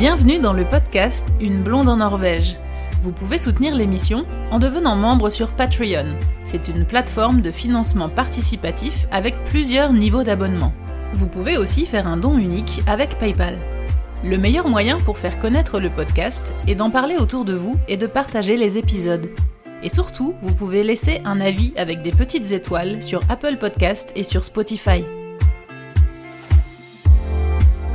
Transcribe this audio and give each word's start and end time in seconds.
Bienvenue 0.00 0.38
dans 0.38 0.54
le 0.54 0.64
podcast 0.64 1.28
Une 1.42 1.62
blonde 1.62 1.90
en 1.90 1.98
Norvège. 1.98 2.56
Vous 3.02 3.12
pouvez 3.12 3.36
soutenir 3.36 3.74
l'émission 3.74 4.24
en 4.50 4.58
devenant 4.58 4.96
membre 4.96 5.28
sur 5.28 5.50
Patreon. 5.50 6.16
C'est 6.42 6.68
une 6.68 6.86
plateforme 6.86 7.42
de 7.42 7.50
financement 7.50 8.08
participatif 8.08 9.06
avec 9.12 9.34
plusieurs 9.44 9.92
niveaux 9.92 10.22
d'abonnement. 10.22 10.72
Vous 11.12 11.26
pouvez 11.26 11.58
aussi 11.58 11.84
faire 11.84 12.06
un 12.06 12.16
don 12.16 12.38
unique 12.38 12.80
avec 12.86 13.18
PayPal. 13.18 13.58
Le 14.24 14.38
meilleur 14.38 14.70
moyen 14.70 14.96
pour 15.00 15.18
faire 15.18 15.38
connaître 15.38 15.78
le 15.78 15.90
podcast 15.90 16.50
est 16.66 16.76
d'en 16.76 16.88
parler 16.88 17.18
autour 17.18 17.44
de 17.44 17.52
vous 17.52 17.76
et 17.86 17.98
de 17.98 18.06
partager 18.06 18.56
les 18.56 18.78
épisodes. 18.78 19.28
Et 19.82 19.90
surtout, 19.90 20.34
vous 20.40 20.54
pouvez 20.54 20.82
laisser 20.82 21.20
un 21.26 21.42
avis 21.42 21.74
avec 21.76 22.00
des 22.00 22.12
petites 22.12 22.52
étoiles 22.52 23.02
sur 23.02 23.20
Apple 23.28 23.58
Podcast 23.58 24.12
et 24.16 24.24
sur 24.24 24.46
Spotify. 24.46 25.04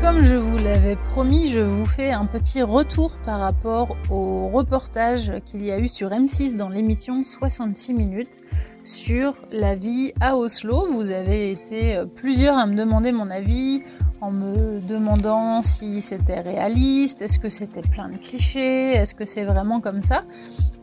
Comme 0.05 0.23
je 0.23 0.35
vous 0.35 0.59
l'avais 0.59 0.97
promis, 0.97 1.49
je 1.49 1.59
vous 1.59 1.87
fais 1.87 2.11
un 2.11 2.27
petit 2.27 2.61
retour 2.61 3.13
par 3.25 3.39
rapport 3.39 3.97
au 4.11 4.49
reportage 4.49 5.33
qu'il 5.45 5.65
y 5.65 5.71
a 5.71 5.79
eu 5.79 5.89
sur 5.89 6.09
M6 6.09 6.55
dans 6.55 6.69
l'émission 6.69 7.23
66 7.23 7.95
minutes 7.95 8.39
sur 8.83 9.33
la 9.51 9.73
vie 9.73 10.13
à 10.21 10.35
Oslo. 10.37 10.85
Vous 10.91 11.09
avez 11.09 11.49
été 11.49 12.03
plusieurs 12.13 12.55
à 12.55 12.67
me 12.67 12.75
demander 12.75 13.11
mon 13.11 13.31
avis 13.31 13.81
en 14.21 14.29
me 14.29 14.79
demandant 14.79 15.63
si 15.63 16.01
c'était 16.01 16.39
réaliste, 16.39 17.23
est-ce 17.23 17.39
que 17.39 17.49
c'était 17.49 17.81
plein 17.81 18.09
de 18.09 18.17
clichés, 18.17 18.91
est-ce 18.91 19.15
que 19.15 19.25
c'est 19.25 19.43
vraiment 19.43 19.81
comme 19.81 20.03
ça. 20.03 20.23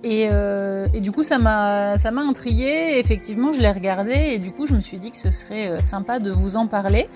Et, 0.03 0.31
euh, 0.33 0.89
du 0.89 1.13
coup, 1.13 1.23
ça 1.23 1.39
m'a, 1.39 1.97
ça 1.97 2.11
m'a 2.11 2.23
intrigué. 2.23 2.99
Effectivement, 2.99 3.53
je 3.53 3.61
l'ai 3.61 3.71
regardé 3.71 4.15
et 4.33 4.39
du 4.39 4.51
coup, 4.51 4.67
je 4.67 4.75
me 4.75 4.81
suis 4.81 4.99
dit 4.99 5.13
que 5.13 5.19
ce 5.19 5.31
serait 5.31 5.69
euh, 5.69 5.81
sympa 5.81 6.19
de 6.19 6.33
vous 6.33 6.57
en 6.57 6.67
parler. 6.67 7.09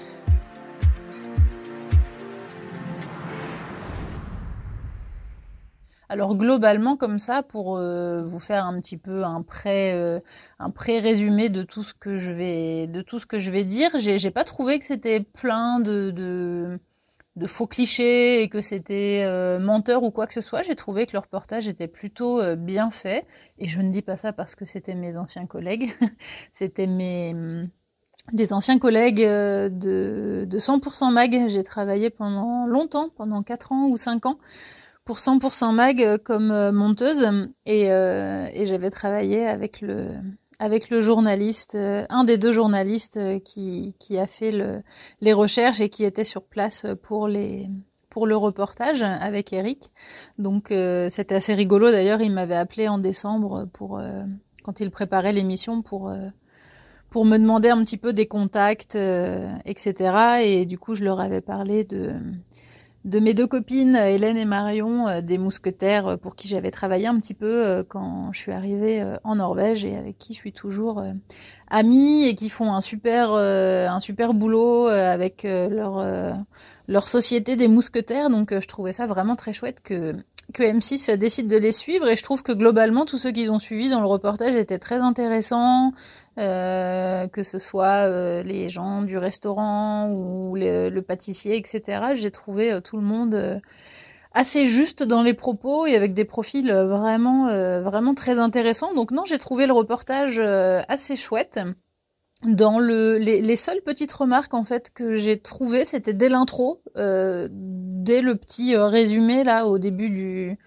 Alors 6.09 6.37
globalement 6.37 6.96
comme 6.96 7.18
ça, 7.18 7.43
pour 7.43 7.76
euh, 7.76 8.24
vous 8.26 8.38
faire 8.38 8.65
un 8.65 8.80
petit 8.80 8.96
peu 8.96 9.24
un 9.24 9.43
pré, 9.43 9.93
euh, 9.93 10.21
un 10.60 10.71
pré 10.71 11.01
résumé 11.01 11.49
de 11.49 11.62
tout 11.62 11.82
ce 11.82 11.95
que 11.95 12.16
je 12.16 12.30
vais, 12.30 12.87
de 12.87 13.02
tout 13.02 13.18
ce 13.18 13.26
que 13.26 13.40
je 13.40 13.51
vais 13.51 13.65
dire, 13.65 13.90
j'ai, 13.96 14.30
pas 14.30 14.45
trouvé 14.45 14.79
que 14.79 14.84
c'était 14.84 15.21
plein 15.21 15.80
de, 15.80 16.10
de, 16.12 17.46
faux 17.46 17.66
clichés 17.66 18.43
et 18.43 18.49
que 18.49 18.60
c'était 18.60 19.24
euh, 19.24 19.59
menteur 19.59 20.04
ou 20.04 20.12
quoi 20.12 20.29
que 20.29 20.34
ce 20.34 20.40
soit. 20.40 20.62
J'ai 20.62 20.77
trouvé 20.77 21.07
que 21.07 21.12
le 21.12 21.18
reportage 21.18 21.66
était 21.66 21.88
plutôt 21.88 22.40
bien 22.57 22.90
fait. 22.90 23.27
Et 23.59 23.66
je 23.66 23.80
ne 23.80 23.90
dis 23.90 24.02
pas 24.02 24.16
ça 24.16 24.32
parce 24.32 24.54
que 24.54 24.65
c'était 24.65 24.95
mes 24.95 25.16
anciens 25.16 25.46
collègues, 25.46 25.93
c'était 26.52 26.87
mes 26.87 27.34
des 28.32 28.52
anciens 28.52 28.79
collègues 28.79 29.21
de, 29.21 30.45
de 30.45 30.59
100% 30.59 31.12
Mag. 31.12 31.49
J'ai 31.49 31.62
travaillé 31.62 32.10
pendant 32.10 32.66
longtemps, 32.66 33.09
pendant 33.16 33.43
4 33.43 33.73
ans 33.73 33.88
ou 33.88 33.96
5 33.96 34.27
ans 34.27 34.38
pour 35.07 35.18
100% 35.18 35.73
Mag 35.73 36.02
euh, 36.02 36.18
comme 36.18 36.51
euh, 36.51 36.73
monteuse 36.73 37.30
et, 37.65 37.90
euh, 37.90 38.46
et 38.52 38.66
j'avais 38.66 38.90
travaillé 38.90 39.46
avec 39.46 39.80
le 39.80 40.09
avec 40.59 40.88
le 40.88 41.02
journaliste, 41.02 41.76
un 41.76 42.24
des 42.24 42.38
deux 42.38 42.51
journalistes 42.51 43.21
qui, 43.45 43.95
qui 43.99 44.16
a 44.16 44.27
fait 44.27 44.51
le, 44.51 44.82
les 45.21 45.34
recherches 45.34 45.82
et 45.82 45.90
qui 45.90 46.02
était 46.02 46.24
sur 46.24 46.45
place 46.45 46.87
pour 47.02 47.29
les 47.29 47.68
pour 48.09 48.27
le 48.27 48.38
reportage 48.38 49.02
avec 49.02 49.52
Eric. 49.52 49.93
Donc 50.38 50.68
c'était 51.10 51.34
assez 51.34 51.52
rigolo 51.52 51.90
d'ailleurs, 51.90 52.23
il 52.23 52.32
m'avait 52.32 52.57
appelé 52.57 52.88
en 52.88 52.96
décembre 52.96 53.68
pour 53.74 54.01
quand 54.65 54.80
il 54.80 54.90
préparait 54.90 55.34
l'émission 55.34 55.82
pour 55.82 56.10
pour 57.10 57.27
me 57.27 57.37
demander 57.37 57.68
un 57.68 57.84
petit 57.84 57.99
peu 57.99 58.15
des 58.15 58.27
contacts, 58.27 58.96
etc. 59.66 60.40
Et 60.43 60.65
du 60.65 60.79
coup, 60.79 60.95
je 60.95 61.04
leur 61.04 61.21
avais 61.21 61.43
parlé 61.43 61.84
de 61.84 62.15
de 63.07 63.21
mes 63.21 63.35
deux 63.35 63.46
copines, 63.46 63.95
Hélène 63.95 64.37
et 64.37 64.44
Marion, 64.44 65.06
euh, 65.06 65.21
des 65.21 65.38
mousquetaires 65.38 66.09
euh, 66.09 66.17
pour 66.17 66.34
qui 66.34 66.49
j'avais 66.49 66.72
travaillé 66.72 67.06
un 67.06 67.19
petit 67.19 67.34
peu 67.34 67.65
euh, 67.65 67.84
quand 67.89 68.31
je 68.33 68.39
suis 68.39 68.53
arrivée 68.53 69.03
en 69.22 69.37
Norvège 69.37 69.84
et 69.84 69.97
avec 69.97 70.19
qui 70.19 70.34
je 70.34 70.39
suis 70.39 70.53
toujours 70.53 71.03
amie 71.71 72.25
et 72.25 72.34
qui 72.34 72.49
font 72.49 72.72
un 72.72 72.81
super, 72.81 73.33
un 73.34 74.00
super 74.00 74.34
boulot 74.34 74.89
avec 74.89 75.44
leur, 75.44 76.05
leur 76.89 77.09
société 77.09 77.56
des 77.56 77.69
mousquetaires. 77.69 78.28
Donc 78.28 78.53
je 78.53 78.67
trouvais 78.67 78.93
ça 78.93 79.06
vraiment 79.06 79.37
très 79.37 79.53
chouette 79.53 79.81
que 79.81 80.15
que 80.55 80.62
M6 80.62 81.17
décide 81.17 81.49
de 81.49 81.56
les 81.56 81.73
suivre 81.73 82.06
et 82.09 82.17
je 82.17 82.23
trouve 82.23 82.43
que 82.44 82.53
globalement 82.53 83.05
tous 83.05 83.19
ceux 83.19 83.33
qu'ils 83.33 83.50
ont 83.50 83.59
suivis 83.59 83.91
dans 83.91 84.00
le 84.00 84.06
reportage 84.06 84.55
étaient 84.55 84.78
très 84.78 84.99
intéressants, 84.99 85.93
euh, 86.39 87.27
que 87.29 87.43
ce 87.43 87.59
soit 87.59 88.09
euh, 88.09 88.43
les 88.43 88.69
gens 88.69 89.03
du 89.03 89.17
restaurant 89.17 90.11
ou 90.11 90.55
le 90.57 91.01
pâtissier, 91.01 91.57
etc. 91.57 92.09
J'ai 92.15 92.31
trouvé 92.31 92.73
euh, 92.73 92.81
tout 92.81 92.97
le 92.97 93.03
monde 93.03 93.35
euh, 93.35 93.59
assez 94.33 94.67
juste 94.67 95.03
dans 95.03 95.23
les 95.23 95.33
propos 95.33 95.87
et 95.87 95.97
avec 95.97 96.13
des 96.13 96.27
profils 96.27 96.71
vraiment 96.71 97.47
vraiment 97.81 98.13
très 98.13 98.39
intéressants. 98.39 98.93
Donc 98.93 99.11
non, 99.11 99.25
j'ai 99.25 99.39
trouvé 99.39 99.67
le 99.67 99.73
reportage 99.73 100.39
assez 100.39 101.17
chouette. 101.17 101.59
Dans 102.43 102.79
le, 102.79 103.17
les, 103.17 103.41
les, 103.41 103.57
seules 103.57 103.81
petites 103.81 104.13
remarques 104.13 104.53
en 104.53 104.63
fait 104.63 104.91
que 104.93 105.15
j'ai 105.15 105.39
trouvées, 105.41 105.87
c'était 105.87 106.13
dès 106.13 106.29
l'intro, 106.29 106.83
dès 106.97 108.21
le 108.21 108.35
petit 108.35 108.77
résumé 108.77 109.43
là 109.43 109.67
au 109.67 109.79
début 109.79 110.11
du 110.11 110.59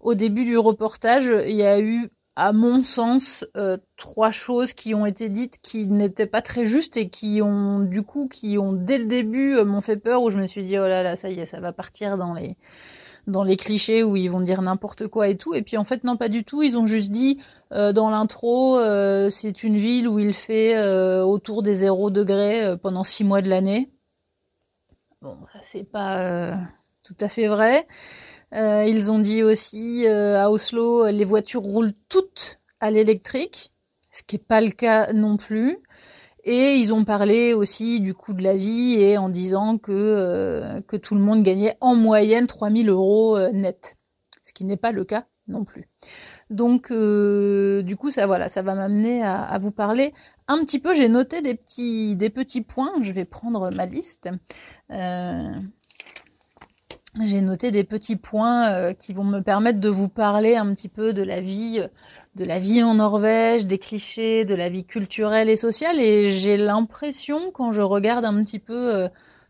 au 0.00 0.14
début 0.14 0.44
du 0.44 0.58
reportage, 0.58 1.32
il 1.46 1.54
y 1.54 1.62
a 1.62 1.78
eu 1.78 2.10
à 2.36 2.52
mon 2.52 2.82
sens, 2.82 3.46
euh, 3.56 3.78
trois 3.96 4.30
choses 4.30 4.74
qui 4.74 4.94
ont 4.94 5.06
été 5.06 5.30
dites 5.30 5.56
qui 5.62 5.86
n'étaient 5.86 6.26
pas 6.26 6.42
très 6.42 6.66
justes 6.66 6.98
et 6.98 7.08
qui 7.08 7.40
ont, 7.42 7.80
du 7.80 8.02
coup, 8.02 8.28
qui 8.28 8.58
ont 8.58 8.74
dès 8.74 8.98
le 8.98 9.06
début 9.06 9.56
euh, 9.56 9.64
m'ont 9.64 9.80
fait 9.80 9.96
peur 9.96 10.22
où 10.22 10.30
je 10.30 10.36
me 10.36 10.44
suis 10.44 10.62
dit 10.62 10.78
oh 10.78 10.86
là 10.86 11.02
là, 11.02 11.16
ça 11.16 11.30
y 11.30 11.40
est, 11.40 11.46
ça 11.46 11.60
va 11.60 11.72
partir 11.72 12.18
dans 12.18 12.34
les 12.34 12.56
dans 13.26 13.42
les 13.42 13.56
clichés 13.56 14.04
où 14.04 14.14
ils 14.16 14.30
vont 14.30 14.40
dire 14.40 14.62
n'importe 14.62 15.08
quoi 15.08 15.28
et 15.28 15.36
tout. 15.36 15.54
Et 15.54 15.62
puis 15.62 15.78
en 15.78 15.82
fait 15.82 16.04
non 16.04 16.16
pas 16.16 16.28
du 16.28 16.44
tout. 16.44 16.62
Ils 16.62 16.76
ont 16.76 16.86
juste 16.86 17.10
dit 17.10 17.40
euh, 17.72 17.92
dans 17.92 18.10
l'intro, 18.10 18.78
c'est 19.30 19.62
une 19.62 19.76
ville 19.76 20.06
où 20.06 20.18
il 20.18 20.34
fait 20.34 20.78
autour 21.22 21.62
des 21.62 21.74
0 21.74 22.10
degrés 22.10 22.76
pendant 22.82 23.02
six 23.02 23.24
mois 23.24 23.40
de 23.40 23.48
l'année. 23.48 23.90
Bon, 25.22 25.38
ça 25.52 25.58
c'est 25.64 25.84
pas 25.84 26.52
tout 27.02 27.16
à 27.20 27.28
fait 27.28 27.48
vrai. 27.48 27.86
Euh, 28.54 28.84
ils 28.86 29.10
ont 29.10 29.18
dit 29.18 29.42
aussi 29.42 30.06
euh, 30.06 30.40
à 30.40 30.50
Oslo, 30.50 31.08
les 31.08 31.24
voitures 31.24 31.62
roulent 31.62 31.92
toutes 32.08 32.60
à 32.80 32.90
l'électrique, 32.90 33.72
ce 34.10 34.22
qui 34.22 34.36
n'est 34.36 34.42
pas 34.42 34.60
le 34.60 34.70
cas 34.70 35.12
non 35.12 35.36
plus. 35.36 35.78
Et 36.44 36.76
ils 36.76 36.92
ont 36.92 37.04
parlé 37.04 37.54
aussi 37.54 38.00
du 38.00 38.14
coût 38.14 38.32
de 38.32 38.42
la 38.42 38.56
vie 38.56 39.00
et 39.00 39.18
en 39.18 39.28
disant 39.28 39.78
que, 39.78 39.90
euh, 39.90 40.80
que 40.82 40.96
tout 40.96 41.16
le 41.16 41.20
monde 41.20 41.42
gagnait 41.42 41.76
en 41.80 41.96
moyenne 41.96 42.46
3000 42.46 42.88
euros 42.88 43.36
net, 43.50 43.96
ce 44.44 44.52
qui 44.52 44.64
n'est 44.64 44.76
pas 44.76 44.92
le 44.92 45.04
cas 45.04 45.26
non 45.48 45.64
plus. 45.64 45.88
Donc 46.50 46.92
du 46.92 47.96
coup 47.96 48.12
ça 48.12 48.26
voilà, 48.26 48.48
ça 48.48 48.62
va 48.62 48.76
m'amener 48.76 49.22
à, 49.24 49.42
à, 49.42 49.58
vous 49.58 49.72
parler 49.72 50.14
un 50.46 50.58
petit 50.58 50.78
peu. 50.78 50.94
J'ai 50.94 51.08
noté 51.08 51.42
des 51.42 51.56
petits 51.56 52.14
des 52.14 52.30
petits 52.30 52.60
points. 52.60 52.92
Je 53.02 53.10
vais 53.10 53.24
prendre 53.24 53.70
ma 53.72 53.86
liste. 53.86 54.28
Euh, 57.18 57.22
j'ai 57.24 57.40
noté 57.40 57.70
des 57.70 57.84
petits 57.84 58.16
points 58.16 58.70
euh, 58.70 58.92
qui 58.92 59.12
vont 59.12 59.24
me 59.24 59.40
permettre 59.40 59.80
de 59.80 59.88
vous 59.88 60.08
parler 60.08 60.56
un 60.56 60.72
petit 60.74 60.88
peu 60.88 61.12
de 61.12 61.22
la 61.22 61.40
vie, 61.40 61.80
de 62.34 62.44
la 62.44 62.58
vie 62.58 62.82
en 62.82 62.94
Norvège, 62.94 63.66
des 63.66 63.78
clichés, 63.78 64.44
de 64.44 64.54
la 64.54 64.68
vie 64.68 64.84
culturelle 64.84 65.48
et 65.48 65.56
sociale. 65.56 65.98
Et 66.00 66.30
j'ai 66.32 66.56
l'impression, 66.56 67.50
quand 67.50 67.72
je 67.72 67.80
regarde 67.80 68.24
un 68.24 68.42
petit 68.42 68.58
peu 68.58 68.94
euh, 68.94 69.08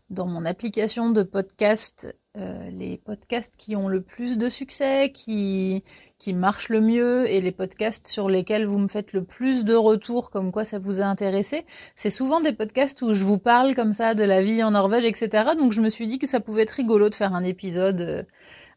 dans 0.09 0.25
mon 0.25 0.45
application 0.45 1.09
de 1.11 1.23
podcast, 1.23 2.15
euh, 2.37 2.69
les 2.71 2.97
podcasts 2.97 3.55
qui 3.57 3.75
ont 3.75 3.87
le 3.87 4.01
plus 4.01 4.37
de 4.37 4.49
succès, 4.49 5.11
qui 5.11 5.83
qui 6.17 6.33
marchent 6.33 6.69
le 6.69 6.81
mieux 6.81 7.29
et 7.29 7.41
les 7.41 7.51
podcasts 7.51 8.07
sur 8.07 8.27
lesquels 8.27 8.65
vous 8.65 8.79
me 8.79 8.87
faites 8.87 9.13
le 9.13 9.23
plus 9.23 9.65
de 9.65 9.75
retours 9.75 10.31
comme 10.31 10.51
quoi 10.51 10.65
ça 10.65 10.79
vous 10.79 11.01
a 11.01 11.05
intéressé, 11.05 11.65
c'est 11.95 12.09
souvent 12.09 12.39
des 12.39 12.53
podcasts 12.53 13.01
où 13.03 13.13
je 13.13 13.23
vous 13.23 13.37
parle 13.37 13.75
comme 13.75 13.93
ça 13.93 14.15
de 14.15 14.23
la 14.23 14.41
vie 14.41 14.63
en 14.63 14.71
Norvège, 14.71 15.05
etc. 15.05 15.51
Donc 15.57 15.73
je 15.73 15.81
me 15.81 15.89
suis 15.89 16.07
dit 16.07 16.17
que 16.17 16.27
ça 16.27 16.39
pouvait 16.39 16.63
être 16.63 16.71
rigolo 16.71 17.09
de 17.09 17.15
faire 17.15 17.35
un 17.35 17.43
épisode, 17.43 18.01
euh, 18.01 18.23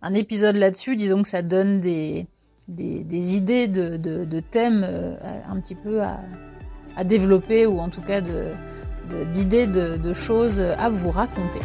un 0.02 0.12
épisode 0.12 0.56
là-dessus. 0.56 0.96
Disons 0.96 1.22
que 1.22 1.28
ça 1.28 1.42
donne 1.42 1.80
des, 1.80 2.26
idées 2.68 3.68
de, 3.68 4.40
thèmes 4.40 4.84
euh, 4.86 5.16
un 5.48 5.58
petit 5.60 5.74
peu 5.74 6.02
à, 6.02 6.20
développer 7.04 7.64
ou 7.64 7.78
en 7.78 7.88
tout 7.88 8.02
cas 8.02 8.20
d'idées 9.32 9.66
de 9.66 10.12
choses 10.12 10.60
à 10.60 10.90
vous 10.90 11.10
raconter. 11.10 11.60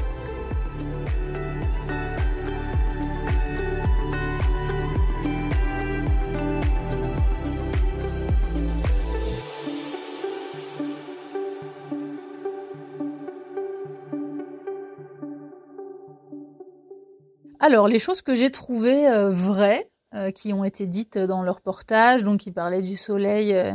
Alors, 17.67 17.87
les 17.87 17.97
choses 17.97 18.21
que 18.21 18.35
j'ai 18.35 18.51
trouvées 18.51 19.07
euh, 19.07 19.31
vraies, 19.31 19.89
euh, 20.13 20.29
qui 20.29 20.53
ont 20.53 20.63
été 20.63 20.85
dites 20.85 21.17
dans 21.17 21.41
le 21.41 21.49
reportage, 21.49 22.23
donc 22.23 22.45
il 22.45 22.53
parlait 22.53 22.83
du 22.83 22.95
soleil 22.95 23.55
euh, 23.55 23.73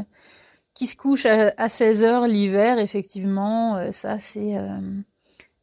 qui 0.75 0.87
se 0.87 0.95
couche 0.95 1.27
à, 1.27 1.53
à 1.57 1.69
16 1.69 2.05
heures 2.05 2.29
l'hiver, 2.29 2.79
effectivement, 2.79 3.91
ça 3.91 4.21
c'est 4.21 4.55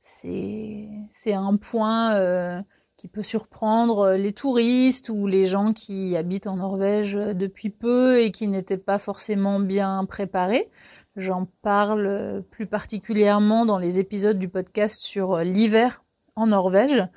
c'est 0.02 1.34
un 1.34 1.56
point 1.56 2.64
qui 2.98 3.08
peut 3.08 3.24
surprendre 3.24 4.16
les 4.18 4.34
touristes 4.34 5.08
ou 5.08 5.26
les 5.26 5.46
gens 5.46 5.72
qui 5.72 6.18
habitent 6.18 6.48
en 6.48 6.58
Norvège 6.58 7.14
depuis 7.14 7.70
peu 7.70 8.20
et 8.20 8.32
qui 8.32 8.50
n'étaient 8.50 8.78
pas 8.78 9.00
forcément 9.00 9.62
bien 9.62 10.04
préparés. 10.04 10.70
J'en 11.16 11.48
parle 11.62 12.44
plus 12.52 12.68
particulièrement 12.68 13.66
dans 13.66 13.78
les 13.78 14.00
épisodes 14.00 14.38
du 14.38 14.50
podcast 14.50 15.00
sur 15.00 15.38
l'hiver 15.38 16.04
en 16.36 16.48
Norvège. 16.48 17.08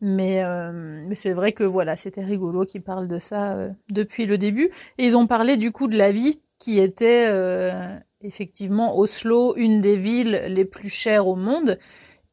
Mais, 0.00 0.44
euh, 0.44 0.70
mais 1.08 1.14
c'est 1.14 1.32
vrai 1.32 1.52
que 1.52 1.64
voilà, 1.64 1.96
c'était 1.96 2.22
rigolo 2.22 2.64
qu'ils 2.64 2.82
parlent 2.82 3.08
de 3.08 3.18
ça 3.18 3.56
euh, 3.56 3.70
depuis 3.90 4.26
le 4.26 4.38
début. 4.38 4.70
Et 4.98 5.06
ils 5.06 5.16
ont 5.16 5.26
parlé 5.26 5.56
du 5.56 5.72
coup 5.72 5.88
de 5.88 5.96
la 5.96 6.12
vie 6.12 6.40
qui 6.58 6.78
était 6.78 7.26
euh, 7.28 7.96
effectivement 8.20 8.96
Oslo, 8.98 9.56
une 9.56 9.80
des 9.80 9.96
villes 9.96 10.44
les 10.48 10.64
plus 10.64 10.88
chères 10.88 11.26
au 11.26 11.36
monde. 11.36 11.78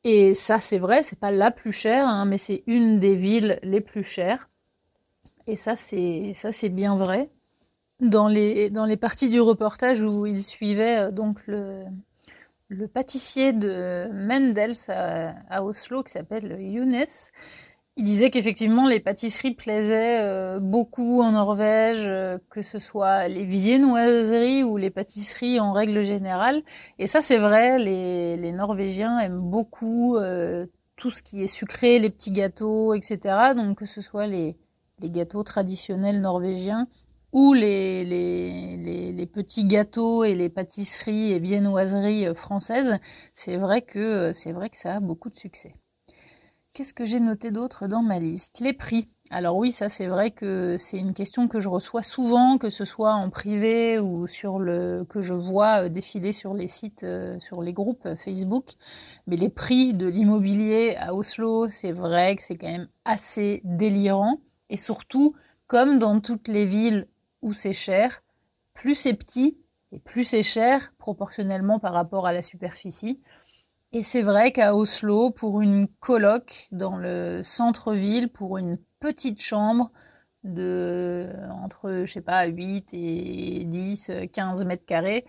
Et 0.03 0.35
ça, 0.35 0.59
c'est 0.59 0.77
vrai, 0.77 1.01
c'est 1.01 1.17
pas 1.17 1.31
la 1.31 1.49
plus 1.49 1.71
chère, 1.71 2.07
hein, 2.07 2.25
mais 2.25 2.37
c'est 2.37 2.63
une 2.67 2.99
des 2.99 3.15
villes 3.15 3.59
les 3.63 3.81
plus 3.81 4.03
chères. 4.03 4.49
Et 5.47 5.55
ça, 5.55 5.75
c'est 5.75 6.33
ça, 6.35 6.51
c'est 6.51 6.69
bien 6.69 6.95
vrai. 6.95 7.29
Dans 8.01 8.27
les 8.27 8.69
dans 8.69 8.85
les 8.85 8.97
parties 8.97 9.29
du 9.29 9.41
reportage 9.41 10.03
où 10.03 10.25
ils 10.25 10.43
suivaient 10.43 11.11
donc 11.11 11.39
le 11.47 11.85
le 12.67 12.87
pâtissier 12.87 13.53
de 13.53 14.09
Mendels 14.11 14.75
à, 14.89 15.63
Oslo 15.63 16.03
qui 16.03 16.11
s'appelle 16.11 16.59
Younes. 16.59 17.05
Il 17.97 18.03
disait 18.03 18.29
qu'effectivement 18.29 18.89
les 18.89 18.99
pâtisseries 18.99 19.53
plaisaient 19.53 20.19
euh, 20.21 20.59
beaucoup 20.59 21.21
en 21.21 21.31
Norvège, 21.31 22.05
euh, 22.07 22.37
que 22.49 22.61
ce 22.61 22.77
soit 22.77 23.29
les 23.29 23.45
viennoiseries 23.45 24.63
ou 24.63 24.75
les 24.75 24.89
pâtisseries 24.89 25.61
en 25.61 25.71
règle 25.71 26.03
générale. 26.03 26.61
Et 26.99 27.07
ça 27.07 27.21
c'est 27.21 27.37
vrai, 27.37 27.77
les, 27.79 28.51
Norvégiens 28.51 29.19
aiment 29.19 29.39
beaucoup 29.39 30.17
euh, 30.17 30.65
tout 30.97 31.09
ce 31.09 31.23
qui 31.23 31.41
est 31.41 31.47
sucré, 31.47 31.99
les 31.99 32.09
petits 32.09 32.31
gâteaux, 32.31 32.93
etc. 32.93 33.53
Donc 33.55 33.77
que 33.77 33.85
ce 33.85 34.01
soit 34.01 34.27
les 34.27 34.57
gâteaux 35.01 35.43
traditionnels 35.43 36.19
norvégiens 36.19 36.87
ou 37.35 37.51
les, 37.51 39.29
petits 39.33 39.65
gâteaux 39.65 40.23
et 40.23 40.35
les 40.35 40.47
pâtisseries 40.47 41.33
et 41.33 41.39
viennoiseries 41.39 42.27
euh, 42.27 42.33
françaises, 42.33 42.97
c'est 43.33 43.57
vrai 43.57 43.81
que 43.81 44.31
euh, 44.31 44.53
vrai 44.53 44.69
que 44.69 44.77
ça 44.77 44.95
a 44.95 44.99
beaucoup 45.01 45.29
de 45.29 45.35
succès. 45.35 45.73
Qu'est-ce 46.71 46.93
que 46.93 47.05
j'ai 47.05 47.19
noté 47.19 47.51
d'autre 47.51 47.87
dans 47.87 48.01
ma 48.01 48.19
liste? 48.19 48.61
Les 48.61 48.71
prix. 48.71 49.09
Alors 49.31 49.57
oui, 49.57 49.73
ça 49.73 49.89
c'est 49.89 50.07
vrai 50.07 50.31
que 50.31 50.77
c'est 50.77 50.97
une 50.97 51.13
question 51.13 51.49
que 51.49 51.59
je 51.59 51.67
reçois 51.67 52.03
souvent, 52.03 52.57
que 52.57 52.69
ce 52.69 52.85
soit 52.85 53.15
en 53.15 53.29
privé 53.29 53.99
ou 53.99 54.27
sur 54.27 54.57
le 54.57 55.05
que 55.09 55.21
je 55.21 55.33
vois 55.33 55.83
euh, 55.83 55.89
défiler 55.89 56.31
sur 56.31 56.53
les 56.53 56.69
sites, 56.69 57.05
sur 57.39 57.61
les 57.61 57.73
groupes 57.73 58.15
Facebook. 58.15 58.75
Mais 59.27 59.35
les 59.35 59.49
prix 59.49 59.93
de 59.93 60.07
l'immobilier 60.07 60.95
à 61.01 61.13
Oslo, 61.13 61.67
c'est 61.67 61.91
vrai 61.91 62.37
que 62.37 62.43
c'est 62.43 62.55
quand 62.55 62.71
même 62.71 62.87
assez 63.03 63.59
délirant. 63.65 64.39
Et 64.69 64.77
surtout, 64.77 65.35
comme 65.67 65.99
dans 65.99 66.21
toutes 66.21 66.47
les 66.47 66.63
villes 66.63 67.07
c'est 67.53 67.73
cher, 67.73 68.23
plus 68.73 68.95
c'est 68.95 69.13
petit 69.13 69.57
et 69.91 69.99
plus 69.99 70.23
c'est 70.23 70.43
cher 70.43 70.93
proportionnellement 70.97 71.79
par 71.79 71.93
rapport 71.93 72.27
à 72.27 72.33
la 72.33 72.41
superficie. 72.41 73.21
Et 73.91 74.03
c'est 74.03 74.23
vrai 74.23 74.51
qu'à 74.51 74.75
Oslo, 74.75 75.31
pour 75.31 75.61
une 75.61 75.87
coloc 75.99 76.67
dans 76.71 76.97
le 76.97 77.41
centre-ville, 77.43 78.29
pour 78.29 78.57
une 78.57 78.77
petite 78.99 79.41
chambre 79.41 79.91
de 80.43 81.31
entre, 81.49 82.03
je 82.05 82.11
sais 82.11 82.21
pas, 82.21 82.45
8 82.45 82.89
et 82.93 83.63
10, 83.65 84.11
15 84.33 84.65
mètres 84.65 84.85
carrés, 84.85 85.25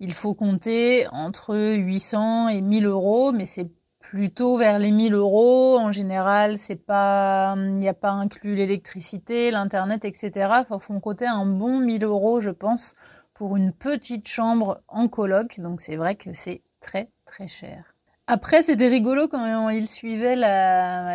il 0.00 0.12
faut 0.12 0.34
compter 0.34 1.06
entre 1.12 1.56
800 1.56 2.48
et 2.48 2.62
1000 2.62 2.86
euros, 2.86 3.32
mais 3.32 3.46
c'est 3.46 3.70
plutôt 4.14 4.56
vers 4.56 4.78
les 4.78 4.92
1000 4.92 5.12
euros. 5.12 5.76
En 5.76 5.90
général, 5.90 6.56
c'est 6.56 6.76
pas, 6.76 7.56
il 7.58 7.74
n'y 7.74 7.88
a 7.88 7.94
pas 7.94 8.12
inclus 8.12 8.54
l'électricité, 8.54 9.50
l'internet, 9.50 10.04
etc. 10.04 10.30
Il 10.70 10.78
faut 10.78 11.00
compter 11.00 11.26
un 11.26 11.44
bon 11.44 11.80
1000 11.80 12.04
euros, 12.04 12.38
je 12.38 12.50
pense, 12.50 12.94
pour 13.32 13.56
une 13.56 13.72
petite 13.72 14.28
chambre 14.28 14.80
en 14.86 15.08
coloc. 15.08 15.58
Donc 15.58 15.80
c'est 15.80 15.96
vrai 15.96 16.14
que 16.14 16.32
c'est 16.32 16.62
très 16.80 17.10
très 17.24 17.48
cher. 17.48 17.96
Après, 18.28 18.62
c'était 18.62 18.86
rigolo 18.86 19.26
quand 19.26 19.68
il 19.70 19.88
suivait 19.88 20.36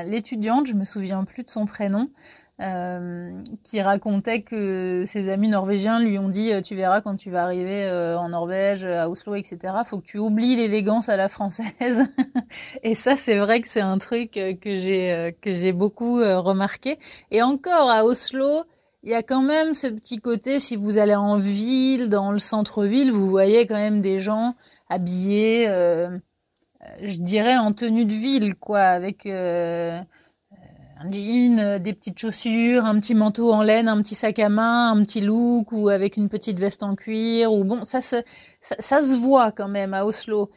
l'étudiante, 0.03 0.67
je 0.67 0.73
me 0.73 0.83
souviens 0.83 1.23
plus 1.23 1.43
de 1.43 1.49
son 1.49 1.65
prénom, 1.65 2.09
euh, 2.61 3.31
qui 3.63 3.81
racontait 3.81 4.41
que 4.41 5.05
ses 5.05 5.29
amis 5.29 5.47
norvégiens 5.47 6.01
lui 6.01 6.19
ont 6.19 6.27
dit 6.27 6.51
euh, 6.51 6.59
tu 6.59 6.75
verras 6.75 6.99
quand 6.99 7.15
tu 7.15 7.31
vas 7.31 7.43
arriver 7.43 7.85
euh, 7.85 8.17
en 8.17 8.27
Norvège, 8.27 8.83
à 8.83 9.09
Oslo, 9.09 9.35
etc. 9.35 9.75
Faut 9.85 9.99
que 9.99 10.05
tu 10.05 10.17
oublies 10.17 10.57
l'élégance 10.57 11.07
à 11.07 11.15
la 11.15 11.29
française. 11.29 12.03
et 12.83 12.95
ça, 12.95 13.15
c'est 13.15 13.37
vrai 13.37 13.61
que 13.61 13.69
c'est 13.69 13.79
un 13.79 13.97
truc 13.97 14.31
que 14.33 14.77
j'ai 14.77 15.37
que 15.41 15.53
j'ai 15.53 15.71
beaucoup 15.71 16.17
remarqué. 16.17 16.99
Et 17.31 17.41
encore 17.41 17.89
à 17.89 18.03
Oslo, 18.03 18.63
il 19.03 19.11
y 19.11 19.15
a 19.15 19.23
quand 19.23 19.41
même 19.41 19.73
ce 19.73 19.87
petit 19.87 20.17
côté. 20.17 20.59
Si 20.59 20.75
vous 20.75 20.97
allez 20.97 21.15
en 21.15 21.37
ville, 21.37 22.09
dans 22.09 22.31
le 22.31 22.39
centre-ville, 22.39 23.13
vous 23.13 23.29
voyez 23.29 23.67
quand 23.67 23.75
même 23.75 24.01
des 24.01 24.19
gens 24.19 24.55
habillés, 24.89 25.65
je 25.67 27.21
dirais 27.21 27.57
en 27.57 27.71
tenue 27.71 28.03
de 28.03 28.11
ville, 28.11 28.55
quoi, 28.55 28.81
avec 28.81 29.25
un 30.99 31.11
jean, 31.11 31.59
euh, 31.59 31.79
des 31.79 31.93
petites 31.93 32.19
chaussures, 32.19 32.85
un 32.85 32.99
petit 32.99 33.15
manteau 33.15 33.51
en 33.53 33.61
laine, 33.63 33.87
un 33.87 34.01
petit 34.01 34.15
sac 34.15 34.37
à 34.39 34.49
main, 34.49 34.91
un 34.91 35.03
petit 35.03 35.21
look 35.21 35.71
ou 35.71 35.89
avec 35.89 36.17
une 36.17 36.29
petite 36.29 36.59
veste 36.59 36.83
en 36.83 36.95
cuir 36.95 37.53
ou 37.53 37.63
bon, 37.63 37.83
ça 37.85 38.01
se 38.01 38.17
ça, 38.61 39.01
se 39.01 39.15
voit 39.15 39.51
quand 39.51 39.69
même 39.69 39.93
à 39.93 40.05
Oslo. 40.05 40.51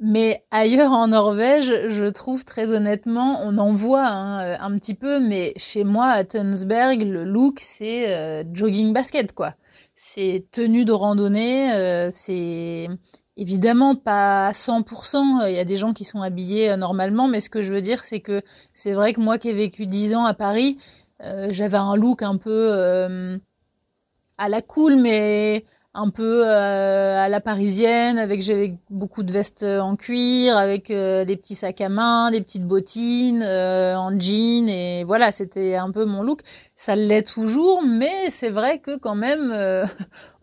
Mais 0.00 0.44
ailleurs 0.50 0.92
en 0.92 1.08
Norvège, 1.08 1.88
je 1.88 2.06
trouve 2.06 2.44
très 2.44 2.66
honnêtement, 2.68 3.40
on 3.44 3.58
en 3.58 3.72
voit 3.72 4.06
hein, 4.06 4.42
euh, 4.42 4.56
un 4.60 4.74
petit 4.76 4.94
peu, 4.94 5.20
mais 5.20 5.52
chez 5.56 5.84
moi 5.84 6.06
à 6.06 6.24
Tunsberg, 6.24 7.02
le 7.02 7.24
look 7.24 7.58
c'est 7.60 8.14
euh, 8.14 8.44
jogging 8.52 8.92
basket 8.92 9.32
quoi. 9.32 9.54
C'est 9.96 10.46
tenue 10.52 10.84
de 10.84 10.92
randonnée, 10.92 12.10
c'est 12.10 12.88
Évidemment, 13.42 13.96
pas 13.96 14.46
à 14.46 14.52
100%. 14.52 15.48
Il 15.48 15.56
y 15.56 15.58
a 15.58 15.64
des 15.64 15.76
gens 15.76 15.92
qui 15.92 16.04
sont 16.04 16.22
habillés 16.22 16.70
euh, 16.70 16.76
normalement, 16.76 17.26
mais 17.26 17.40
ce 17.40 17.50
que 17.50 17.60
je 17.60 17.72
veux 17.72 17.82
dire, 17.82 18.04
c'est 18.04 18.20
que 18.20 18.40
c'est 18.72 18.92
vrai 18.92 19.12
que 19.12 19.20
moi 19.20 19.36
qui 19.36 19.48
ai 19.48 19.52
vécu 19.52 19.86
10 19.86 20.14
ans 20.14 20.24
à 20.24 20.32
Paris, 20.32 20.78
euh, 21.24 21.48
j'avais 21.50 21.76
un 21.76 21.96
look 21.96 22.22
un 22.22 22.36
peu 22.36 22.68
euh, 22.70 23.36
à 24.38 24.48
la 24.48 24.62
cool, 24.62 24.94
mais 24.94 25.64
un 25.92 26.10
peu 26.10 26.48
à 26.48 27.28
la 27.28 27.40
parisienne, 27.40 28.16
avec 28.16 28.42
beaucoup 28.88 29.24
de 29.24 29.32
vestes 29.32 29.64
en 29.64 29.96
cuir, 29.96 30.56
avec 30.56 30.88
des 30.88 31.36
petits 31.36 31.54
sacs 31.54 31.82
à 31.82 31.90
main, 31.90 32.30
des 32.30 32.40
petites 32.40 32.64
bottines, 32.64 33.42
en 33.42 34.18
jean, 34.18 34.70
et 34.70 35.04
voilà, 35.04 35.32
c'était 35.32 35.74
un 35.74 35.90
peu 35.90 36.06
mon 36.06 36.22
look. 36.22 36.40
Ça 36.76 36.94
l'est 36.96 37.28
toujours, 37.28 37.82
mais 37.82 38.30
c'est 38.30 38.48
vrai 38.48 38.78
que 38.78 38.96
quand 38.96 39.14
même, 39.14 39.52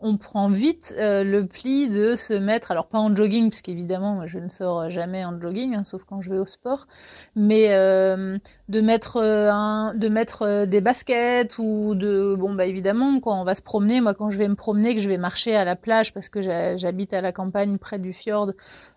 on 0.02 0.18
prend 0.18 0.50
vite 0.50 0.96
euh, 0.98 1.24
le 1.24 1.46
pli 1.46 1.90
de 1.90 2.16
se 2.16 2.34
mettre, 2.34 2.72
alors 2.72 2.88
pas 2.88 3.00
en 3.00 3.16
jogging, 3.16 3.50
parce 3.50 3.62
qu'évidemment 3.62 4.26
je 4.28 4.40
ne 4.40 4.48
sors 4.48 4.90
jamais 4.90 5.26
en 5.26 5.40
jogging, 5.40 5.76
hein, 5.76 5.84
sauf 5.84 6.04
quand 6.04 6.22
je 6.22 6.30
vais 6.30 6.40
au 6.40 6.46
sport, 6.46 6.88
mais 7.36 7.68
euh, 7.70 8.38
de 8.70 8.82
mettre 8.82 9.18
euh, 9.18 9.52
un, 9.52 9.92
de 9.94 10.10
mettre 10.10 10.66
des 10.66 10.82
baskets 10.82 11.58
ou 11.58 11.96
de, 11.96 12.36
bon 12.36 12.54
bah 12.54 12.66
évidemment 12.66 13.20
quand 13.20 13.40
on 13.40 13.44
va 13.44 13.56
se 13.56 13.62
promener, 13.62 14.02
moi 14.02 14.14
quand 14.14 14.30
je 14.30 14.38
vais 14.38 14.48
me 14.48 14.56
promener, 14.56 14.96
que 14.96 15.02
je 15.02 15.10
vais 15.10 15.18
marcher 15.18 15.56
à 15.56 15.66
la 15.66 15.76
plage 15.76 16.14
parce 16.14 16.30
que 16.30 16.42
j'habite 16.42 17.14
à 17.14 17.22
la 17.22 17.32
campagne 17.32 17.78
près 17.78 18.00
du 18.00 18.14
fjord, 18.14 18.54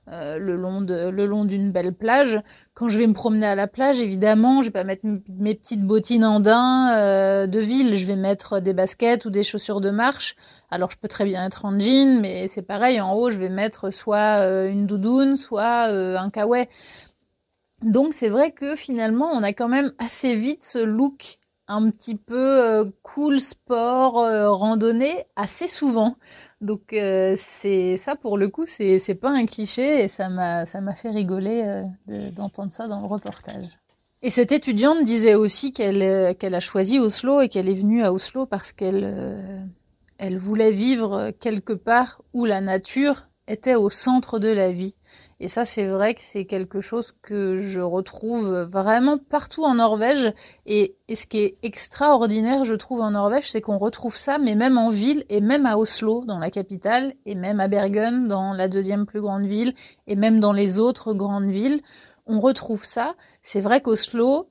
euh, 0.09 0.37
le 0.37 0.57
long 0.57 0.81
de, 0.81 1.11
le 1.11 1.27
long 1.27 1.45
d'une 1.45 1.71
belle 1.71 1.93
plage. 1.93 2.41
Quand 2.75 2.89
je 2.89 2.99
vais 2.99 3.07
me 3.07 3.13
promener 3.13 3.47
à 3.47 3.55
la 3.55 3.69
plage, 3.69 4.01
évidemment, 4.01 4.61
je 4.61 4.67
vais 4.67 4.73
pas 4.73 4.83
mettre 4.83 5.05
mes 5.05 5.55
petites 5.55 5.83
bottines 5.83 6.25
en 6.25 6.41
daim 6.41 6.91
euh, 6.93 7.47
de 7.47 7.61
ville. 7.61 7.97
Je 7.97 8.05
vais 8.07 8.17
mettre 8.17 8.59
des 8.59 8.75
baskets 8.75 9.27
ou 9.27 9.31
des 9.31 9.45
chaussures 9.45 9.81
de 9.81 9.91
marche. 9.91 10.35
Alors 10.73 10.91
je 10.91 10.97
peux 10.97 11.07
très 11.07 11.25
bien 11.25 11.47
être 11.47 11.67
en 11.67 11.79
jean, 11.79 12.21
mais 12.21 12.49
c'est 12.49 12.63
pareil. 12.63 13.01
En 13.01 13.15
haut, 13.15 13.31
je 13.31 13.39
vais 13.39 13.49
mettre 13.49 13.93
soit 13.93 14.41
euh, 14.41 14.69
une 14.69 14.87
doudoune, 14.87 15.37
soit 15.37 15.85
un 15.85 16.31
kawaii. 16.31 16.67
Donc 17.83 18.13
c'est 18.13 18.29
vrai 18.29 18.51
que 18.51 18.75
finalement, 18.75 19.31
on 19.33 19.43
a 19.45 19.53
quand 19.53 19.69
même 19.69 19.93
assez 19.99 20.35
vite 20.35 20.65
ce 20.65 20.79
look 20.79 21.39
un 21.69 21.91
petit 21.91 22.17
peu 22.17 22.93
cool 23.03 23.39
sport 23.39 24.15
randonnée 24.59 25.25
assez 25.37 25.69
souvent. 25.69 26.17
Donc 26.63 26.93
euh, 26.93 27.35
c'est 27.37 27.97
ça 27.97 28.15
pour 28.15 28.39
le 28.39 28.49
coup, 28.49 28.65
c'est 28.67 29.19
pas 29.21 29.31
un 29.31 29.47
cliché 29.47 30.05
et 30.05 30.09
ça 30.09 30.29
m'a 30.29 30.65
ça 30.65 30.81
m'a 30.81 30.93
fait 30.93 31.11
rigoler 31.11 31.65
euh, 32.09 32.31
d'entendre 32.31 32.71
ça 32.71 32.87
dans 32.87 33.01
le 33.01 33.07
reportage. 33.07 33.67
Et 34.23 34.31
cette 34.31 34.53
étudiante 34.53 35.03
disait 35.03 35.35
aussi 35.35 35.73
qu'elle 35.73 36.03
euh, 36.03 36.35
qu'elle 36.35 36.55
a 36.55 36.61
choisi 36.61 37.01
Oslo 37.01 37.41
et 37.41 37.49
qu'elle 37.49 37.69
est 37.69 37.75
venue 37.75 38.05
à 38.05 38.13
Oslo 38.13 38.47
parce 38.47 38.73
qu'elle 38.73 39.69
elle 40.19 40.39
voulait 40.39 40.71
vivre 40.71 41.33
quelque 41.41 41.73
part 41.73 42.23
où 42.33 42.45
la 42.45 42.61
nature 42.61 43.25
était 43.49 43.75
au 43.75 43.91
centre 43.91 44.39
de 44.39 44.49
la 44.49 44.71
vie. 44.71 44.97
Et 45.43 45.49
ça, 45.49 45.65
c'est 45.65 45.89
vrai 45.89 46.15
que 46.15 46.21
c'est 46.21 46.45
quelque 46.45 46.81
chose 46.81 47.13
que 47.21 47.57
je 47.57 47.81
retrouve 47.81 48.61
vraiment 48.61 49.19
partout 49.19 49.65
en 49.65 49.75
Norvège. 49.75 50.33
Et, 50.67 50.95
ce 51.13 51.27
qui 51.27 51.39
est 51.39 51.59
extraordinaire, 51.65 52.65
je 52.65 52.75
trouve, 52.75 53.01
en 53.01 53.11
Norvège, 53.11 53.51
c'est 53.51 53.61
qu'on 53.61 53.77
retrouve 53.77 54.17
ça, 54.17 54.39
mais 54.39 54.55
même 54.55 54.79
en 54.79 54.89
ville, 54.89 55.25
et 55.31 55.41
même 55.41 55.67
à 55.67 55.79
Oslo, 55.79 56.25
dans 56.25 56.39
la 56.39 56.49
capitale, 56.49 57.15
et 57.27 57.35
même 57.35 57.59
à 57.59 57.67
Bergen, 57.67 58.29
dans 58.29 58.53
la 58.53 58.69
deuxième 58.69 59.05
plus 59.05 59.21
grande 59.21 59.45
ville, 59.45 59.75
et 60.07 60.15
même 60.15 60.39
dans 60.39 60.53
les 60.53 60.79
autres 60.79 61.13
grandes 61.13 61.51
villes, 61.51 61.81
on 62.27 62.39
retrouve 62.39 62.85
ça. 62.85 63.17
C'est 63.43 63.61
vrai 63.61 63.81
qu'Oslo, 63.81 64.49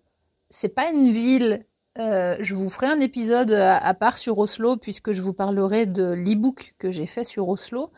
c'est 0.50 0.76
pas 0.76 0.92
une 0.92 1.10
ville. 1.14 1.66
Euh, 2.00 2.36
je 2.42 2.54
vous 2.54 2.70
ferai 2.70 2.88
un 2.88 3.00
épisode 3.00 3.52
à, 3.52 3.94
part 3.94 4.18
sur 4.18 4.38
Oslo 4.40 4.76
puisque 4.76 5.14
je 5.14 5.22
vous 5.22 5.34
parlerai 5.34 5.86
de 5.86 6.12
l'e-book 6.12 6.76
que 6.78 6.92
j'ai 6.92 7.06
fait 7.06 7.24
sur 7.24 7.48
Oslo. 7.48 7.92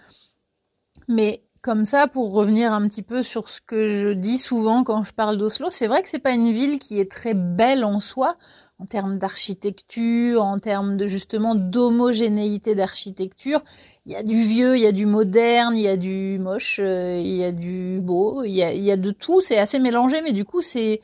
Mais 1.07 1.43
comme 1.63 1.85
ça, 1.85 2.07
pour 2.07 2.33
revenir 2.33 2.73
un 2.73 2.87
petit 2.87 3.01
peu 3.01 3.23
sur 3.23 3.47
ce 3.49 3.61
que 3.61 3.87
je 3.87 4.09
dis 4.09 4.37
souvent 4.37 4.83
quand 4.83 5.01
je 5.03 5.13
parle 5.13 5.37
d'Oslo, 5.37 5.69
c'est 5.71 5.87
vrai 5.87 6.03
que 6.03 6.09
c'est 6.09 6.19
pas 6.19 6.33
une 6.33 6.51
ville 6.51 6.77
qui 6.77 6.99
est 6.99 7.09
très 7.09 7.33
belle 7.33 7.85
en 7.85 8.01
soi, 8.01 8.35
en 8.79 8.85
termes 8.85 9.17
d'architecture, 9.17 10.43
en 10.43 10.57
termes 10.57 10.97
de 10.97 11.07
justement 11.07 11.55
d'homogénéité 11.55 12.75
d'architecture. 12.75 13.63
Il 14.05 14.11
y 14.11 14.15
a 14.17 14.23
du 14.23 14.41
vieux, 14.41 14.75
il 14.75 14.83
y 14.83 14.85
a 14.85 14.91
du 14.91 15.05
moderne, 15.05 15.77
il 15.77 15.83
y 15.83 15.87
a 15.87 15.95
du 15.95 16.37
moche, 16.37 16.79
euh, 16.79 17.17
il 17.17 17.37
y 17.37 17.45
a 17.45 17.53
du 17.53 18.01
beau, 18.01 18.43
il 18.43 18.51
y 18.51 18.61
a, 18.61 18.73
il 18.73 18.83
y 18.83 18.91
a 18.91 18.97
de 18.97 19.11
tout. 19.11 19.39
C'est 19.39 19.57
assez 19.57 19.79
mélangé, 19.79 20.21
mais 20.21 20.33
du 20.33 20.43
coup, 20.43 20.61
c'est 20.61 20.99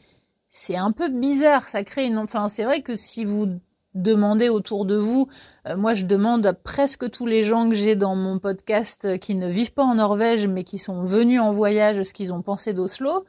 c'est 0.50 0.76
un 0.76 0.92
peu 0.92 1.08
bizarre. 1.08 1.70
Ça 1.70 1.84
crée 1.86 2.08
une. 2.08 2.18
Enfin, 2.18 2.50
c'est 2.50 2.66
vrai 2.66 2.82
que 2.82 2.96
si 2.96 3.24
vous 3.24 3.48
demandez 3.96 4.50
autour 4.50 4.86
de 4.86 4.96
vous, 4.96 5.28
euh, 5.68 5.78
moi, 5.78 5.94
je 5.94 6.06
demande 6.06 6.46
à 6.46 6.54
presque 6.54 7.10
tous 7.10 7.26
les 7.26 7.44
gens 7.44 7.70
que 7.70 7.76
j'ai 7.76 7.96
dans 7.96 8.16
mon 8.16 8.40
podcast 8.40 9.06
euh, 9.06 9.18
qui 9.18 9.36
ne 9.36 9.48
vivent 9.48 9.74
pas 9.74 9.84
en 9.84 9.96
Norvège, 9.96 10.48
mais 10.48 10.64
qui 10.64 10.78
sont 10.78 11.04
venus 11.04 11.42
en 11.42 11.52
voyage, 11.52 12.04
ce 12.04 12.14
qu'ils 12.14 12.32
ont 12.32 12.42
pensé 12.42 12.74
d'Oslo. 12.74 13.26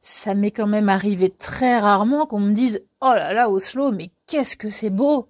Ça 0.00 0.34
m'est 0.34 0.50
quand 0.50 0.66
même 0.66 0.88
arrivé 0.88 1.30
très 1.30 1.78
rarement 1.78 2.26
qu'on 2.26 2.40
me 2.40 2.52
dise 2.52 2.84
Oh 3.00 3.12
là 3.14 3.32
là, 3.32 3.50
Oslo, 3.50 3.90
mais 3.90 4.10
qu'est-ce 4.26 4.56
que 4.56 4.68
c'est 4.68 4.90
beau! 4.90 5.28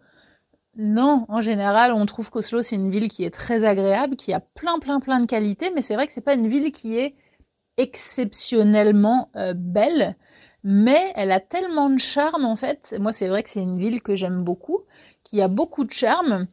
Non, 0.76 1.26
en 1.28 1.40
général, 1.40 1.92
on 1.92 2.06
trouve 2.06 2.30
qu'Oslo, 2.30 2.62
c'est 2.62 2.76
une 2.76 2.90
ville 2.90 3.08
qui 3.08 3.24
est 3.24 3.34
très 3.34 3.64
agréable, 3.64 4.14
qui 4.14 4.32
a 4.32 4.40
plein, 4.40 4.78
plein, 4.78 5.00
plein 5.00 5.18
de 5.18 5.26
qualités, 5.26 5.72
mais 5.74 5.82
c'est 5.82 5.94
vrai 5.94 6.06
que 6.06 6.12
c'est 6.12 6.20
pas 6.20 6.34
une 6.34 6.46
ville 6.46 6.70
qui 6.70 6.96
est 6.96 7.16
exceptionnellement 7.78 9.30
euh, 9.36 9.54
belle, 9.56 10.16
mais 10.70 11.12
elle 11.14 11.32
a 11.32 11.40
tellement 11.40 11.88
de 11.88 11.98
charme, 11.98 12.44
en 12.44 12.54
fait. 12.54 12.94
Moi, 13.00 13.12
c'est 13.12 13.28
vrai 13.28 13.42
que 13.42 13.48
c'est 13.48 13.62
une 13.62 13.78
ville 13.78 14.02
que 14.02 14.14
j'aime 14.14 14.44
beaucoup, 14.44 14.82
qui 15.24 15.40
a 15.40 15.48
beaucoup 15.48 15.86
de 15.86 15.92
charme. 15.92 16.46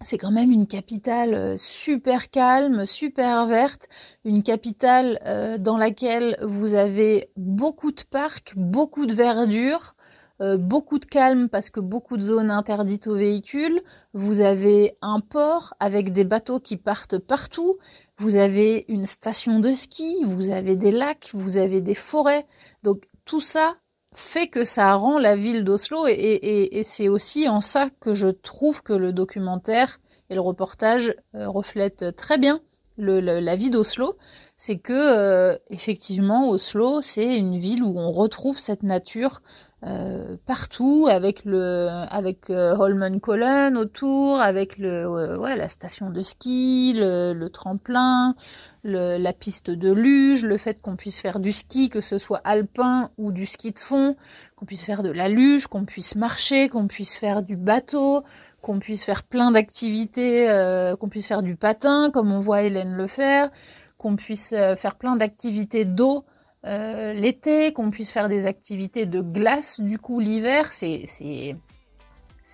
C'est 0.00 0.16
quand 0.16 0.30
même 0.30 0.50
une 0.50 0.66
capitale 0.66 1.34
euh, 1.34 1.56
super 1.58 2.30
calme, 2.30 2.86
super 2.86 3.44
verte, 3.44 3.88
une 4.24 4.42
capitale 4.42 5.18
euh, 5.26 5.58
dans 5.58 5.76
laquelle 5.76 6.38
vous 6.40 6.72
avez 6.72 7.30
beaucoup 7.36 7.92
de 7.92 8.00
parcs, 8.10 8.54
beaucoup 8.56 9.04
de 9.04 9.12
verdure, 9.12 9.96
euh, 10.40 10.56
beaucoup 10.56 10.98
de 10.98 11.04
calme 11.04 11.50
parce 11.50 11.68
que 11.68 11.80
beaucoup 11.80 12.16
de 12.16 12.22
zones 12.22 12.50
interdites 12.50 13.06
aux 13.06 13.16
véhicules. 13.16 13.82
Vous 14.14 14.40
avez 14.40 14.96
un 15.02 15.20
port 15.20 15.74
avec 15.78 16.10
des 16.10 16.24
bateaux 16.24 16.58
qui 16.58 16.78
partent 16.78 17.18
partout. 17.18 17.76
Vous 18.16 18.36
avez 18.36 18.86
une 18.88 19.06
station 19.06 19.60
de 19.60 19.72
ski, 19.72 20.16
vous 20.24 20.48
avez 20.48 20.74
des 20.74 20.90
lacs, 20.90 21.32
vous 21.34 21.58
avez 21.58 21.82
des 21.82 21.94
forêts. 21.94 22.46
Donc 22.82 23.04
tout 23.24 23.40
ça 23.40 23.76
fait 24.14 24.48
que 24.48 24.64
ça 24.64 24.94
rend 24.94 25.18
la 25.18 25.36
ville 25.36 25.64
d'Oslo 25.64 26.06
et, 26.06 26.82
c'est 26.84 27.08
aussi 27.08 27.48
en 27.48 27.60
ça 27.60 27.88
que 28.00 28.14
je 28.14 28.28
trouve 28.28 28.82
que 28.82 28.92
le 28.92 29.12
documentaire 29.12 30.00
et 30.28 30.34
le 30.34 30.40
reportage 30.40 31.14
euh, 31.34 31.48
reflètent 31.48 32.14
très 32.16 32.38
bien 32.38 32.60
la 32.98 33.56
vie 33.56 33.70
d'Oslo. 33.70 34.18
C'est 34.56 34.78
que 34.78 34.92
euh, 34.92 35.56
effectivement 35.70 36.48
Oslo 36.50 37.00
c'est 37.00 37.36
une 37.36 37.58
ville 37.58 37.82
où 37.82 37.98
on 37.98 38.10
retrouve 38.10 38.58
cette 38.58 38.82
nature 38.82 39.40
euh, 39.84 40.36
partout 40.46 41.08
avec 41.10 41.44
le 41.44 41.88
avec 42.10 42.50
euh, 42.50 42.76
Holmenkollen 42.76 43.76
autour 43.76 44.40
avec 44.40 44.78
le 44.78 45.06
euh, 45.06 45.36
ouais, 45.36 45.56
la 45.56 45.68
station 45.68 46.10
de 46.10 46.22
ski 46.22 46.92
le, 46.96 47.32
le 47.32 47.48
tremplin 47.48 48.36
le, 48.84 49.18
la 49.18 49.32
piste 49.32 49.70
de 49.70 49.90
luge 49.90 50.44
le 50.44 50.56
fait 50.56 50.80
qu'on 50.80 50.94
puisse 50.94 51.18
faire 51.18 51.40
du 51.40 51.50
ski 51.50 51.88
que 51.88 52.00
ce 52.00 52.16
soit 52.16 52.40
alpin 52.44 53.10
ou 53.18 53.32
du 53.32 53.44
ski 53.44 53.72
de 53.72 53.78
fond 53.80 54.14
qu'on 54.54 54.66
puisse 54.66 54.84
faire 54.84 55.02
de 55.02 55.10
la 55.10 55.28
luge 55.28 55.66
qu'on 55.66 55.84
puisse 55.84 56.14
marcher 56.14 56.68
qu'on 56.68 56.86
puisse 56.86 57.16
faire 57.16 57.42
du 57.42 57.56
bateau 57.56 58.22
qu'on 58.60 58.78
puisse 58.78 59.02
faire 59.02 59.24
plein 59.24 59.50
d'activités 59.50 60.48
euh, 60.48 60.94
qu'on 60.94 61.08
puisse 61.08 61.26
faire 61.26 61.42
du 61.42 61.56
patin 61.56 62.10
comme 62.12 62.30
on 62.30 62.38
voit 62.38 62.62
Hélène 62.62 62.94
le 62.94 63.08
faire 63.08 63.50
qu'on 63.98 64.14
puisse 64.14 64.50
faire 64.50 64.94
plein 64.94 65.16
d'activités 65.16 65.84
d'eau 65.84 66.24
euh, 66.64 67.12
l'été, 67.12 67.72
qu'on 67.72 67.90
puisse 67.90 68.10
faire 68.10 68.28
des 68.28 68.46
activités 68.46 69.06
de 69.06 69.20
glace 69.20 69.80
du 69.80 69.98
coup 69.98 70.20
l'hiver, 70.20 70.72
c'est 70.72 71.06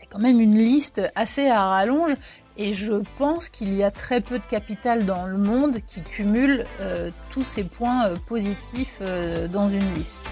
quand 0.08 0.18
même 0.18 0.40
une 0.40 0.56
liste 0.56 1.02
assez 1.14 1.48
à 1.48 1.68
rallonge 1.68 2.14
et 2.56 2.72
je 2.72 3.02
pense 3.18 3.48
qu'il 3.48 3.74
y 3.74 3.82
a 3.82 3.90
très 3.90 4.20
peu 4.20 4.38
de 4.38 4.44
capital 4.48 5.06
dans 5.06 5.26
le 5.26 5.36
monde 5.36 5.78
qui 5.86 6.02
cumule 6.02 6.64
euh, 6.80 7.10
tous 7.30 7.44
ces 7.44 7.64
points 7.64 8.06
euh, 8.06 8.16
positifs 8.26 9.02
dans 9.52 9.68
une 9.68 9.94
liste. 9.94 10.22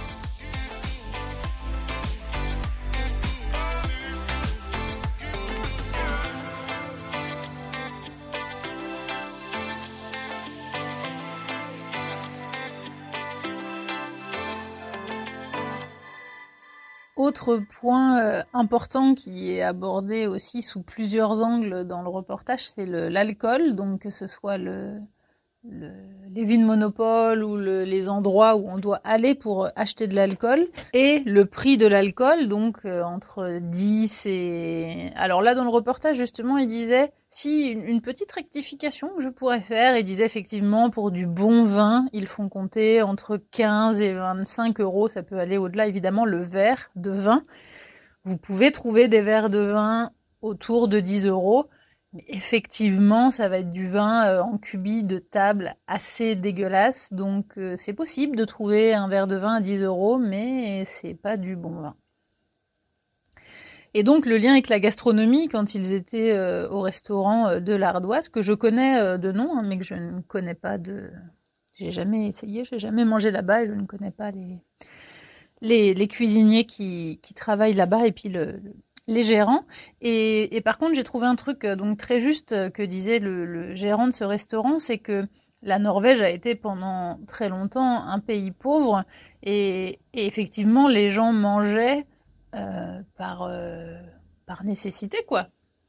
Autre 17.16 17.58
point 17.80 18.20
euh, 18.20 18.42
important 18.52 19.14
qui 19.14 19.52
est 19.52 19.62
abordé 19.62 20.26
aussi 20.26 20.60
sous 20.62 20.82
plusieurs 20.82 21.42
angles 21.42 21.84
dans 21.84 22.02
le 22.02 22.10
reportage, 22.10 22.68
c'est 22.68 22.86
l'alcool. 22.86 23.74
Donc 23.74 24.02
que 24.02 24.10
ce 24.10 24.26
soit 24.26 24.58
le, 24.58 25.00
les 26.36 26.44
villes 26.44 26.66
monopole 26.66 27.42
ou 27.42 27.56
les 27.56 28.08
endroits 28.10 28.56
où 28.56 28.68
on 28.68 28.76
doit 28.76 29.00
aller 29.04 29.34
pour 29.34 29.68
acheter 29.74 30.06
de 30.06 30.14
l'alcool. 30.14 30.66
Et 30.92 31.22
le 31.24 31.46
prix 31.46 31.78
de 31.78 31.86
l'alcool 31.86 32.48
donc 32.48 32.78
euh, 32.84 33.02
entre 33.02 33.58
10 33.60 34.26
et 34.26 35.12
alors 35.16 35.40
là 35.40 35.54
dans 35.54 35.64
le 35.64 35.70
reportage 35.70 36.16
justement 36.16 36.58
il 36.58 36.68
disait 36.68 37.12
si 37.30 37.68
une, 37.68 38.02
petite 38.02 38.30
rectification 38.32 39.08
que 39.16 39.22
je 39.22 39.30
pourrais 39.30 39.60
faire 39.60 39.96
il 39.96 40.04
disait 40.04 40.26
effectivement 40.26 40.90
pour 40.90 41.10
du 41.10 41.26
bon 41.26 41.64
vin 41.64 42.06
ils 42.12 42.26
font 42.26 42.48
compter 42.50 43.00
entre 43.00 43.38
15 43.38 44.02
et 44.02 44.12
25 44.12 44.80
euros. 44.80 45.08
Ça 45.08 45.22
peut 45.22 45.38
aller 45.38 45.56
au-delà 45.56 45.86
évidemment 45.86 46.26
le 46.26 46.42
verre 46.42 46.90
de 46.96 47.10
vin. 47.10 47.44
Vous 48.24 48.36
pouvez 48.36 48.72
trouver 48.72 49.08
des 49.08 49.22
verres 49.22 49.48
de 49.48 49.60
vin 49.60 50.10
autour 50.42 50.88
de 50.88 51.00
10 51.00 51.26
euros 51.26 51.66
effectivement, 52.28 53.30
ça 53.30 53.48
va 53.48 53.58
être 53.58 53.72
du 53.72 53.86
vin 53.86 54.26
euh, 54.26 54.42
en 54.42 54.58
cubis 54.58 55.02
de 55.02 55.18
table 55.18 55.74
assez 55.86 56.34
dégueulasse. 56.34 57.12
Donc, 57.12 57.58
euh, 57.58 57.74
c'est 57.76 57.92
possible 57.92 58.36
de 58.36 58.44
trouver 58.44 58.94
un 58.94 59.08
verre 59.08 59.26
de 59.26 59.36
vin 59.36 59.54
à 59.56 59.60
10 59.60 59.82
euros, 59.82 60.18
mais 60.18 60.84
c'est 60.84 61.14
pas 61.14 61.36
du 61.36 61.56
bon 61.56 61.80
vin. 61.80 61.96
Et 63.94 64.02
donc, 64.02 64.26
le 64.26 64.36
lien 64.36 64.52
avec 64.52 64.68
la 64.68 64.78
gastronomie, 64.78 65.48
quand 65.48 65.74
ils 65.74 65.92
étaient 65.92 66.32
euh, 66.32 66.68
au 66.68 66.80
restaurant 66.80 67.60
de 67.60 67.74
l'Ardoise, 67.74 68.28
que 68.28 68.42
je 68.42 68.52
connais 68.52 69.18
de 69.18 69.32
nom, 69.32 69.56
hein, 69.56 69.62
mais 69.64 69.78
que 69.78 69.84
je 69.84 69.94
ne 69.94 70.20
connais 70.20 70.54
pas 70.54 70.78
de. 70.78 71.10
J'ai 71.74 71.90
jamais 71.90 72.28
essayé, 72.28 72.64
j'ai 72.64 72.78
jamais 72.78 73.04
mangé 73.04 73.30
là-bas 73.30 73.62
et 73.62 73.68
je 73.68 73.72
ne 73.72 73.84
connais 73.84 74.10
pas 74.10 74.30
les, 74.30 75.94
les, 75.94 76.08
cuisiniers 76.08 76.64
qui, 76.64 77.20
qui 77.22 77.34
travaillent 77.34 77.74
là-bas 77.74 78.06
et 78.06 78.12
puis 78.12 78.30
le, 78.30 78.60
les 79.06 79.22
gérants. 79.22 79.64
Et, 80.00 80.60
par 80.64 80.78
contre, 80.78 80.94
j'ai 80.94 81.04
trouvé 81.04 81.26
un 81.26 81.36
truc 81.36 81.64
euh, 81.64 81.76
donc 81.76 81.98
très 81.98 82.20
juste 82.20 82.52
euh, 82.52 82.70
que 82.70 82.82
disait 82.82 83.18
le, 83.18 83.74
gérant 83.74 84.06
de 84.06 84.12
ce 84.12 84.24
restaurant, 84.24 84.78
c'est 84.78 84.98
que 84.98 85.26
la 85.62 85.78
Norvège 85.78 86.22
a 86.22 86.30
été 86.30 86.54
pendant 86.54 87.18
très 87.26 87.48
longtemps 87.48 88.06
un 88.06 88.18
pays 88.20 88.50
pauvre 88.50 89.04
et, 89.42 89.98
effectivement 90.12 90.86
les 90.86 91.10
gens 91.10 91.32
mangeaient 91.32 92.06
euh, 92.54 93.00
par, 93.16 93.50
par 94.44 94.64
nécessité 94.64 95.18
quoi 95.26 95.48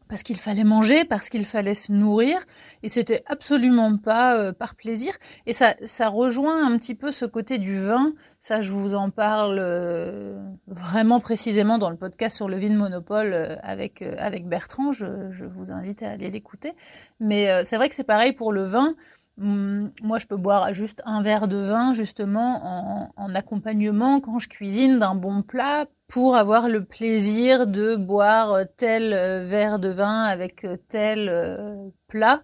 parce 0.10 0.24
qu'il 0.24 0.38
fallait 0.38 0.64
manger, 0.64 1.06
parce 1.06 1.30
qu'il 1.30 1.46
fallait 1.46 1.76
se 1.76 1.92
nourrir, 1.92 2.40
et 2.84 2.90
c'était 2.90 3.24
absolument 3.28 3.98
pas 3.98 4.38
euh, 4.38 4.52
par 4.54 4.76
plaisir. 4.76 5.14
Et 5.46 5.54
ça, 5.54 5.76
ça 5.86 6.10
rejoint 6.10 6.66
un 6.66 6.78
petit 6.78 6.96
peu 6.96 7.12
ce 7.12 7.26
côté 7.26 7.58
du 7.58 7.78
vin. 7.78 8.14
Ça, 8.40 8.62
je 8.62 8.72
vous 8.72 8.96
en 8.96 9.10
parle 9.10 9.58
euh, 9.60 10.40
vraiment 10.68 11.20
précisément 11.20 11.78
dans 11.78 11.90
le 11.90 11.98
podcast 11.98 12.36
sur 12.36 12.48
le 12.48 12.58
vin 12.58 12.76
monopole 12.76 13.34
euh, 13.34 13.56
avec 13.62 14.02
avec 14.02 14.48
Bertrand. 14.48 14.92
Je, 14.92 15.46
vous 15.46 15.72
invite 15.72 16.04
à 16.04 16.12
aller 16.12 16.30
l'écouter. 16.30 16.74
Mais 17.20 17.64
c'est 17.64 17.78
vrai 17.78 17.90
que 17.90 17.96
c'est 17.96 18.04
pareil 18.04 18.34
pour 18.34 18.52
le 18.52 18.64
vin. 18.64 18.94
Hum, 19.40 19.92
moi, 20.02 20.18
je 20.18 20.26
peux 20.26 20.38
boire 20.38 20.74
juste 20.74 21.02
un 21.06 21.22
verre 21.22 21.48
de 21.48 21.58
vin 21.58 21.94
justement 21.94 22.62
en, 22.64 23.12
en 23.16 23.36
accompagnement 23.36 24.20
quand 24.20 24.40
je 24.40 24.50
cuisine 24.50 25.00
d'un 25.00 25.16
bon 25.16 25.42
plat 25.42 25.86
pour 26.08 26.38
avoir 26.38 26.70
le 26.70 26.86
plaisir 26.86 27.68
de 27.68 27.96
boire 27.98 28.64
tel 28.78 29.14
euh, 29.14 29.44
verre 29.46 29.78
de 29.78 29.90
vin 29.90 30.24
avec 30.24 30.64
euh, 30.64 30.78
tel 30.88 31.28
euh, 31.30 31.90
plat. 32.08 32.42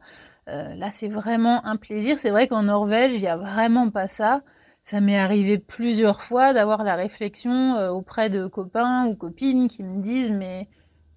là, 0.47 0.91
c'est 0.91 1.07
vraiment 1.07 1.65
un 1.65 1.77
plaisir. 1.77 2.19
C'est 2.19 2.29
vrai 2.29 2.47
qu'en 2.47 2.63
Norvège, 2.63 3.13
il 3.13 3.21
n'y 3.21 3.27
a 3.27 3.37
vraiment 3.37 3.89
pas 3.89 4.07
ça. 4.07 4.43
Ça 4.81 4.99
m'est 4.99 5.17
arrivé 5.17 5.57
plusieurs 5.57 6.21
fois 6.21 6.53
d'avoir 6.53 6.83
la 6.83 6.95
réflexion 6.95 7.77
auprès 7.91 8.29
de 8.29 8.47
copains 8.47 9.05
ou 9.07 9.15
copines 9.15 9.69
qui 9.69 9.83
me 9.83 10.01
disent 10.01 10.29
mais 10.29 10.67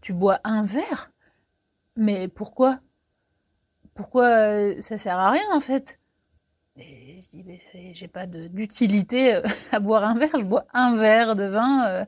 tu 0.00 0.12
bois 0.12 0.38
un 0.44 0.62
verre? 0.62 1.10
Mais 1.96 2.28
pourquoi? 2.28 2.78
Pourquoi 3.94 4.80
ça 4.80 4.98
sert 4.98 5.18
à 5.18 5.30
rien 5.30 5.42
en 5.52 5.60
fait 5.60 5.98
Et 6.76 7.20
je 7.20 7.28
dis 7.28 7.42
mais 7.42 7.60
j'ai 7.92 8.06
pas 8.06 8.26
d'utilité 8.26 9.40
à 9.72 9.80
boire 9.80 10.04
un 10.04 10.14
verre. 10.14 10.38
Je 10.38 10.44
bois 10.44 10.66
un 10.72 10.94
verre 10.94 11.34
de 11.34 11.46
vin 11.46 12.06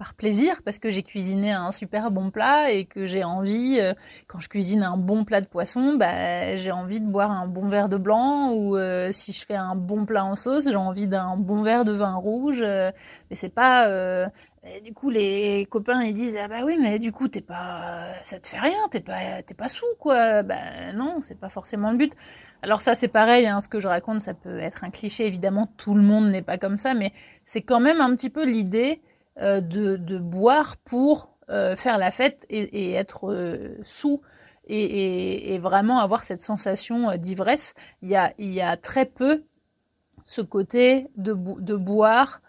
par 0.00 0.14
plaisir 0.14 0.62
parce 0.64 0.78
que 0.78 0.88
j'ai 0.88 1.02
cuisiné 1.02 1.52
un 1.52 1.70
super 1.70 2.10
bon 2.10 2.30
plat 2.30 2.70
et 2.70 2.86
que 2.86 3.04
j'ai 3.04 3.22
envie, 3.22 3.76
euh, 3.78 3.92
quand 4.28 4.38
je 4.38 4.48
cuisine 4.48 4.82
un 4.82 4.96
bon 4.96 5.24
plat 5.26 5.42
de 5.42 5.46
poisson, 5.46 5.96
bah, 5.98 6.56
j'ai 6.56 6.70
envie 6.70 7.00
de 7.00 7.06
boire 7.06 7.30
un 7.30 7.46
bon 7.46 7.68
verre 7.68 7.90
de 7.90 7.98
blanc 7.98 8.50
ou 8.50 8.78
euh, 8.78 9.12
si 9.12 9.34
je 9.34 9.44
fais 9.44 9.56
un 9.56 9.76
bon 9.76 10.06
plat 10.06 10.24
en 10.24 10.36
sauce, 10.36 10.64
j'ai 10.64 10.74
envie 10.74 11.06
d'un 11.06 11.36
bon 11.36 11.60
verre 11.60 11.84
de 11.84 11.92
vin 11.92 12.14
rouge. 12.14 12.62
Euh, 12.62 12.90
mais 13.28 13.36
c'est 13.36 13.50
pas 13.50 13.86
du 14.84 14.92
coup, 14.94 15.10
les 15.10 15.66
copains 15.70 16.02
ils 16.02 16.14
disent 16.14 16.38
ah 16.42 16.48
bah 16.48 16.64
oui 16.64 16.78
mais 16.80 16.98
du 16.98 17.12
coup 17.12 17.28
t'es 17.28 17.40
pas, 17.40 18.04
ça 18.22 18.38
te 18.38 18.46
fait 18.46 18.58
rien, 18.58 18.88
t'es 18.90 19.00
pas, 19.00 19.42
t'es 19.44 19.54
pas 19.54 19.68
sous 19.68 19.84
quoi. 19.98 20.42
Ben 20.42 20.94
non, 20.96 21.20
c'est 21.20 21.38
pas 21.38 21.50
forcément 21.50 21.90
le 21.90 21.98
but. 21.98 22.14
Alors 22.62 22.80
ça 22.80 22.94
c'est 22.94 23.08
pareil, 23.08 23.46
hein, 23.46 23.60
ce 23.60 23.68
que 23.68 23.80
je 23.80 23.88
raconte 23.88 24.22
ça 24.22 24.32
peut 24.32 24.58
être 24.58 24.84
un 24.84 24.90
cliché 24.90 25.26
évidemment, 25.26 25.68
tout 25.76 25.94
le 25.94 26.02
monde 26.02 26.30
n'est 26.30 26.42
pas 26.42 26.56
comme 26.56 26.78
ça, 26.78 26.94
mais 26.94 27.12
c'est 27.44 27.62
quand 27.62 27.80
même 27.80 28.00
un 28.00 28.14
petit 28.16 28.30
peu 28.30 28.46
l'idée 28.46 29.02
euh, 29.38 29.60
de, 29.60 30.18
boire 30.18 30.76
pour 30.84 31.36
euh, 31.50 31.76
faire 31.76 31.98
la 31.98 32.10
fête 32.10 32.44
et, 32.50 32.92
être 32.92 33.30
euh, 33.30 33.78
sous 33.84 34.20
et, 34.66 35.58
vraiment 35.58 35.98
avoir 36.00 36.22
cette 36.22 36.40
sensation 36.40 37.16
d'ivresse. 37.16 37.74
Il 38.02 38.10
y 38.10 38.16
a, 38.16 38.32
y 38.38 38.60
a 38.60 38.76
très 38.76 39.06
peu 39.06 39.44
ce 40.24 40.42
côté 40.42 41.08
de, 41.16 41.32
de 41.34 41.76
boire 41.76 42.40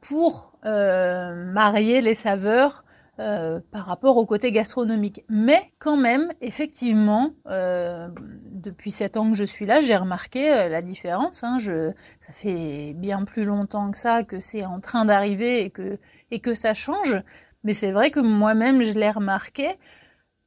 pour 0.00 0.52
marier 0.62 2.00
les 2.00 2.14
saveurs 2.14 2.83
euh, 3.20 3.60
par 3.70 3.86
rapport 3.86 4.16
au 4.16 4.26
côté 4.26 4.50
gastronomique. 4.50 5.24
Mais 5.28 5.70
quand 5.78 5.96
même, 5.96 6.32
effectivement, 6.40 7.30
euh, 7.46 8.08
depuis 8.50 8.90
sept 8.90 9.16
ans 9.16 9.30
que 9.30 9.36
je 9.36 9.44
suis 9.44 9.66
là, 9.66 9.82
j'ai 9.82 9.94
remarqué 9.94 10.52
euh, 10.52 10.68
la 10.68 10.82
différence. 10.82 11.44
Hein. 11.44 11.58
Je, 11.60 11.92
ça 12.18 12.32
fait 12.32 12.92
bien 12.96 13.22
plus 13.22 13.44
longtemps 13.44 13.92
que 13.92 13.98
ça 13.98 14.24
que 14.24 14.40
c'est 14.40 14.64
en 14.64 14.80
train 14.80 15.04
d'arriver 15.04 15.60
et 15.60 15.70
que, 15.70 16.00
et 16.32 16.40
que 16.40 16.54
ça 16.54 16.74
change. 16.74 17.22
Mais 17.62 17.72
c'est 17.72 17.92
vrai 17.92 18.10
que 18.10 18.18
moi-même, 18.18 18.82
je 18.82 18.94
l'ai 18.94 19.12
remarqué. 19.12 19.78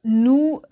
Nous, 0.04 0.62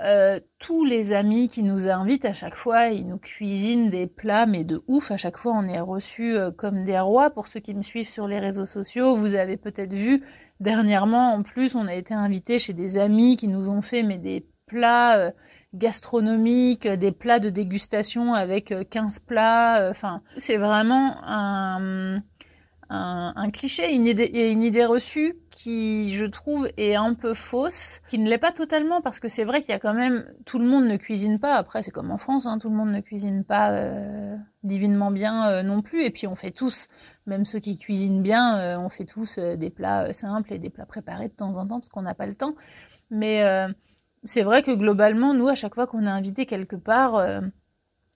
tous 0.59 0.85
les 0.85 1.13
amis 1.13 1.49
qui 1.49 1.63
nous 1.63 1.89
invitent 1.89 2.25
à 2.25 2.33
chaque 2.33 2.55
fois, 2.55 2.87
ils 2.87 3.07
nous 3.07 3.19
cuisinent 3.19 3.91
des 3.91 4.07
plats, 4.07 4.47
mais 4.47 4.65
de 4.65 4.83
ouf. 4.87 5.11
À 5.11 5.17
chaque 5.17 5.37
fois, 5.37 5.53
on 5.55 5.67
est 5.67 5.81
reçus 5.81 6.37
comme 6.57 6.85
des 6.85 6.99
rois. 6.99 7.31
Pour 7.31 7.49
ceux 7.49 7.61
qui 7.61 7.75
me 7.75 7.83
suivent 7.83 8.09
sur 8.09 8.29
les 8.29 8.39
réseaux 8.39 8.65
sociaux, 8.65 9.17
vous 9.17 9.35
avez 9.35 9.57
peut-être 9.57 9.93
vu, 9.93 10.23
Dernièrement, 10.61 11.35
en 11.35 11.43
plus, 11.43 11.75
on 11.75 11.87
a 11.87 11.95
été 11.95 12.15
invité 12.15 12.59
chez 12.59 12.73
des 12.73 12.99
amis 12.99 13.37
qui 13.37 13.49
nous 13.49 13.69
ont 13.69 13.83
fait 13.83 14.03
mais 14.03 14.19
des 14.19 14.47
plats 14.67 15.19
euh, 15.19 15.31
gastronomiques, 15.75 16.89
des 16.89 17.13
plats 17.13 17.39
de 17.39 17.51
dégustation 17.51 18.33
avec 18.33 18.75
15 18.91 19.19
euh, 19.19 19.27
plats. 19.27 19.81
Euh, 19.81 19.91
enfin, 19.91 20.23
c'est 20.37 20.57
vraiment 20.57 21.17
un, 21.23 22.23
un, 22.89 23.51
cliché 23.51 23.95
une 23.95 24.07
idée, 24.07 24.25
et 24.25 24.51
une 24.51 24.63
idée 24.63 24.85
reçue 24.85 25.37
qui, 25.51 26.13
je 26.13 26.25
trouve, 26.25 26.69
est 26.77 26.95
un 26.95 27.15
peu 27.15 27.35
fausse, 27.35 28.01
qui 28.07 28.19
ne 28.19 28.29
l'est 28.29 28.39
pas 28.39 28.53
totalement 28.53 29.01
parce 29.01 29.19
que 29.19 29.29
c'est 29.29 29.45
vrai 29.45 29.61
qu'il 29.61 29.71
y 29.71 29.75
a 29.75 29.79
quand 29.79 29.95
même 29.95 30.25
tout 30.45 30.59
le 30.59 30.67
monde 30.67 30.85
ne 30.85 30.97
cuisine 30.97 31.39
pas. 31.39 31.55
Après, 31.55 31.83
c'est 31.83 31.91
comme 31.91 32.11
en 32.11 32.19
France, 32.19 32.47
hein, 32.47 32.59
tout 32.59 32.69
le 32.69 32.77
monde 32.77 32.91
ne 32.91 33.01
cuisine 33.01 33.45
pas 33.45 33.73
euh, 33.73 34.37
divinement 34.63 35.11
bien 35.11 35.49
euh, 35.49 35.63
non 35.63 35.83
plus. 35.83 36.05
Et 36.05 36.11
puis 36.11 36.27
on 36.27 36.37
fait 36.37 36.51
tous, 36.53 36.89
même 37.27 37.45
ceux 37.45 37.59
qui 37.59 37.77
cuisinent 37.77 38.23
bien, 38.23 38.59
euh, 38.59 38.79
on 38.79 38.89
fait 38.89 39.05
tous 39.05 39.39
des 39.39 39.71
plats 39.71 40.13
simples 40.13 40.53
et 40.53 40.59
des 40.59 40.71
plats 40.71 40.87
préparés 40.87 41.29
de 41.29 41.35
temps 41.35 41.57
en 41.57 41.67
temps 41.67 41.81
parce 41.81 41.89
qu'on 41.89 42.03
n'a 42.03 42.15
pas 42.15 42.27
le 42.27 42.35
temps. 42.35 42.55
Mais 43.11 43.43
c'est 44.25 44.43
vrai 44.43 44.63
que 44.63 44.73
globalement, 44.73 45.33
nous, 45.35 45.49
à 45.49 45.55
chaque 45.55 45.75
fois 45.75 45.87
qu'on 45.87 46.05
est 46.05 46.11
invité 46.11 46.47
quelque 46.47 46.77
part, 46.77 47.25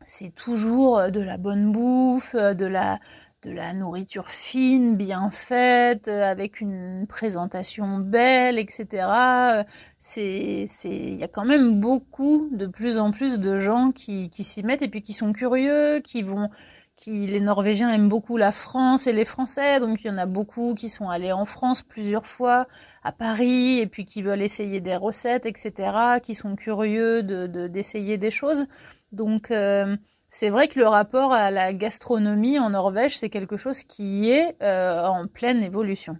c'est 0.05 0.35
toujours 0.35 1.11
de 1.11 1.21
la 1.21 1.37
bonne 1.37 1.71
bouffe, 1.71 2.35
de 2.35 2.67
la 2.67 2.99
de 3.43 3.51
la 3.51 3.73
nourriture 3.73 4.29
fine, 4.31 4.97
bien 4.97 5.31
faite, 5.31 6.09
euh, 6.09 6.31
avec 6.31 6.61
une 6.61 7.07
présentation 7.09 7.99
belle, 7.99 8.59
etc. 8.59 9.65
C'est, 9.99 10.67
c'est, 10.69 10.91
il 10.91 11.17
y 11.17 11.25
a 11.25 11.29
quand 11.29 11.47
même 11.47 11.81
beaucoup, 11.81 12.49
de 12.53 12.67
plus 12.67 12.99
en 12.99 13.11
plus 13.11 13.41
de 13.41 13.59
gens 13.59 13.93
qui, 13.93 14.29
qui 14.31 14.45
s'y 14.45 14.63
mettent 14.63 14.83
et 14.83 14.89
puis 14.89 15.01
qui 15.01 15.15
sont 15.15 15.33
curieux, 15.33 16.01
qui 16.01 16.23
vont, 16.23 16.51
qui, 16.97 17.27
les 17.27 17.41
Norvégiens 17.41 17.91
aiment 17.91 18.11
beaucoup 18.11 18.37
la 18.37 18.53
France 18.53 19.07
et 19.07 19.13
les 19.13 19.25
Français, 19.25 19.81
donc 19.81 20.05
il 20.05 20.09
y 20.09 20.11
en 20.11 20.19
a 20.19 20.27
beaucoup 20.27 20.75
qui 20.75 20.91
sont 20.91 21.09
allés 21.09 21.33
en 21.33 21.47
France 21.47 21.83
plusieurs 21.83 22.27
fois, 22.27 22.67
à 23.03 23.13
Paris, 23.13 23.79
et 23.79 23.87
puis 23.87 24.05
qui 24.05 24.21
veulent 24.21 24.43
essayer 24.43 24.81
des 24.83 24.97
recettes, 24.97 25.47
etc., 25.47 26.21
qui 26.23 26.35
sont 26.35 26.57
curieux 26.57 27.23
de, 27.23 27.47
de 27.47 27.69
d'essayer 27.69 28.19
des 28.19 28.31
choses. 28.31 28.67
Donc, 29.13 29.51
euh, 29.51 29.97
c'est 30.33 30.49
vrai 30.49 30.69
que 30.69 30.79
le 30.79 30.87
rapport 30.87 31.33
à 31.33 31.51
la 31.51 31.73
gastronomie 31.73 32.59
en 32.61 32.71
Norvège, 32.71 33.19
c'est 33.19 33.29
quelque 33.29 33.57
chose 33.57 33.83
qui 33.83 34.31
est 34.31 34.57
euh, 34.63 35.05
en 35.05 35.27
pleine 35.27 35.61
évolution. 35.61 36.17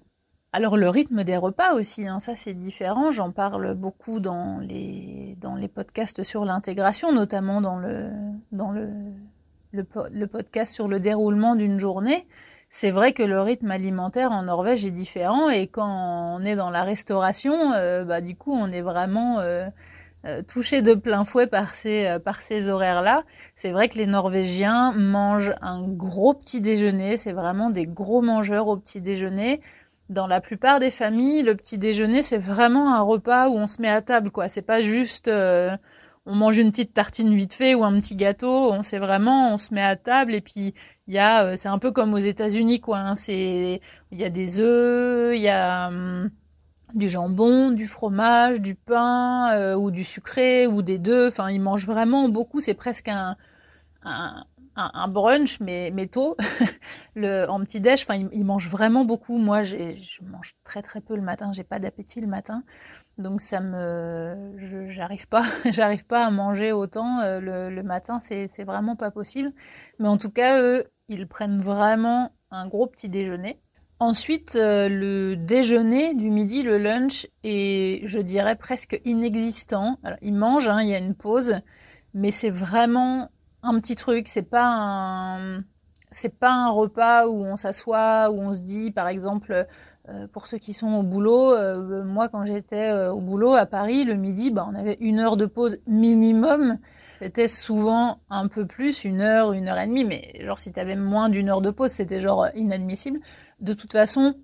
Alors 0.53 0.77
le 0.77 0.89
rythme 0.89 1.23
des 1.23 1.37
repas 1.37 1.75
aussi, 1.75 2.09
hein, 2.09 2.19
ça 2.19 2.35
c'est 2.35 2.55
différent. 2.55 3.13
J'en 3.13 3.31
parle 3.31 3.75
beaucoup 3.75 4.19
dans 4.19 4.59
les, 4.59 5.37
dans 5.41 5.55
les 5.55 5.69
podcasts 5.69 6.25
sur 6.25 6.45
l'intégration, 6.45 7.13
notamment 7.13 7.61
dans, 7.61 7.79
le, 7.79 8.11
dans 8.51 8.73
le, 8.73 8.91
le, 9.71 10.27
podcast 10.27 10.75
sur 10.75 10.89
le 10.89 10.99
déroulement 10.99 11.55
d'une 11.55 11.79
journée. 11.79 12.27
C'est 12.69 12.91
vrai 12.91 13.13
que 13.13 13.23
le 13.23 13.41
rythme 13.41 13.71
alimentaire 13.71 14.33
en 14.33 14.43
Norvège 14.43 14.85
est 14.87 14.91
différent 14.91 15.51
et 15.51 15.69
quand 15.69 16.37
on 16.41 16.45
est 16.45 16.57
dans 16.57 16.71
la 16.71 16.83
restauration, 16.83 17.73
euh, 17.75 18.03
bah, 18.05 18.21
du 18.21 18.35
coup 18.35 18.53
on 18.53 18.73
est 18.73 18.83
vraiment... 18.83 19.39
Euh, 19.39 19.69
euh, 20.27 20.43
touché 20.43 20.83
de 20.83 20.95
plein 20.95 21.25
fouet 21.25 21.47
par 21.47 21.75
ces, 21.75 22.07
euh, 22.07 22.19
par 22.19 22.43
ces 22.43 22.69
horaires-là. 22.69 23.25
C'est 23.55 23.71
vrai 23.71 23.89
que 23.89 23.97
les 23.97 24.07
Norvégiens 24.07 24.93
mangent 24.93 25.55
un 25.63 25.83
gros 25.83 26.35
petit 26.35 26.61
déjeuner, 26.61 27.17
c'est 27.17 27.33
vraiment 27.33 27.71
des 27.71 27.87
gros 27.87 28.21
mangeurs 28.21 28.69
au 28.69 28.77
petit 28.77 29.01
déjeuner. 29.01 29.63
Dans 30.11 30.27
la 30.27 30.41
plupart 30.43 30.79
des 30.79 30.91
familles, 30.91 31.43
le 31.43 31.55
petit 31.55 31.79
déjeuner, 31.79 32.21
c'est 32.21 32.39
vraiment 32.39 32.95
un 32.95 33.01
repas 33.01 33.49
où 33.49 33.57
on 33.57 33.67
se 33.67 33.81
met 33.81 33.89
à 33.89 34.03
table, 34.03 34.31
quoi. 34.31 34.49
C'est 34.49 34.61
pas 34.63 34.81
juste 34.81 35.29
euh, 35.29 35.75
on 36.27 36.35
mange 36.35 36.59
une 36.59 36.71
petite 36.71 36.93
tartine 36.93 37.35
vite 37.35 37.55
fait 37.55 37.75
ou 37.75 37.83
un 37.85 37.99
petit 37.99 38.15
gâteau. 38.15 38.73
On 38.73 38.83
sait 38.83 38.99
vraiment, 38.99 39.55
on 39.55 39.59
se 39.59 39.73
met 39.73 39.83
à 39.83 39.97
table 39.97 40.35
et 40.35 40.41
puis 40.43 40.75
il 41.07 41.15
y 41.15 41.19
a, 41.19 41.57
c'est 41.57 41.69
un 41.69 41.79
peu 41.79 41.93
comme 41.93 42.13
aux 42.15 42.19
États-Unis, 42.19 42.81
quoi. 42.81 42.99
Hein. 42.99 43.15
c'est, 43.15 43.81
il 44.13 44.21
y 44.21 44.25
a 44.25 44.29
des 44.31 44.61
œufs, 44.61 45.35
il 45.35 45.41
y 45.43 45.49
a 45.49 45.89
hum, 45.89 46.31
du 46.95 47.09
jambon, 47.09 47.71
du 47.71 47.87
fromage, 47.87 48.61
du 48.61 48.75
pain 48.75 49.53
euh, 49.55 49.75
ou 49.75 49.91
du 49.91 50.05
sucré 50.05 50.67
ou 50.67 50.83
des 50.83 50.99
deux. 50.99 51.29
Enfin, 51.29 51.51
ils 51.51 51.61
mangent 51.61 51.87
vraiment 51.87 52.29
beaucoup. 52.29 52.61
C'est 52.61 52.75
presque 52.75 53.09
un, 53.09 53.37
un, 54.03 54.45
un, 54.77 55.09
brunch, 55.09 55.61
mais, 55.61 55.91
mais 55.95 56.07
tôt, 56.07 56.37
le, 57.15 57.47
en 57.49 57.61
petit 57.61 57.81
déj. 57.81 58.03
Enfin, 58.03 58.29
ils, 58.33 58.45
mangent 58.45 58.69
vraiment 58.69 59.05
beaucoup. 59.05 59.39
Moi, 59.39 59.63
je 59.63 60.23
mange 60.23 60.53
très 60.65 60.83
très 60.83 61.01
peu 61.01 61.17
le 61.17 61.23
matin. 61.23 61.53
J'ai 61.53 61.65
pas 61.65 61.79
d'appétit 61.79 62.21
le 62.21 62.27
matin, 62.27 62.63
donc 63.19 63.41
ça 63.41 63.61
me, 63.61 64.55
j'arrive 64.87 65.29
pas, 65.29 65.45
j'arrive 65.71 66.07
pas 66.07 66.25
à 66.27 66.31
manger 66.31 66.73
autant 66.73 67.21
euh, 67.21 67.41
le, 67.41 67.75
le 67.75 67.83
matin. 67.83 68.21
C'est 68.21 68.65
vraiment 68.65 68.97
pas 68.97 69.11
possible. 69.11 69.53
Mais 69.99 70.09
en 70.09 70.17
tout 70.17 70.31
cas, 70.31 70.61
eux, 70.63 70.85
ils 71.09 71.27
prennent 71.27 71.59
vraiment 71.59 72.33
un 72.51 72.67
gros 72.67 72.87
petit 72.87 73.09
déjeuner. 73.09 73.61
Ensuite, 74.03 74.57
euh, 74.57 74.89
le 74.89 75.37
déjeuner 75.37 76.15
du 76.15 76.31
midi, 76.31 76.63
le 76.63 76.79
lunch, 76.79 77.27
est, 77.45 78.01
je 78.07 78.19
dirais, 78.19 78.57
presque 78.57 78.99
inexistant. 79.05 79.99
Alors, 80.03 80.17
ils 80.23 80.33
mangent, 80.33 80.71
hein, 80.71 80.81
il 80.81 80.89
y 80.89 80.95
a 80.95 80.99
une 80.99 81.15
pause, 81.15 81.61
mais 82.15 82.31
c'est 82.31 82.49
vraiment 82.49 83.29
un 83.63 83.79
petit 83.79 83.97
truc. 83.97 84.27
C'est 84.27 84.49
pas 84.49 84.65
un, 84.65 85.65
c'est 86.11 86.39
pas 86.39 86.51
un 86.51 86.71
repas 86.71 87.27
où 87.29 87.45
on 87.45 87.57
s'assoit, 87.57 88.31
où 88.31 88.41
on 88.41 88.55
se 88.55 88.63
dit, 88.63 88.91
par 88.91 89.07
exemple, 89.07 89.67
euh, 90.09 90.27
pour 90.29 90.47
ceux 90.47 90.57
qui 90.57 90.73
sont 90.73 90.95
au 90.95 91.03
boulot, 91.03 91.53
euh, 91.53 92.03
moi, 92.03 92.31
quand 92.31 92.47
j'étais 92.47 92.91
au 93.09 93.21
boulot 93.21 93.53
à 93.53 93.67
Paris, 93.67 94.05
le 94.05 94.15
midi, 94.15 94.51
bah, 94.51 94.67
on 94.67 94.75
avait 94.75 94.97
une 95.01 95.19
heure 95.19 95.37
de 95.37 95.45
pause 95.45 95.77
minimum. 95.87 96.79
C'était 97.21 97.49
souvent 97.49 98.21
un 98.31 98.49
peu 98.49 98.67
plus, 98.67 99.05
une 99.05 99.21
heure, 99.21 99.53
une 99.53 99.69
heure 99.69 99.79
et 99.79 99.87
demie, 99.87 100.05
mais 100.05 100.41
genre 100.43 100.59
si 100.59 100.73
tu 100.73 100.81
avais 100.81 100.97
moins 100.97 101.29
d'une 101.29 101.51
heure 101.51 101.61
de 101.61 101.71
pause, 101.71 101.91
c'était 101.91 102.23
genre 102.23 102.47
inadmissible. 102.55 103.21
De 103.61 103.75
toute 103.75 103.93
façon, 103.93 104.37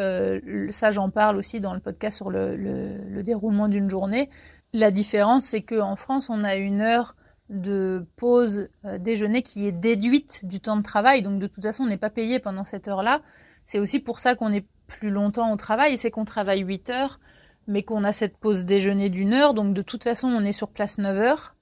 euh, 0.00 0.66
ça 0.70 0.90
j'en 0.90 1.10
parle 1.10 1.36
aussi 1.36 1.60
dans 1.60 1.74
le 1.74 1.78
podcast 1.78 2.16
sur 2.16 2.30
le, 2.30 3.22
déroulement 3.22 3.68
d'une 3.68 3.88
journée. 3.88 4.30
La 4.72 4.90
différence, 4.90 5.44
c'est 5.44 5.62
qu'en 5.62 5.94
France, 5.94 6.28
on 6.28 6.42
a 6.42 6.56
une 6.56 6.80
heure 6.80 7.14
de 7.50 8.04
pause 8.16 8.68
euh, 8.84 8.98
déjeuner 8.98 9.42
qui 9.42 9.68
est 9.68 9.72
déduite 9.72 10.44
du 10.44 10.58
temps 10.58 10.76
de 10.76 10.82
travail. 10.82 11.22
Donc 11.22 11.38
de 11.38 11.46
toute 11.46 11.62
façon, 11.62 11.84
on 11.84 11.86
n'est 11.86 11.96
pas 11.96 12.10
payé 12.10 12.40
pendant 12.40 12.64
cette 12.64 12.88
heure-là. 12.88 13.20
C'est 13.64 13.78
aussi 13.78 14.00
pour 14.00 14.18
ça 14.18 14.34
qu'on 14.34 14.50
est 14.50 14.66
plus 14.88 15.10
longtemps 15.10 15.52
au 15.52 15.56
travail, 15.56 15.96
c'est 15.98 16.10
qu'on 16.10 16.24
travaille 16.24 16.60
8 16.60 16.90
heures, 16.90 17.20
mais 17.68 17.84
qu'on 17.84 18.02
a 18.02 18.12
cette 18.12 18.36
pause 18.36 18.64
déjeuner 18.64 19.08
d'une 19.08 19.34
heure. 19.34 19.54
Donc 19.54 19.72
de 19.72 19.82
toute 19.82 20.02
façon, 20.02 20.26
on 20.26 20.44
est 20.44 20.50
sur 20.50 20.70
place 20.70 20.98
9 20.98 21.16
heures. 21.16 21.53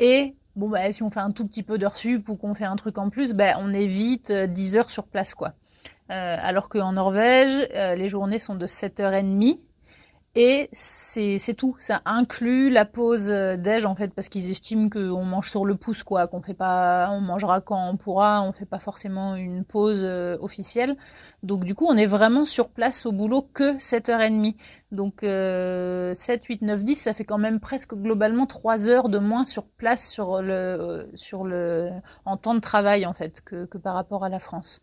Et 0.00 0.34
bon, 0.56 0.68
bah, 0.68 0.90
si 0.92 1.02
on 1.02 1.10
fait 1.10 1.20
un 1.20 1.30
tout 1.30 1.46
petit 1.46 1.62
peu 1.62 1.78
d'heures 1.78 1.96
sup 1.96 2.28
ou 2.28 2.36
qu'on 2.36 2.54
fait 2.54 2.64
un 2.64 2.76
truc 2.76 2.98
en 2.98 3.10
plus, 3.10 3.34
bah, 3.34 3.54
on 3.58 3.72
évite 3.72 4.32
10 4.32 4.76
heures 4.76 4.90
sur 4.90 5.06
place, 5.06 5.34
quoi. 5.34 5.54
Euh, 6.10 6.36
alors 6.40 6.68
qu'en 6.68 6.92
Norvège, 6.92 7.68
euh, 7.74 7.94
les 7.94 8.08
journées 8.08 8.40
sont 8.40 8.56
de 8.56 8.66
7h30 8.66 9.60
Et 10.36 10.68
c'est 10.72 11.54
tout. 11.56 11.74
Ça 11.78 12.02
inclut 12.04 12.70
la 12.70 12.84
pause 12.84 13.30
euh, 13.30 13.56
déj 13.56 13.84
en 13.84 13.96
fait 13.96 14.14
parce 14.14 14.28
qu'ils 14.28 14.48
estiment 14.48 14.88
qu'on 14.88 15.24
mange 15.24 15.50
sur 15.50 15.64
le 15.64 15.74
pouce 15.74 16.04
quoi, 16.04 16.28
qu'on 16.28 16.40
fait 16.40 16.54
pas, 16.54 17.10
on 17.10 17.20
mangera 17.20 17.60
quand 17.60 17.88
on 17.88 17.96
pourra, 17.96 18.40
on 18.42 18.52
fait 18.52 18.64
pas 18.64 18.78
forcément 18.78 19.34
une 19.34 19.64
pause 19.64 20.02
euh, 20.04 20.36
officielle. 20.40 20.96
Donc 21.42 21.64
du 21.64 21.74
coup 21.74 21.86
on 21.88 21.96
est 21.96 22.06
vraiment 22.06 22.44
sur 22.44 22.70
place 22.70 23.06
au 23.06 23.12
boulot 23.12 23.42
que 23.52 23.76
7h30. 23.78 24.54
Donc 24.92 25.24
euh, 25.24 26.14
7, 26.14 26.44
8, 26.44 26.62
9, 26.62 26.84
10 26.84 26.94
ça 26.94 27.12
fait 27.12 27.24
quand 27.24 27.38
même 27.38 27.58
presque 27.58 27.94
globalement 27.96 28.46
3 28.46 28.88
heures 28.88 29.08
de 29.08 29.18
moins 29.18 29.44
sur 29.44 29.68
place 29.68 30.08
sur 30.08 30.42
le, 30.42 31.10
sur 31.14 31.44
le, 31.44 31.90
en 32.24 32.36
temps 32.36 32.54
de 32.54 32.60
travail 32.60 33.04
en 33.04 33.14
fait 33.14 33.40
que, 33.40 33.64
que 33.64 33.78
par 33.78 33.94
rapport 33.96 34.22
à 34.22 34.28
la 34.28 34.38
France. 34.38 34.80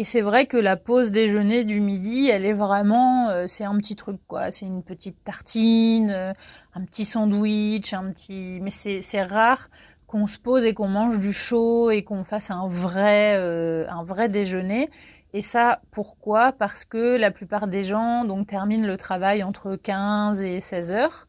Et 0.00 0.04
c'est 0.04 0.20
vrai 0.20 0.46
que 0.46 0.56
la 0.56 0.76
pause 0.76 1.10
déjeuner 1.10 1.64
du 1.64 1.80
midi, 1.80 2.28
elle 2.28 2.44
est 2.44 2.52
vraiment, 2.52 3.30
euh, 3.30 3.46
c'est 3.48 3.64
un 3.64 3.76
petit 3.78 3.96
truc 3.96 4.20
quoi. 4.28 4.52
C'est 4.52 4.64
une 4.64 4.84
petite 4.84 5.24
tartine, 5.24 6.10
euh, 6.10 6.32
un 6.74 6.84
petit 6.84 7.04
sandwich, 7.04 7.92
un 7.94 8.12
petit. 8.12 8.60
Mais 8.62 8.70
c'est 8.70 9.22
rare 9.24 9.68
qu'on 10.06 10.28
se 10.28 10.38
pose 10.38 10.64
et 10.64 10.72
qu'on 10.72 10.86
mange 10.86 11.18
du 11.18 11.32
chaud 11.32 11.90
et 11.90 12.04
qu'on 12.04 12.22
fasse 12.22 12.52
un 12.52 12.68
vrai, 12.68 13.34
euh, 13.38 13.86
un 13.90 14.04
vrai 14.04 14.28
déjeuner. 14.28 14.88
Et 15.32 15.42
ça, 15.42 15.80
pourquoi? 15.90 16.52
Parce 16.52 16.84
que 16.84 17.16
la 17.16 17.32
plupart 17.32 17.66
des 17.66 17.82
gens 17.82 18.24
donc 18.24 18.46
terminent 18.46 18.86
le 18.86 18.96
travail 18.96 19.42
entre 19.42 19.74
15 19.74 20.42
et 20.42 20.60
16 20.60 20.92
heures. 20.92 21.27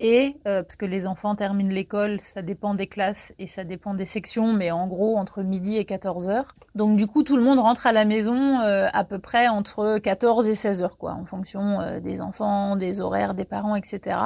Et 0.00 0.36
euh, 0.46 0.62
parce 0.62 0.76
que 0.76 0.86
les 0.86 1.08
enfants 1.08 1.34
terminent 1.34 1.72
l'école, 1.72 2.20
ça 2.20 2.40
dépend 2.40 2.74
des 2.74 2.86
classes 2.86 3.34
et 3.40 3.48
ça 3.48 3.64
dépend 3.64 3.94
des 3.94 4.04
sections, 4.04 4.52
mais 4.52 4.70
en 4.70 4.86
gros 4.86 5.16
entre 5.16 5.42
midi 5.42 5.76
et 5.76 5.84
14 5.84 6.28
heures. 6.28 6.52
Donc 6.76 6.96
du 6.96 7.08
coup, 7.08 7.24
tout 7.24 7.36
le 7.36 7.42
monde 7.42 7.58
rentre 7.58 7.86
à 7.88 7.92
la 7.92 8.04
maison 8.04 8.60
euh, 8.60 8.86
à 8.92 9.02
peu 9.02 9.18
près 9.18 9.48
entre 9.48 9.98
14 9.98 10.48
et 10.48 10.54
16 10.54 10.84
heures, 10.84 10.98
quoi, 10.98 11.14
en 11.14 11.24
fonction 11.24 11.80
euh, 11.80 11.98
des 11.98 12.20
enfants, 12.20 12.76
des 12.76 13.00
horaires 13.00 13.34
des 13.34 13.44
parents, 13.44 13.74
etc. 13.74 14.16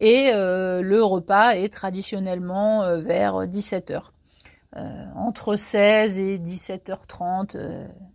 Et 0.00 0.30
le 0.32 1.00
repas 1.02 1.56
est 1.56 1.72
traditionnellement 1.72 2.98
vers 3.00 3.48
17 3.48 3.90
heures. 3.90 4.12
entre 5.16 5.56
16 5.56 6.20
et 6.20 6.38
17h30, 6.38 7.56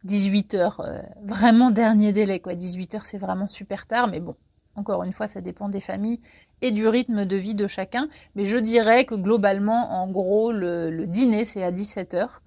18h, 0.08 1.04
vraiment 1.26 1.72
dernier 1.72 2.14
délai, 2.14 2.40
quoi. 2.40 2.54
18h, 2.54 3.02
c'est 3.04 3.18
vraiment 3.18 3.50
super 3.50 3.86
tard, 3.86 4.08
mais 4.08 4.22
bon, 4.22 4.36
encore 4.76 5.04
une 5.04 5.12
fois, 5.12 5.28
ça 5.28 5.42
dépend 5.42 5.70
des 5.70 5.80
familles 5.80 6.20
et 6.64 6.72
du 6.72 6.88
rythme 6.88 7.26
de 7.26 7.36
vie 7.36 7.56
de 7.56 7.68
chacun. 7.68 8.08
Mais 8.36 8.46
je 8.46 8.58
dirais 8.58 9.06
que 9.06 9.16
globalement, 9.16 10.02
en 10.02 10.08
gros, 10.08 10.52
le, 10.52 11.06
dîner, 11.06 11.46
c'est 11.46 11.62
à 11.62 11.72
17h. 11.72 12.40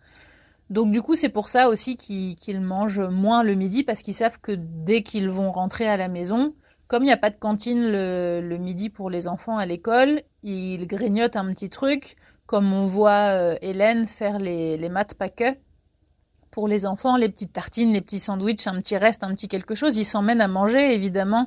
Donc 0.71 0.91
du 0.91 1.03
coup, 1.03 1.15
c'est 1.15 1.29
pour 1.29 1.49
ça 1.49 1.69
aussi 1.69 1.97
qu'ils 1.97 2.61
mangent 2.61 2.99
moins 2.99 3.45
le 3.45 3.55
midi, 3.55 3.85
parce 3.85 4.03
qu'ils 4.03 4.15
savent 4.15 4.41
que 4.41 4.53
dès 4.53 5.03
qu'ils 5.03 5.31
vont 5.31 5.53
rentrer 5.53 5.87
à 5.87 5.97
la 5.97 6.09
maison, 6.09 6.55
comme 6.89 7.03
il 7.03 7.07
n'y 7.07 7.13
a 7.13 7.19
pas 7.19 7.31
de 7.31 7.37
cantine 7.37 7.87
le, 7.87 8.57
midi 8.59 8.89
pour 8.89 9.11
les 9.11 9.29
enfants 9.29 9.59
à 9.59 9.67
l'école, 9.67 10.23
ils 10.43 10.87
grignotent 10.87 11.37
un 11.37 11.53
petit 11.53 11.69
truc, 11.69 12.17
comme 12.47 12.73
on 12.73 12.87
voit 12.87 13.29
euh, 13.35 13.57
Hélène 13.61 14.07
faire 14.07 14.39
les, 14.39 14.77
les 14.79 14.89
maths 14.89 15.15
paquets 15.15 15.61
pour 16.51 16.69
les 16.69 16.87
enfants, 16.87 17.19
les 17.19 17.29
petites 17.29 17.53
tartines, 17.53 17.93
les 17.93 18.01
petits 18.01 18.19
sandwichs, 18.19 18.67
un 18.67 18.81
petit 18.81 18.97
reste, 18.97 19.25
un 19.25 19.35
petit 19.35 19.47
quelque 19.47 19.75
chose. 19.75 19.99
Ils 19.99 20.05
s'emmènent 20.05 20.41
à 20.41 20.49
manger, 20.49 20.95
évidemment 20.95 21.47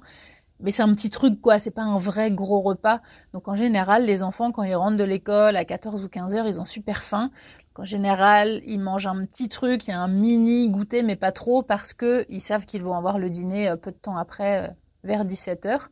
mais 0.60 0.72
c'est 0.72 0.84
un 0.84 0.93
petit 0.93 1.10
truc 1.10 1.41
quoi, 1.41 1.60
c'est 1.60 1.72
pas 1.72 1.84
un 1.84 1.98
vrai 1.98 2.32
gros 2.32 2.62
repas. 2.62 3.02
Donc 3.34 3.48
en 3.48 3.56
général, 3.56 4.06
les 4.06 4.24
enfants 4.24 4.52
quand 4.52 4.63
ils 4.63 4.76
rentrent 4.76 4.98
de 4.98 5.04
l'école 5.04 5.56
à 5.56 5.65
14 5.65 6.04
ou 6.04 6.10
15 6.10 6.36
heures, 6.36 6.48
ils 6.48 6.60
ont 6.60 6.65
super 6.65 7.02
faim. 7.02 7.32
En 7.78 7.86
général, 7.86 8.62
ils 8.65 8.80
mangent 8.80 9.08
un 9.08 9.26
petit 9.26 9.48
truc, 9.48 9.88
il 9.88 9.91
y 9.91 9.93
a 9.93 10.02
un 10.02 10.10
mini 10.10 10.67
goûter 10.67 11.02
mais 11.02 11.15
pas 11.15 11.32
trop 11.32 11.63
parce 11.63 11.93
que 11.93 12.26
ils 12.28 12.41
savent 12.41 12.65
qu'ils 12.65 12.84
vont 12.84 12.93
avoir 12.93 13.19
le 13.19 13.30
dîner 13.30 13.69
euh, 13.69 13.78
peu 13.78 13.91
de 13.91 13.95
temps 13.95 14.17
après 14.17 14.67
euh, 14.67 14.72
vers 15.06 15.24
17 15.24 15.65
heures. 15.65 15.89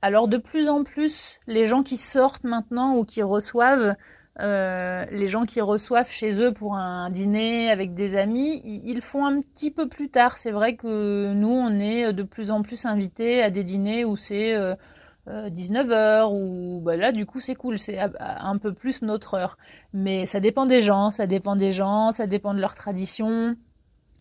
Alors 0.00 0.28
de 0.28 0.38
plus 0.38 0.70
en 0.70 0.82
plus, 0.82 1.38
les 1.46 1.66
gens 1.66 1.82
qui 1.82 1.98
sortent 1.98 2.44
maintenant 2.44 2.96
ou 2.96 3.04
qui 3.04 3.22
reçoivent 3.22 3.96
euh, 4.40 5.04
les 5.10 5.28
gens 5.28 5.44
qui 5.44 5.60
reçoivent 5.60 6.10
chez 6.10 6.40
eux 6.40 6.52
pour 6.52 6.74
un 6.76 7.10
dîner 7.10 7.70
avec 7.70 7.94
des 7.94 8.16
amis, 8.16 8.60
ils 8.64 9.02
font 9.02 9.26
un 9.26 9.40
petit 9.40 9.70
peu 9.70 9.88
plus 9.88 10.08
tard. 10.08 10.36
C'est 10.36 10.50
vrai 10.50 10.76
que 10.76 11.32
nous, 11.34 11.48
on 11.48 11.78
est 11.78 12.12
de 12.12 12.22
plus 12.22 12.50
en 12.50 12.62
plus 12.62 12.86
invités 12.86 13.42
à 13.42 13.50
des 13.50 13.64
dîners 13.64 14.04
où 14.04 14.16
c'est 14.16 14.56
19h, 15.26 15.92
euh, 15.92 16.22
euh, 16.22 16.26
ou 16.26 16.80
bah 16.80 16.96
là, 16.96 17.12
du 17.12 17.26
coup, 17.26 17.40
c'est 17.40 17.54
cool, 17.54 17.78
c'est 17.78 17.98
un 18.18 18.56
peu 18.56 18.72
plus 18.72 19.02
notre 19.02 19.34
heure. 19.34 19.58
Mais 19.92 20.26
ça 20.26 20.40
dépend 20.40 20.64
des 20.64 20.82
gens, 20.82 21.10
ça 21.10 21.26
dépend 21.26 21.56
des 21.56 21.72
gens, 21.72 22.12
ça 22.12 22.26
dépend 22.26 22.54
de 22.54 22.60
leur 22.60 22.74
tradition. 22.74 23.56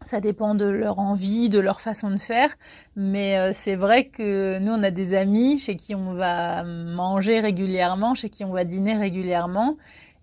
Ça 0.06 0.22
dépend 0.22 0.56
de 0.56 0.66
leur 0.66 1.00
envie, 1.00 1.50
de 1.50 1.60
leur 1.60 1.82
façon 1.82 2.10
de 2.10 2.20
faire, 2.20 2.56
mais 2.96 3.52
c'est 3.52 3.76
vrai 3.76 4.08
que 4.08 4.58
nous 4.60 4.72
on 4.72 4.82
a 4.82 4.92
des 4.92 5.14
amis 5.14 5.60
chez 5.60 5.76
qui 5.76 5.94
on 5.94 6.14
va 6.14 6.64
manger 6.64 7.42
régulièrement, 7.42 8.16
chez 8.16 8.30
qui 8.30 8.46
on 8.46 8.54
va 8.54 8.64
dîner 8.64 8.96
régulièrement, 8.96 9.76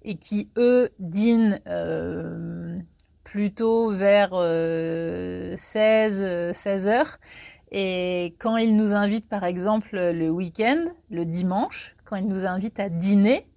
et 0.07 0.17
qui, 0.17 0.51
eux, 0.57 0.89
dînent 0.99 1.61
euh, 1.67 2.79
plutôt 3.25 3.91
vers 3.91 4.31
16, 4.31 4.37
euh, 6.23 6.53
16 6.55 6.89
heures. 6.89 7.19
Et 7.73 8.37
quand 8.39 8.57
ils 8.57 8.77
nous 8.77 8.93
invitent, 8.95 9.29
par 9.29 9.45
exemple, 9.45 9.91
le 9.93 10.31
week-end, 10.31 10.87
le 11.11 11.25
dimanche, 11.25 11.97
quand 12.05 12.17
ils 12.17 12.29
nous 12.29 12.47
invitent 12.47 12.79
à 12.79 12.89
dîner, 12.89 13.49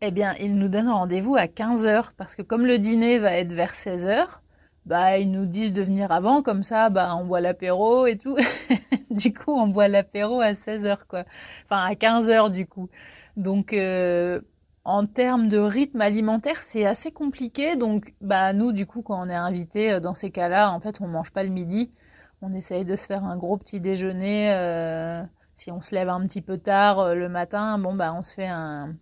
eh 0.00 0.10
bien, 0.10 0.34
ils 0.40 0.56
nous 0.56 0.68
donnent 0.68 0.88
rendez-vous 0.88 1.36
à 1.36 1.46
15 1.46 1.84
heures, 1.86 2.12
parce 2.16 2.34
que 2.34 2.42
comme 2.42 2.66
le 2.66 2.78
dîner 2.78 3.18
va 3.18 3.32
être 3.34 3.52
vers 3.52 3.74
16 3.74 4.06
heures, 4.06 4.42
bah, 4.86 5.18
ils 5.18 5.30
nous 5.30 5.46
disent 5.46 5.72
de 5.72 5.82
venir 5.82 6.10
avant, 6.10 6.42
comme 6.42 6.64
ça, 6.64 6.88
bah, 6.90 7.14
on 7.14 7.24
boit 7.24 7.40
l'apéro 7.40 8.06
et 8.06 8.16
tout. 8.16 8.36
du 9.10 9.32
coup, 9.32 9.52
on 9.52 9.68
boit 9.68 9.86
l'apéro 9.86 10.40
à 10.40 10.54
16 10.54 10.86
heures, 10.86 11.06
quoi. 11.06 11.24
Enfin, 11.66 11.84
à 11.84 11.94
15 11.94 12.30
heures, 12.30 12.50
du 12.50 12.66
coup. 12.66 12.88
Donc, 13.36 13.74
euh, 13.74 14.40
en 14.84 15.06
termes 15.06 15.46
de 15.46 15.58
rythme 15.58 16.00
alimentaire, 16.00 16.58
c'est 16.62 16.86
assez 16.86 17.12
compliqué. 17.12 17.76
Donc, 17.76 18.14
bah, 18.20 18.52
nous, 18.52 18.72
du 18.72 18.86
coup, 18.86 19.02
quand 19.02 19.20
on 19.24 19.30
est 19.30 19.34
invité 19.34 19.92
euh, 19.92 20.00
dans 20.00 20.14
ces 20.14 20.30
cas-là, 20.30 20.72
en 20.72 20.80
fait, 20.80 21.00
on 21.00 21.08
mange 21.08 21.30
pas 21.32 21.44
le 21.44 21.50
midi. 21.50 21.92
On 22.42 22.52
essaye 22.52 22.84
de 22.84 22.96
se 22.96 23.06
faire 23.06 23.24
un 23.24 23.36
gros 23.36 23.56
petit 23.56 23.80
déjeuner. 23.80 24.52
Euh, 24.52 25.22
si 25.54 25.70
on 25.70 25.80
se 25.80 25.94
lève 25.94 26.08
un 26.08 26.22
petit 26.22 26.40
peu 26.40 26.58
tard 26.58 26.98
euh, 26.98 27.14
le 27.14 27.28
matin, 27.28 27.78
bon, 27.78 27.94
bah, 27.94 28.12
on 28.14 28.22
se 28.22 28.34
fait 28.34 28.48
un, 28.48 28.96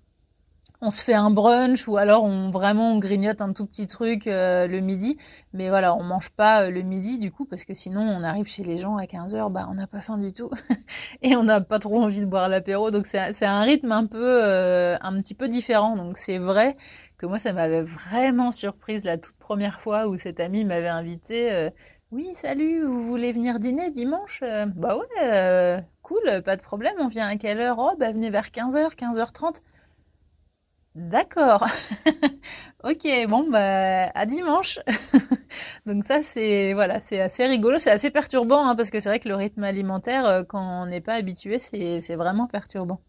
on 0.82 0.90
se 0.90 1.02
fait 1.02 1.14
un 1.14 1.30
brunch 1.30 1.86
ou 1.88 1.96
alors 1.98 2.24
on 2.24 2.50
vraiment 2.50 2.92
on 2.92 2.98
grignote 2.98 3.40
un 3.42 3.52
tout 3.52 3.66
petit 3.66 3.86
truc 3.86 4.26
euh, 4.26 4.66
le 4.66 4.80
midi. 4.80 5.18
Mais 5.52 5.68
voilà 5.68 5.94
on 5.94 6.02
mange 6.02 6.30
pas 6.30 6.62
euh, 6.62 6.70
le 6.70 6.82
midi 6.82 7.18
du 7.18 7.30
coup 7.30 7.44
parce 7.44 7.64
que 7.64 7.74
sinon 7.74 8.00
on 8.00 8.22
arrive 8.22 8.46
chez 8.46 8.62
les 8.64 8.78
gens 8.78 8.96
à 8.96 9.06
15 9.06 9.34
heures 9.34 9.50
bah 9.50 9.66
on 9.70 9.74
n'a 9.74 9.86
pas 9.86 10.00
faim 10.00 10.16
du 10.18 10.32
tout. 10.32 10.50
Et 11.22 11.36
on 11.36 11.44
n'a 11.44 11.60
pas 11.60 11.78
trop 11.78 12.02
envie 12.02 12.20
de 12.20 12.26
boire 12.26 12.48
l'apéro. 12.48 12.90
Donc 12.90 13.06
c'est 13.06 13.44
un 13.44 13.60
rythme 13.60 13.92
un 13.92 14.06
peu 14.06 14.44
euh, 14.44 14.96
un 15.02 15.20
petit 15.20 15.34
peu 15.34 15.48
différent. 15.48 15.96
Donc 15.96 16.16
c'est 16.16 16.38
vrai 16.38 16.76
que 17.18 17.26
moi 17.26 17.38
ça 17.38 17.52
m'avait 17.52 17.82
vraiment 17.82 18.50
surprise 18.50 19.04
la 19.04 19.18
toute 19.18 19.36
première 19.36 19.80
fois 19.80 20.08
où 20.08 20.16
cet 20.16 20.40
ami 20.40 20.64
m'avait 20.64 20.88
invité 20.88 21.68
oui 22.12 22.30
salut 22.32 22.82
vous 22.82 23.06
voulez 23.06 23.30
venir 23.30 23.60
dîner 23.60 23.90
dimanche 23.90 24.42
bah 24.74 24.96
ouais 24.96 25.84
cool 26.00 26.42
pas 26.42 26.56
de 26.56 26.62
problème 26.62 26.94
on 26.98 27.08
vient 27.08 27.28
à 27.28 27.36
quelle 27.36 27.60
heure? 27.60 27.76
Oh 27.78 27.92
bah 27.98 28.10
venez 28.10 28.30
vers 28.30 28.46
15h 28.46 28.94
15h30 28.96 29.60
D'accord. 30.96 31.64
ok, 32.85 33.07
bon 33.29 33.48
bah 33.48 34.07
à 34.12 34.26
dimanche. 34.26 34.81
Donc 35.87 36.05
ça 36.05 36.22
c'est 36.22 36.72
voilà, 36.74 37.00
c'est 37.00 37.20
assez 37.20 37.46
rigolo, 37.46 37.79
c'est 37.79 37.92
assez 37.92 38.11
perturbant 38.11 38.66
hein, 38.66 38.74
parce 38.74 38.90
que 38.90 38.98
c'est 38.98 39.09
vrai 39.09 39.20
que 39.20 39.29
le 39.29 39.37
rythme 39.37 39.62
alimentaire 39.62 40.26
euh, 40.26 40.42
quand 40.42 40.83
on 40.83 40.87
n'est 40.87 41.00
pas 41.00 41.14
habitué, 41.14 41.61
c'est 41.61 42.16
vraiment 42.16 42.48
perturbant. 42.48 43.00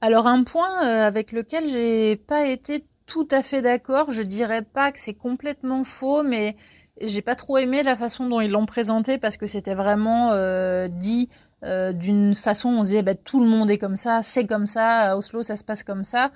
Alors 0.00 0.26
un 0.26 0.42
point 0.44 0.84
euh, 0.84 1.06
avec 1.06 1.32
lequel 1.32 1.68
j'ai 1.68 2.16
pas 2.16 2.46
été 2.46 2.84
tout 3.06 3.28
à 3.30 3.42
fait 3.42 3.62
d'accord, 3.62 4.10
je 4.10 4.22
dirais 4.22 4.62
pas 4.62 4.92
que 4.92 4.98
c'est 4.98 5.14
complètement 5.14 5.84
faux, 5.84 6.22
mais 6.22 6.56
j'ai 7.00 7.22
pas 7.22 7.34
trop 7.34 7.58
aimé 7.58 7.82
la 7.82 7.96
façon 7.96 8.28
dont 8.28 8.40
ils 8.40 8.50
l'ont 8.50 8.66
présenté 8.66 9.18
parce 9.18 9.36
que 9.36 9.46
c'était 9.46 9.74
vraiment 9.74 10.32
euh, 10.32 10.88
dit 10.88 11.28
euh, 11.66 11.92
d'une 11.92 12.34
façon, 12.34 12.68
on 12.70 12.82
disait 12.82 13.02
bah, 13.02 13.14
tout 13.14 13.42
le 13.42 13.48
monde 13.48 13.70
est 13.70 13.78
comme 13.78 13.96
ça, 13.96 14.22
c'est 14.22 14.46
comme 14.46 14.66
ça, 14.66 15.10
à 15.10 15.16
Oslo 15.16 15.42
ça 15.42 15.56
se 15.56 15.64
passe 15.64 15.82
comme 15.82 16.04
ça. 16.04 16.30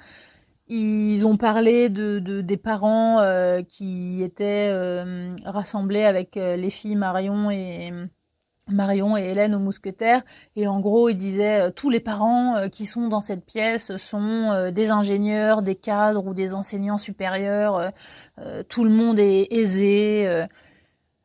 Ils 0.69 1.27
ont 1.27 1.37
parlé 1.37 1.89
de, 1.89 2.19
des 2.41 2.57
parents 2.57 3.19
euh, 3.21 3.63
qui 3.63 4.23
étaient 4.23 4.71
euh, 4.71 5.31
rassemblés 5.45 6.05
avec 6.05 6.37
les 6.37 6.71
filles 6.71 6.97
Marion 6.97 7.51
et 7.51 7.93
Marion 8.69 9.17
et 9.17 9.23
Hélène 9.23 9.57
aux 9.57 9.61
mousquetaires 9.61 10.23
et 10.55 10.69
en 10.69 10.79
gros 10.79 11.09
ils 11.09 11.17
disaient 11.17 11.73
tous 11.73 11.91
les 11.91 11.99
parents 11.99 12.69
qui 12.71 12.87
sont 12.87 13.09
dans 13.09 13.21
cette 13.21 13.45
pièce 13.45 13.97
sont 13.97 14.71
des 14.73 14.93
ingénieurs, 14.93 15.63
des 15.63 15.75
cadres 15.75 16.25
ou 16.25 16.35
des 16.35 16.55
enseignants 16.55 16.99
supérieurs, 16.99 17.91
tout 18.69 18.85
le 18.85 18.91
monde 18.91 19.19
est 19.19 19.53
aisé. 19.53 20.47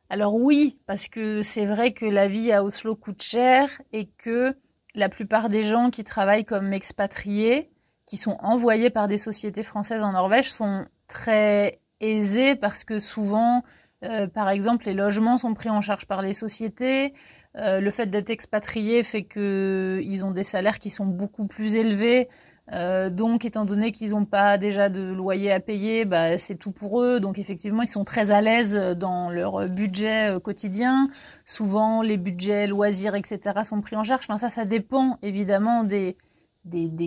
Alors 0.08 0.34
oui, 0.34 0.78
parce 0.86 1.08
que 1.08 1.42
c'est 1.42 1.64
vrai 1.64 1.92
que 1.92 2.06
la 2.06 2.28
vie 2.28 2.52
à 2.52 2.62
Oslo 2.62 2.94
coûte 2.94 3.22
cher 3.22 3.68
et 3.92 4.06
que 4.18 4.56
la 4.94 5.08
plupart 5.08 5.48
des 5.48 5.62
gens 5.62 5.90
qui 5.90 6.04
travaillent 6.04 6.44
comme 6.44 6.72
expatriés, 6.72 7.70
qui 8.06 8.16
sont 8.16 8.36
envoyés 8.40 8.90
par 8.90 9.08
des 9.08 9.18
sociétés 9.18 9.64
françaises 9.64 10.02
en 10.02 10.12
Norvège, 10.12 10.50
sont 10.50 10.86
très 11.08 11.80
aisés 12.00 12.54
parce 12.54 12.84
que 12.84 13.00
souvent, 13.00 13.64
euh, 14.04 14.28
par 14.28 14.48
exemple, 14.48 14.86
les 14.86 14.94
logements 14.94 15.38
sont 15.38 15.54
pris 15.54 15.70
en 15.70 15.80
charge 15.80 16.06
par 16.06 16.22
les 16.22 16.32
sociétés. 16.32 17.12
le 17.58 17.90
fait 17.90 18.06
d'être 18.06 18.28
expatrié 18.30 19.02
fait 19.02 19.24
qu'ils 19.24 20.24
ont 20.24 20.30
des 20.30 20.44
salaires 20.44 20.78
qui 20.78 20.90
sont 20.90 21.06
beaucoup 21.06 21.46
plus 21.46 21.76
élevés. 21.76 22.28
Euh, 22.72 23.10
donc, 23.10 23.44
étant 23.44 23.64
donné 23.64 23.92
qu'ils 23.92 24.10
n'ont 24.10 24.24
pas 24.24 24.58
déjà 24.58 24.88
de 24.88 25.12
loyer 25.12 25.52
à 25.52 25.60
payer, 25.60 26.04
bah, 26.04 26.38
c'est 26.38 26.56
tout 26.56 26.72
pour 26.72 27.02
eux. 27.02 27.20
Donc, 27.20 27.38
effectivement, 27.38 27.82
ils 27.82 27.88
sont 27.88 28.04
très 28.04 28.30
à 28.30 28.40
l'aise 28.40 28.74
dans 28.96 29.30
leur 29.30 29.68
budget 29.68 30.34
euh, 30.34 30.40
quotidien. 30.40 31.08
Souvent, 31.44 32.02
les 32.02 32.16
budgets 32.16 32.66
loisirs, 32.66 33.14
etc., 33.14 33.60
sont 33.64 33.80
pris 33.80 33.96
en 33.96 34.02
charge. 34.02 34.24
Enfin, 34.24 34.36
ça, 34.36 34.50
ça 34.50 34.64
dépend 34.64 35.18
évidemment 35.22 35.84
des, 35.84 36.16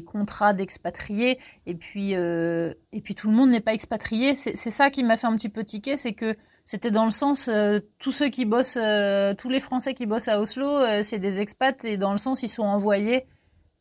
contrats 0.05 0.53
d'expatriés. 0.53 1.39
Et 1.65 1.75
puis, 1.75 2.15
euh, 2.15 2.73
et 2.93 3.01
puis, 3.01 3.13
tout 3.13 3.29
le 3.29 3.35
monde 3.35 3.49
n'est 3.49 3.59
pas 3.59 3.73
expatrié. 3.73 4.35
C'est 4.35 4.55
ça 4.55 4.89
qui 4.89 5.03
m'a 5.03 5.17
fait 5.17 5.27
un 5.27 5.35
petit 5.35 5.49
peu 5.49 5.63
tiquer, 5.65 5.97
c'est 5.97 6.13
que 6.13 6.35
c'était 6.63 6.91
dans 6.91 7.05
le 7.05 7.11
sens 7.11 7.49
tous 7.97 8.11
ceux 8.11 8.29
qui 8.29 8.45
bossent, 8.45 8.77
tous 9.37 9.49
les 9.49 9.59
Français 9.59 9.95
qui 9.95 10.05
bossent 10.05 10.27
à 10.27 10.39
Oslo, 10.39 10.67
c'est 11.01 11.17
des 11.17 11.41
expats 11.41 11.83
et 11.83 11.97
dans 11.97 12.11
le 12.11 12.19
sens 12.19 12.43
ils 12.43 12.47
sont 12.47 12.61
envoyés 12.61 13.25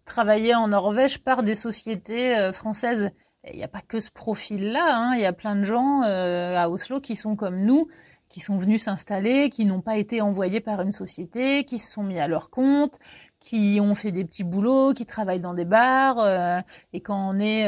travailler 0.08 0.54
en 0.54 0.68
Norvège 0.68 1.18
par 1.18 1.42
des 1.42 1.54
sociétés 1.54 2.36
euh, 2.36 2.52
françaises. 2.52 3.10
Il 3.52 3.56
n'y 3.56 3.64
a 3.64 3.68
pas 3.68 3.82
que 3.86 4.00
ce 4.00 4.10
profil-là, 4.10 4.84
hein. 4.84 5.12
il 5.14 5.20
y 5.20 5.26
a 5.26 5.32
plein 5.32 5.54
de 5.54 5.62
gens 5.62 6.02
euh, 6.02 6.56
à 6.56 6.68
Oslo 6.68 7.00
qui 7.00 7.14
sont 7.14 7.36
comme 7.36 7.60
nous, 7.60 7.88
qui 8.28 8.40
sont 8.40 8.58
venus 8.58 8.82
s'installer, 8.82 9.48
qui 9.48 9.64
n'ont 9.64 9.80
pas 9.80 9.96
été 9.96 10.20
envoyés 10.20 10.60
par 10.60 10.82
une 10.82 10.90
société, 10.90 11.64
qui 11.64 11.78
se 11.78 11.92
sont 11.92 12.02
mis 12.02 12.18
à 12.18 12.26
leur 12.26 12.50
compte, 12.50 12.98
qui 13.38 13.78
ont 13.80 13.94
fait 13.94 14.10
des 14.10 14.24
petits 14.24 14.44
boulots, 14.44 14.92
qui 14.92 15.06
travaillent 15.06 15.40
dans 15.40 15.54
des 15.54 15.64
bars. 15.64 16.18
Euh, 16.18 16.58
et 16.92 17.00
quand 17.00 17.30
on 17.30 17.38
est, 17.38 17.64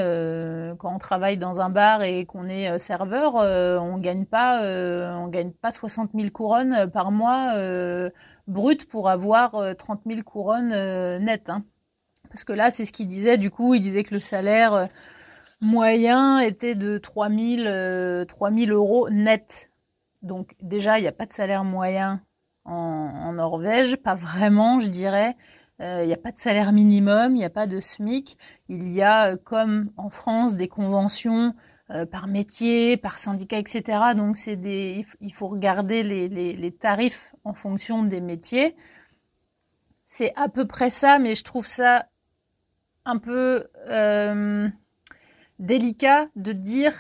quand 0.79 0.93
on 0.95 0.99
travaille 0.99 1.39
dans 1.39 1.61
un 1.61 1.71
bar 1.71 2.03
et 2.03 2.25
qu'on 2.27 2.49
est 2.49 2.79
serveur, 2.79 3.37
on 3.37 3.97
gagne 3.99 4.27
pas, 4.27 4.61
gagne 5.29 5.53
pas 5.53 5.73
60 5.73 6.11
000 6.15 6.31
couronnes 6.31 6.91
par 6.91 7.11
mois 7.13 7.55
brut 8.49 8.87
pour 8.89 9.09
avoir 9.09 9.77
30 9.77 10.01
000 10.05 10.23
couronnes 10.25 10.75
nettes. 11.21 11.49
Hein. 11.49 11.65
Parce 12.31 12.45
que 12.45 12.53
là, 12.53 12.71
c'est 12.71 12.85
ce 12.85 12.93
qu'il 12.93 13.09
disait. 13.09 13.39
Du 13.39 13.51
coup, 13.51 13.75
il 13.75 13.81
disait 13.81 14.05
que 14.05 14.15
le 14.15 14.21
salaire 14.21 14.73
euh, 14.73 14.87
moyen 15.61 16.39
était 16.39 16.77
de 16.77 16.97
3000, 16.97 18.27
3000 18.29 18.71
euh, 18.71 18.75
euros 18.75 19.11
net. 19.11 19.71
Donc 20.23 20.55
déjà, 20.63 20.99
il 20.99 21.03
n'y 21.03 21.09
a 21.09 21.13
pas 21.13 21.27
de 21.27 21.33
salaire 21.33 21.65
moyen 21.65 22.23
en, 22.65 23.33
Norvège, 23.33 23.97
pas 23.97 24.15
vraiment, 24.15 24.79
je 24.79 24.89
dirais. 24.89 25.37
Euh, 25.81 26.05
il 26.05 26.07
n'y 26.07 26.13
a 26.13 26.19
pas 26.19 26.31
de 26.31 26.37
salaire 26.37 26.73
minimum, 26.73 27.35
il 27.35 27.39
n'y 27.39 27.45
a 27.45 27.51
pas 27.51 27.67
de 27.67 27.81
SMIC. 27.81 28.39
Il 28.69 28.89
y 28.93 29.03
a, 29.03 29.37
comme 29.37 29.91
en 29.97 30.11
France, 30.11 30.55
des 30.55 30.69
conventions 30.69 31.55
par 32.13 32.29
métier, 32.29 32.97
par 32.97 33.19
syndicat, 33.19 33.59
etc. 33.59 33.83
Donc 34.15 34.37
c'est 34.37 34.55
des, 34.55 35.05
il 35.21 35.35
faut 35.35 35.49
regarder 35.49 36.05
les, 36.05 36.71
tarifs 36.71 37.35
en 37.43 37.53
fonction 37.53 38.05
des 38.05 38.21
métiers. 38.21 38.77
C'est 40.05 40.33
à 40.37 40.49
peu 40.49 40.69
près 40.69 40.91
ça, 40.91 41.19
mais 41.19 41.35
je 41.35 41.43
trouve 41.43 41.67
ça 41.67 42.07
un 43.11 43.19
peu 43.19 43.65
euh, 43.89 44.69
délicat 45.59 46.29
de 46.37 46.53
dire 46.53 46.93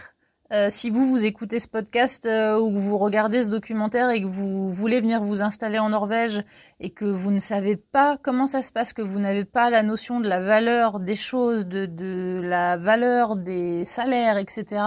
euh, 0.53 0.67
si 0.69 0.91
vous 0.91 1.07
vous 1.07 1.25
écoutez 1.25 1.61
ce 1.61 1.69
podcast 1.69 2.27
euh, 2.27 2.59
ou 2.59 2.73
vous 2.81 2.99
regardez 2.99 3.45
ce 3.45 3.49
documentaire 3.49 4.11
et 4.11 4.21
que 4.21 4.27
vous 4.27 4.73
voulez 4.73 5.01
venir 5.01 5.23
vous 5.23 5.45
installer 5.45 5.79
en 5.79 5.91
Norvège 5.91 6.43
et 6.81 6.91
que 6.91 7.05
vous 7.05 7.31
ne 7.31 7.39
savez 7.39 7.77
pas 7.77 8.19
comment 8.21 8.49
ça 8.49 8.63
se 8.63 8.73
passe, 8.73 8.93
que 8.93 9.03
vous 9.03 9.21
n'avez 9.21 9.45
pas 9.45 9.71
la 9.71 9.85
notion 9.85 10.19
de 10.19 10.29
la 10.29 10.41
valeur 10.41 10.99
des 10.99 11.15
choses, 11.15 11.69
de, 11.69 11.87
de 11.87 12.41
la 12.43 12.77
valeur 12.77 13.37
des 13.37 13.85
salaires, 13.85 14.37
etc., 14.37 14.83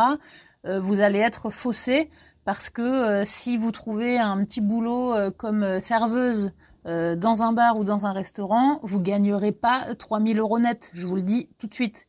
vous 0.65 1.01
allez 1.01 1.19
être 1.19 1.49
faussé 1.49 2.09
parce 2.45 2.69
que 2.69 3.25
si 3.25 3.57
vous 3.57 3.73
trouvez 3.73 4.17
un 4.17 4.45
petit 4.45 4.61
boulot 4.61 5.13
comme 5.35 5.81
serveuse 5.81 6.53
euh, 6.85 7.15
dans 7.15 7.43
un 7.43 7.53
bar 7.53 7.77
ou 7.77 7.83
dans 7.83 8.05
un 8.05 8.11
restaurant, 8.11 8.79
vous 8.83 8.99
gagnerez 8.99 9.51
pas 9.51 9.95
3000 9.95 10.39
euros 10.39 10.59
net, 10.59 10.91
je 10.93 11.07
vous 11.07 11.15
le 11.15 11.21
dis 11.21 11.49
tout 11.57 11.67
de 11.67 11.73
suite. 11.73 12.07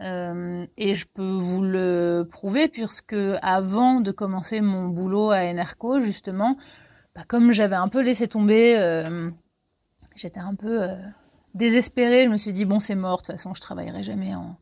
Euh, 0.00 0.66
et 0.76 0.94
je 0.94 1.06
peux 1.06 1.22
vous 1.38 1.62
le 1.62 2.26
prouver 2.28 2.68
puisque 2.68 3.16
avant 3.40 4.00
de 4.00 4.10
commencer 4.10 4.60
mon 4.60 4.88
boulot 4.88 5.30
à 5.30 5.44
Enerco, 5.44 6.00
justement, 6.00 6.56
bah, 7.14 7.22
comme 7.26 7.52
j'avais 7.52 7.76
un 7.76 7.88
peu 7.88 8.02
laissé 8.02 8.28
tomber, 8.28 8.76
euh, 8.78 9.30
j'étais 10.16 10.40
un 10.40 10.54
peu 10.54 10.80
désespérée. 11.54 12.24
Je 12.24 12.28
me 12.28 12.36
suis 12.36 12.52
dit 12.52 12.64
bon 12.64 12.78
c'est 12.80 12.96
mort, 12.96 13.18
de 13.18 13.26
toute 13.26 13.36
façon 13.36 13.54
je 13.54 13.60
travaillerai 13.60 14.02
jamais 14.02 14.34
en, 14.34 14.58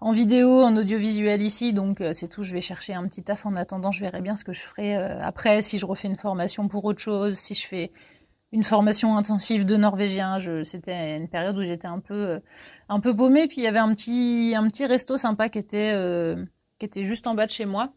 en 0.00 0.12
vidéo, 0.12 0.62
en 0.62 0.74
audiovisuel 0.76 1.42
ici, 1.42 1.74
donc 1.74 2.02
c'est 2.12 2.28
tout. 2.28 2.42
Je 2.42 2.54
vais 2.54 2.62
chercher 2.62 2.94
un 2.94 3.06
petit 3.08 3.22
taf 3.22 3.44
en 3.44 3.56
attendant. 3.56 3.90
Je 3.90 4.00
verrai 4.00 4.22
bien 4.22 4.36
ce 4.36 4.44
que 4.44 4.54
je 4.54 4.62
ferai 4.62 4.96
après, 4.96 5.60
si 5.60 5.78
je 5.78 5.84
refais 5.84 6.08
une 6.08 6.16
formation 6.16 6.68
pour 6.68 6.86
autre 6.86 7.00
chose, 7.00 7.34
si 7.34 7.54
je 7.54 7.66
fais 7.66 7.92
une 8.52 8.62
formation 8.62 9.16
intensive 9.16 9.64
de 9.64 9.76
norvégien. 9.76 10.36
C'était 10.62 11.16
une 11.16 11.28
période 11.28 11.58
où 11.58 11.64
j'étais 11.64 11.88
un 11.88 12.00
peu, 12.00 12.40
un 12.88 13.00
peu. 13.00 13.14
Puis 13.14 13.56
il 13.56 13.62
y 13.62 13.66
avait 13.66 13.78
un 13.78 13.92
petit, 13.94 14.54
un 14.56 14.68
petit 14.68 14.84
resto 14.84 15.16
sympa 15.16 15.48
qui 15.48 15.58
était, 15.58 15.92
euh, 15.94 16.44
qui 16.78 16.86
était 16.86 17.04
juste 17.04 17.26
en 17.26 17.34
bas 17.34 17.46
de 17.46 17.50
chez 17.50 17.64
moi. 17.64 17.92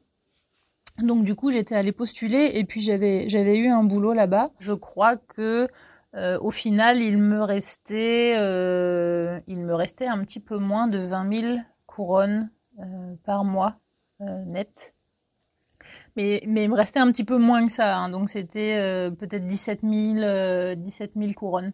Donc 1.00 1.26
du 1.26 1.36
coup, 1.36 1.52
j'étais 1.52 1.76
allée 1.76 1.92
postuler 1.92 2.52
et 2.54 2.64
puis 2.64 2.80
j'avais, 2.80 3.58
eu 3.58 3.68
un 3.68 3.84
boulot 3.84 4.14
là-bas. 4.14 4.52
Je 4.62 4.72
crois 4.72 5.18
que 5.18 5.68
euh, 6.16 6.40
au 6.40 6.52
final, 6.52 7.02
il 7.02 7.18
me 7.18 7.42
restait, 7.42 8.36
euh, 8.38 9.42
il 9.48 9.60
me 9.60 9.76
restait 9.76 10.08
un 10.08 10.24
petit 10.24 10.40
peu 10.40 10.58
moins 10.58 10.88
de 10.88 11.00
20 11.00 11.42
000 11.42 11.58
couronnes 11.86 12.50
par 13.24 13.44
mois 13.46 13.80
net. 14.20 14.95
Mais, 16.16 16.42
mais 16.48 16.64
il 16.64 16.70
me 16.70 16.76
restait 16.76 17.00
un 17.00 17.12
petit 17.12 17.24
peu 17.24 17.38
moins 17.38 17.66
que 17.66 17.72
ça. 17.72 17.98
Hein. 17.98 18.10
donc 18.10 18.30
c'était 18.30 18.78
euh, 18.78 19.12
peut-être 19.12 19.46
17 19.46 19.82
000, 19.84 20.76
17 20.76 21.12
000 21.16 21.34
couronnes. 21.34 21.74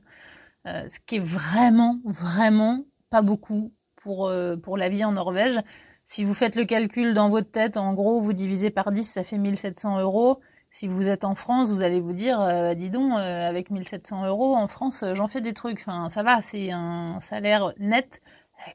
Euh, 0.67 0.88
ce 0.88 0.99
qui 0.99 1.17
est 1.17 1.23
vraiment, 1.23 1.99
vraiment 2.06 2.84
pas 3.10 3.21
beaucoup 3.21 3.73
pour, 3.95 4.27
euh, 4.27 4.56
pour 4.58 4.77
la 4.77 4.89
vie 4.89 5.04
en 5.04 5.13
Norvège. 5.13 5.60
Si 6.06 6.23
vous 6.23 6.34
faites 6.34 6.56
le 6.56 6.65
calcul 6.65 7.13
dans 7.13 7.30
votre 7.30 7.51
tête, 7.51 7.77
en 7.77 7.93
gros, 7.93 8.21
vous 8.21 8.34
divisez 8.34 8.69
par 8.69 8.91
10, 8.91 9.04
ça 9.04 9.23
fait 9.23 9.38
1700 9.38 9.99
euros. 9.99 10.39
Si 10.71 10.88
vous 10.88 11.10
êtes 11.10 11.23
en 11.23 11.36
France, 11.36 11.71
vous 11.71 11.82
allez 11.82 11.99
vous 11.99 12.13
dire, 12.13 12.75
dis 12.75 12.89
donc, 12.89 13.13
avec 13.13 13.71
1700 13.71 14.25
euros 14.25 14.56
en 14.56 14.67
France, 14.67 15.04
j'en 15.13 15.27
fais 15.27 15.41
des 15.41 15.54
trucs. 15.54 15.82
Enfin, 15.82 16.10
ça 16.10 16.23
va, 16.23 16.41
c'est 16.41 16.71
un 16.71 17.19
salaire 17.19 17.73
net 17.77 18.21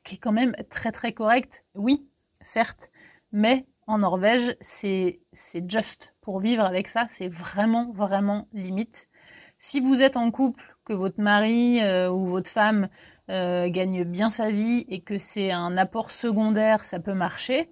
qui 0.05 0.16
est 0.16 0.18
quand 0.18 0.33
même 0.33 0.55
très 0.70 0.92
très 0.92 1.12
correct. 1.12 1.64
Oui, 1.74 2.07
certes, 2.40 2.90
mais 3.33 3.66
en 3.87 3.99
Norvège, 3.99 4.57
c'est 4.61 5.20
juste. 5.68 6.14
Pour 6.20 6.40
vivre 6.40 6.64
avec 6.64 6.88
ça, 6.88 7.07
c'est 7.09 7.29
vraiment, 7.29 7.90
vraiment 7.92 8.49
limite. 8.53 9.09
Si 9.59 9.81
vous 9.81 10.03
êtes 10.03 10.16
en 10.16 10.31
couple, 10.31 10.77
que 10.85 10.92
votre 10.92 11.20
mari 11.20 11.81
euh, 11.83 12.11
ou 12.11 12.27
votre 12.27 12.51
femme 12.51 12.88
euh, 13.31 13.68
gagne 13.68 14.05
bien 14.05 14.31
sa 14.31 14.51
vie 14.51 14.85
et 14.88 15.01
que 15.01 15.18
c'est 15.18 15.51
un 15.51 15.77
apport 15.77 16.11
secondaire, 16.11 16.85
ça 16.85 17.01
peut 17.01 17.14
marcher. 17.14 17.70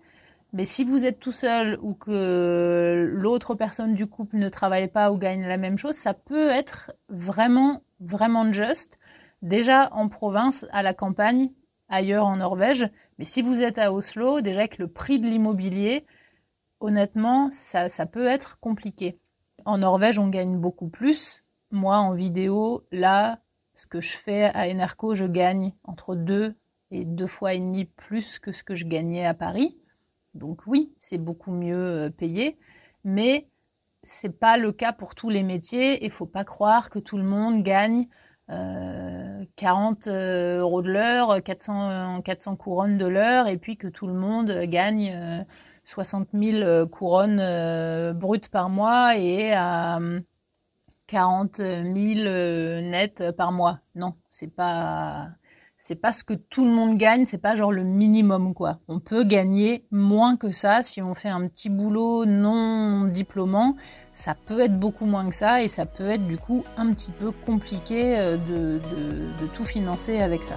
Mais 0.53 0.65
si 0.65 0.85
vous 0.85 1.05
êtes 1.05 1.19
tout 1.19 1.33
seul 1.33 1.79
ou 1.83 1.95
que 1.95 3.11
l'autre 3.13 3.55
personne 3.55 3.95
du 3.95 4.07
couple 4.07 4.37
ne 4.37 4.49
travaille 4.49 4.89
pas 4.89 5.11
ou 5.11 5.19
gagne 5.19 5.47
la 5.47 5.57
même 5.57 5.79
chose, 5.79 5.97
ça 5.97 6.15
peut 6.15 6.49
être 6.49 6.93
vraiment, 7.09 7.83
vraiment 8.01 8.53
juste. 8.53 8.99
Déjà 9.43 9.89
en 9.93 10.09
province, 10.09 10.65
à 10.71 10.83
la 10.83 10.95
campagne, 10.95 11.51
ailleurs 11.89 12.27
en 12.27 12.37
Norvège. 12.37 12.89
Mais 13.19 13.25
si 13.25 13.43
vous 13.43 13.63
êtes 13.63 13.79
à 13.79 13.93
Oslo, 13.93 14.41
déjà 14.41 14.61
avec 14.61 14.79
le 14.79 14.89
prix 14.89 15.19
de 15.19 15.29
l'immobilier, 15.29 16.05
honnêtement, 16.81 17.49
ça, 17.51 17.89
peut 18.07 18.27
être 18.27 18.59
compliqué. 18.61 19.19
En 19.65 19.79
Norvège, 19.79 20.19
on 20.19 20.29
gagne 20.29 20.59
beaucoup 20.59 20.89
plus. 20.89 21.45
Moi, 21.71 21.97
en 21.97 22.13
vidéo, 22.13 22.85
là, 22.93 23.41
ce 23.75 23.87
que 23.87 24.01
je 24.01 24.17
fais 24.17 24.45
à 24.55 24.69
Enerco, 24.69 25.15
je 25.15 25.25
gagne 25.25 25.73
entre 25.85 26.15
deux 26.15 26.55
et 26.91 27.05
deux 27.05 27.27
fois 27.27 27.55
et 27.55 27.59
demi 27.59 27.85
plus 27.85 28.39
que 28.39 28.53
ce 28.53 28.63
que 28.63 28.75
je 28.75 28.87
gagnais 28.87 29.25
à 29.25 29.35
Paris. 29.35 29.79
Donc 30.35 30.67
oui, 30.67 30.93
c'est 30.99 31.19
beaucoup 31.19 31.53
mieux 31.53 32.07
euh, 32.07 32.11
payé, 32.11 32.59
mais 33.05 33.49
c'est 34.03 34.39
pas 34.39 34.57
le 34.57 34.73
cas 34.73 34.93
pour 34.93 35.15
tous 35.15 35.31
les 35.31 35.43
métiers. 35.43 36.05
Il 36.05 36.11
faut 36.11 36.27
pas 36.27 36.45
croire 36.45 36.91
que 36.91 36.99
tout 36.99 37.17
le 37.17 37.25
monde 37.25 37.63
gagne 37.63 38.07
40 38.07 38.09
euh, 38.51 39.45
euh, 40.07 40.59
euros 40.61 40.83
de 40.83 40.93
l'heure, 40.93 41.43
400, 41.43 42.21
400 42.23 42.57
couronnes 42.57 42.99
de 42.99 43.07
l'heure, 43.07 43.49
et 43.49 43.57
puis 43.57 43.77
que 43.77 43.89
tout 43.89 44.07
le 44.07 44.15
monde 44.15 44.51
gagne 44.65 45.45
60 45.85 46.29
000 46.35 46.87
couronnes 46.89 47.41
euh, 47.41 48.13
brutes 48.13 48.49
par 48.49 48.69
mois 48.69 49.17
et 49.17 49.53
à 49.53 49.99
40 51.07 51.57
000 51.57 51.95
nets 51.95 53.33
par 53.37 53.53
mois. 53.53 53.81
Non, 53.95 54.15
c'est 54.31 54.55
pas 54.55 55.29
pas 56.01 56.15
ce 56.15 56.25
que 56.25 56.33
tout 56.33 56.65
le 56.65 56.71
monde 56.71 56.97
gagne, 56.97 57.27
c'est 57.27 57.37
pas 57.37 57.55
genre 57.55 57.71
le 57.71 57.85
minimum 57.85 58.55
quoi. 58.55 58.79
On 58.89 59.01
peut 59.01 59.25
gagner 59.25 59.85
moins 59.91 60.37
que 60.37 60.51
ça 60.51 60.83
si 60.83 61.03
on 61.03 61.13
fait 61.13 61.29
un 61.29 61.47
petit 61.47 61.69
boulot 61.69 62.25
non 62.25 63.05
diplômant, 63.05 63.75
ça 64.15 64.37
peut 64.37 64.61
être 64.61 64.79
beaucoup 64.79 65.07
moins 65.07 65.29
que 65.29 65.35
ça 65.35 65.63
et 65.63 65.69
ça 65.69 65.85
peut 65.87 66.07
être 66.07 66.27
du 66.27 66.39
coup 66.39 66.65
un 66.77 66.95
petit 66.95 67.11
peu 67.11 67.33
compliqué 67.33 68.17
euh, 68.17 68.37
de, 68.37 68.81
tout 69.53 69.65
financer 69.65 70.21
avec 70.21 70.45
ça. 70.45 70.57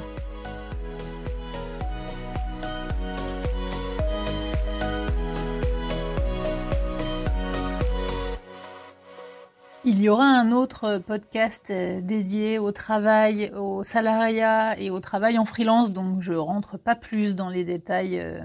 Il 9.83 10.01
y 10.01 10.09
aura 10.09 10.25
un 10.25 10.51
autre 10.51 10.99
podcast 10.99 11.71
euh, 11.71 12.01
dédié 12.01 12.59
au 12.59 12.71
travail, 12.71 13.51
au 13.57 13.83
salariat 13.83 14.79
et 14.79 14.89
au 14.89 14.99
travail 14.99 15.39
en 15.39 15.45
freelance, 15.45 15.91
donc 15.91 16.21
je 16.21 16.33
rentre 16.33 16.77
pas 16.77 16.95
plus 16.95 17.35
dans 17.35 17.49
les 17.49 17.63
détails 17.63 18.19
euh, 18.19 18.39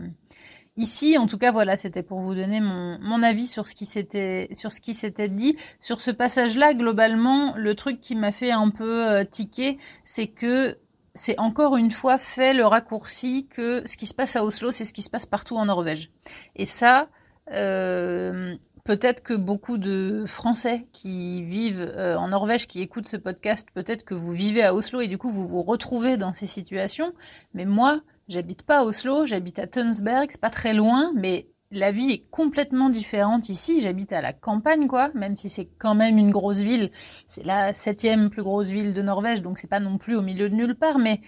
ici. 0.76 1.18
En 1.18 1.26
tout 1.26 1.38
cas, 1.38 1.50
voilà, 1.50 1.76
c'était 1.76 2.02
pour 2.02 2.20
vous 2.20 2.34
donner 2.34 2.60
mon, 2.60 3.22
avis 3.22 3.46
sur 3.46 3.68
ce 3.68 3.74
qui 3.74 3.86
s'était 3.86 4.48
sur 4.52 4.72
ce 4.72 4.80
qui 4.80 4.94
s'était 4.94 5.28
dit 5.28 5.56
sur 5.80 6.00
ce 6.00 6.10
passage-là. 6.10 6.74
Globalement, 6.74 7.54
le 7.56 7.74
truc 7.74 8.00
qui 8.00 8.14
m'a 8.14 8.32
fait 8.32 8.50
un 8.50 8.70
peu 8.70 9.08
euh, 9.08 9.24
tiquer, 9.24 9.78
c'est 10.04 10.26
que 10.26 10.78
c'est 11.14 11.38
encore 11.38 11.76
une 11.76 11.90
fois 11.90 12.18
fait 12.18 12.54
le 12.54 12.64
raccourci 12.64 13.46
que 13.48 13.82
ce 13.86 13.96
qui 13.96 14.06
se 14.06 14.14
passe 14.14 14.36
à 14.36 14.44
Oslo, 14.44 14.70
c'est 14.70 14.84
ce 14.84 14.94
qui 14.94 15.02
se 15.02 15.10
passe 15.10 15.26
partout 15.26 15.56
en 15.56 15.66
Norvège. 15.66 16.10
Et 16.56 16.64
ça, 16.64 17.08
euh, 17.52 18.54
peut-être 18.84 19.22
que 19.22 19.34
beaucoup 19.34 19.76
de 19.76 20.24
Français 20.26 20.88
qui 20.92 21.42
vivent 21.42 21.92
euh, 21.96 22.16
en 22.16 22.28
Norvège, 22.28 22.66
qui 22.66 22.80
écoutent 22.80 23.08
ce 23.08 23.16
podcast, 23.16 23.68
peut-être 23.74 24.04
que 24.04 24.14
vous 24.14 24.32
vivez 24.32 24.62
à 24.62 24.74
Oslo 24.74 25.00
et 25.00 25.08
du 25.08 25.18
coup 25.18 25.30
vous 25.30 25.46
vous 25.46 25.62
retrouvez 25.62 26.16
dans 26.16 26.32
ces 26.32 26.46
situations. 26.46 27.12
Mais 27.54 27.66
moi, 27.66 28.00
j'habite 28.32 28.62
pas 28.62 28.80
à 28.80 28.84
Oslo, 28.84 29.26
j'habite 29.26 29.58
à 29.58 29.66
Tønsberg, 29.66 30.28
c'est 30.30 30.40
pas 30.40 30.50
très 30.50 30.74
loin, 30.74 31.12
mais 31.14 31.48
la 31.72 31.90
vie 31.90 32.10
est 32.10 32.30
complètement 32.30 32.90
différente 32.90 33.48
ici. 33.48 33.80
J'habite 33.80 34.12
à 34.12 34.20
la 34.20 34.32
campagne, 34.32 34.86
quoi, 34.86 35.10
même 35.14 35.36
si 35.36 35.48
c'est 35.48 35.68
quand 35.78 35.94
même 35.94 36.18
une 36.18 36.30
grosse 36.30 36.60
ville. 36.60 36.90
C'est 37.26 37.44
la 37.44 37.72
septième 37.72 38.30
plus 38.30 38.42
grosse 38.42 38.68
ville 38.68 38.94
de 38.94 39.02
Norvège, 39.02 39.42
donc 39.42 39.58
c'est 39.58 39.68
pas 39.68 39.80
non 39.80 39.98
plus 39.98 40.16
au 40.16 40.22
milieu 40.22 40.48
de 40.48 40.54
nulle 40.54 40.74
part. 40.74 40.98
Mais, 40.98 41.20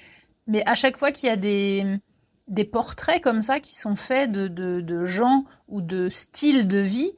mais 0.46 0.62
à 0.66 0.74
chaque 0.74 0.98
fois 0.98 1.12
qu'il 1.12 1.28
y 1.28 1.32
a 1.32 1.36
des, 1.36 1.98
des 2.48 2.64
portraits 2.64 3.22
comme 3.22 3.42
ça 3.42 3.60
qui 3.60 3.74
sont 3.74 3.96
faits 3.96 4.30
de, 4.30 4.48
de, 4.48 5.04
gens 5.04 5.44
ou 5.68 5.80
de 5.80 6.08
styles 6.10 6.68
de 6.68 6.78
vie, 6.78 7.12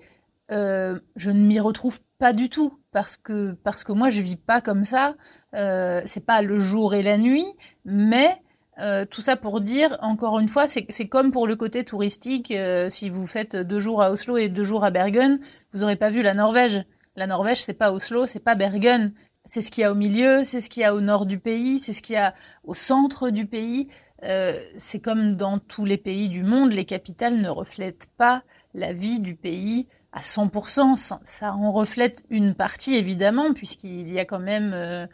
euh, 0.53 0.99
je 1.16 1.31
ne 1.31 1.44
m'y 1.44 1.59
retrouve 1.59 1.99
pas 2.18 2.33
du 2.33 2.49
tout 2.49 2.79
parce 2.92 3.16
que 3.16 3.57
parce 3.64 3.83
que 3.83 3.92
moi 3.92 4.09
je 4.11 4.22
vis 4.22 4.37
pas 4.37 4.61
comme 4.61 4.85
ça. 4.85 5.16
Euh, 5.55 6.01
c'est 6.07 6.25
pas 6.25 6.42
le 6.42 6.61
jour 6.61 6.94
et 6.94 7.03
la 7.03 7.18
nuit, 7.18 7.46
mais 7.85 8.40
euh, 8.78 9.06
tout 9.06 9.22
ça 9.22 9.36
pour 9.36 9.60
dire, 9.60 9.96
encore 10.02 10.38
une 10.38 10.48
fois, 10.48 10.66
c'est 10.68 11.08
comme 11.08 11.30
pour 11.30 11.46
le 11.46 11.56
côté 11.56 11.84
touristique. 11.84 12.50
Euh, 12.50 12.90
si 12.90 13.08
vous 13.08 13.26
faites 13.26 13.56
deux 13.56 13.78
jours 13.78 14.02
à 14.02 14.10
Oslo 14.10 14.36
et 14.36 14.48
deux 14.48 14.64
jours 14.64 14.84
à 14.84 14.90
Bergen, 14.90 15.40
vous 15.72 15.80
n'aurez 15.80 15.96
pas 15.96 16.10
vu 16.10 16.22
la 16.22 16.34
Norvège. 16.34 16.84
La 17.16 17.26
Norvège, 17.26 17.62
c'est 17.62 17.74
pas 17.74 17.92
Oslo, 17.92 18.26
c'est 18.26 18.40
pas 18.40 18.54
Bergen. 18.54 19.12
C'est 19.44 19.62
ce 19.62 19.70
qu'il 19.70 19.82
y 19.82 19.84
a 19.84 19.92
au 19.92 19.94
milieu, 19.94 20.44
c'est 20.44 20.60
ce 20.60 20.68
qu'il 20.68 20.82
y 20.82 20.84
a 20.84 20.94
au 20.94 21.00
nord 21.00 21.24
du 21.24 21.38
pays, 21.38 21.78
c'est 21.78 21.92
ce 21.92 22.02
qu'il 22.02 22.14
y 22.14 22.18
a 22.18 22.34
au 22.64 22.74
centre 22.74 23.30
du 23.30 23.46
pays. 23.46 23.88
Euh, 24.24 24.60
c'est 24.76 25.00
comme 25.00 25.36
dans 25.36 25.58
tous 25.58 25.84
les 25.84 25.98
pays 25.98 26.28
du 26.28 26.42
monde, 26.42 26.72
les 26.72 26.84
capitales 26.84 27.40
ne 27.40 27.48
reflètent 27.48 28.08
pas 28.18 28.42
la 28.74 28.92
vie 28.92 29.20
du 29.20 29.36
pays 29.36 29.86
à 30.12 30.20
100%. 30.20 30.96
Ça 31.22 31.52
en 31.52 31.70
reflète 31.70 32.24
une 32.28 32.54
partie, 32.54 32.94
évidemment, 32.94 33.54
puisqu'il 33.54 34.12
y 34.12 34.18
a 34.18 34.24
quand 34.24 34.40
même 34.40 35.08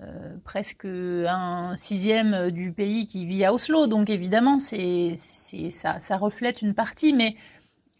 euh, 0.00 0.36
presque 0.44 0.84
un 0.86 1.74
sixième 1.76 2.50
du 2.50 2.72
pays 2.72 3.04
qui 3.04 3.26
vit 3.26 3.44
à 3.44 3.52
Oslo. 3.52 3.86
Donc 3.86 4.10
évidemment, 4.10 4.58
c'est, 4.58 5.14
ça, 5.16 6.00
ça 6.00 6.16
reflète 6.16 6.62
une 6.62 6.74
partie, 6.74 7.12
mais 7.12 7.36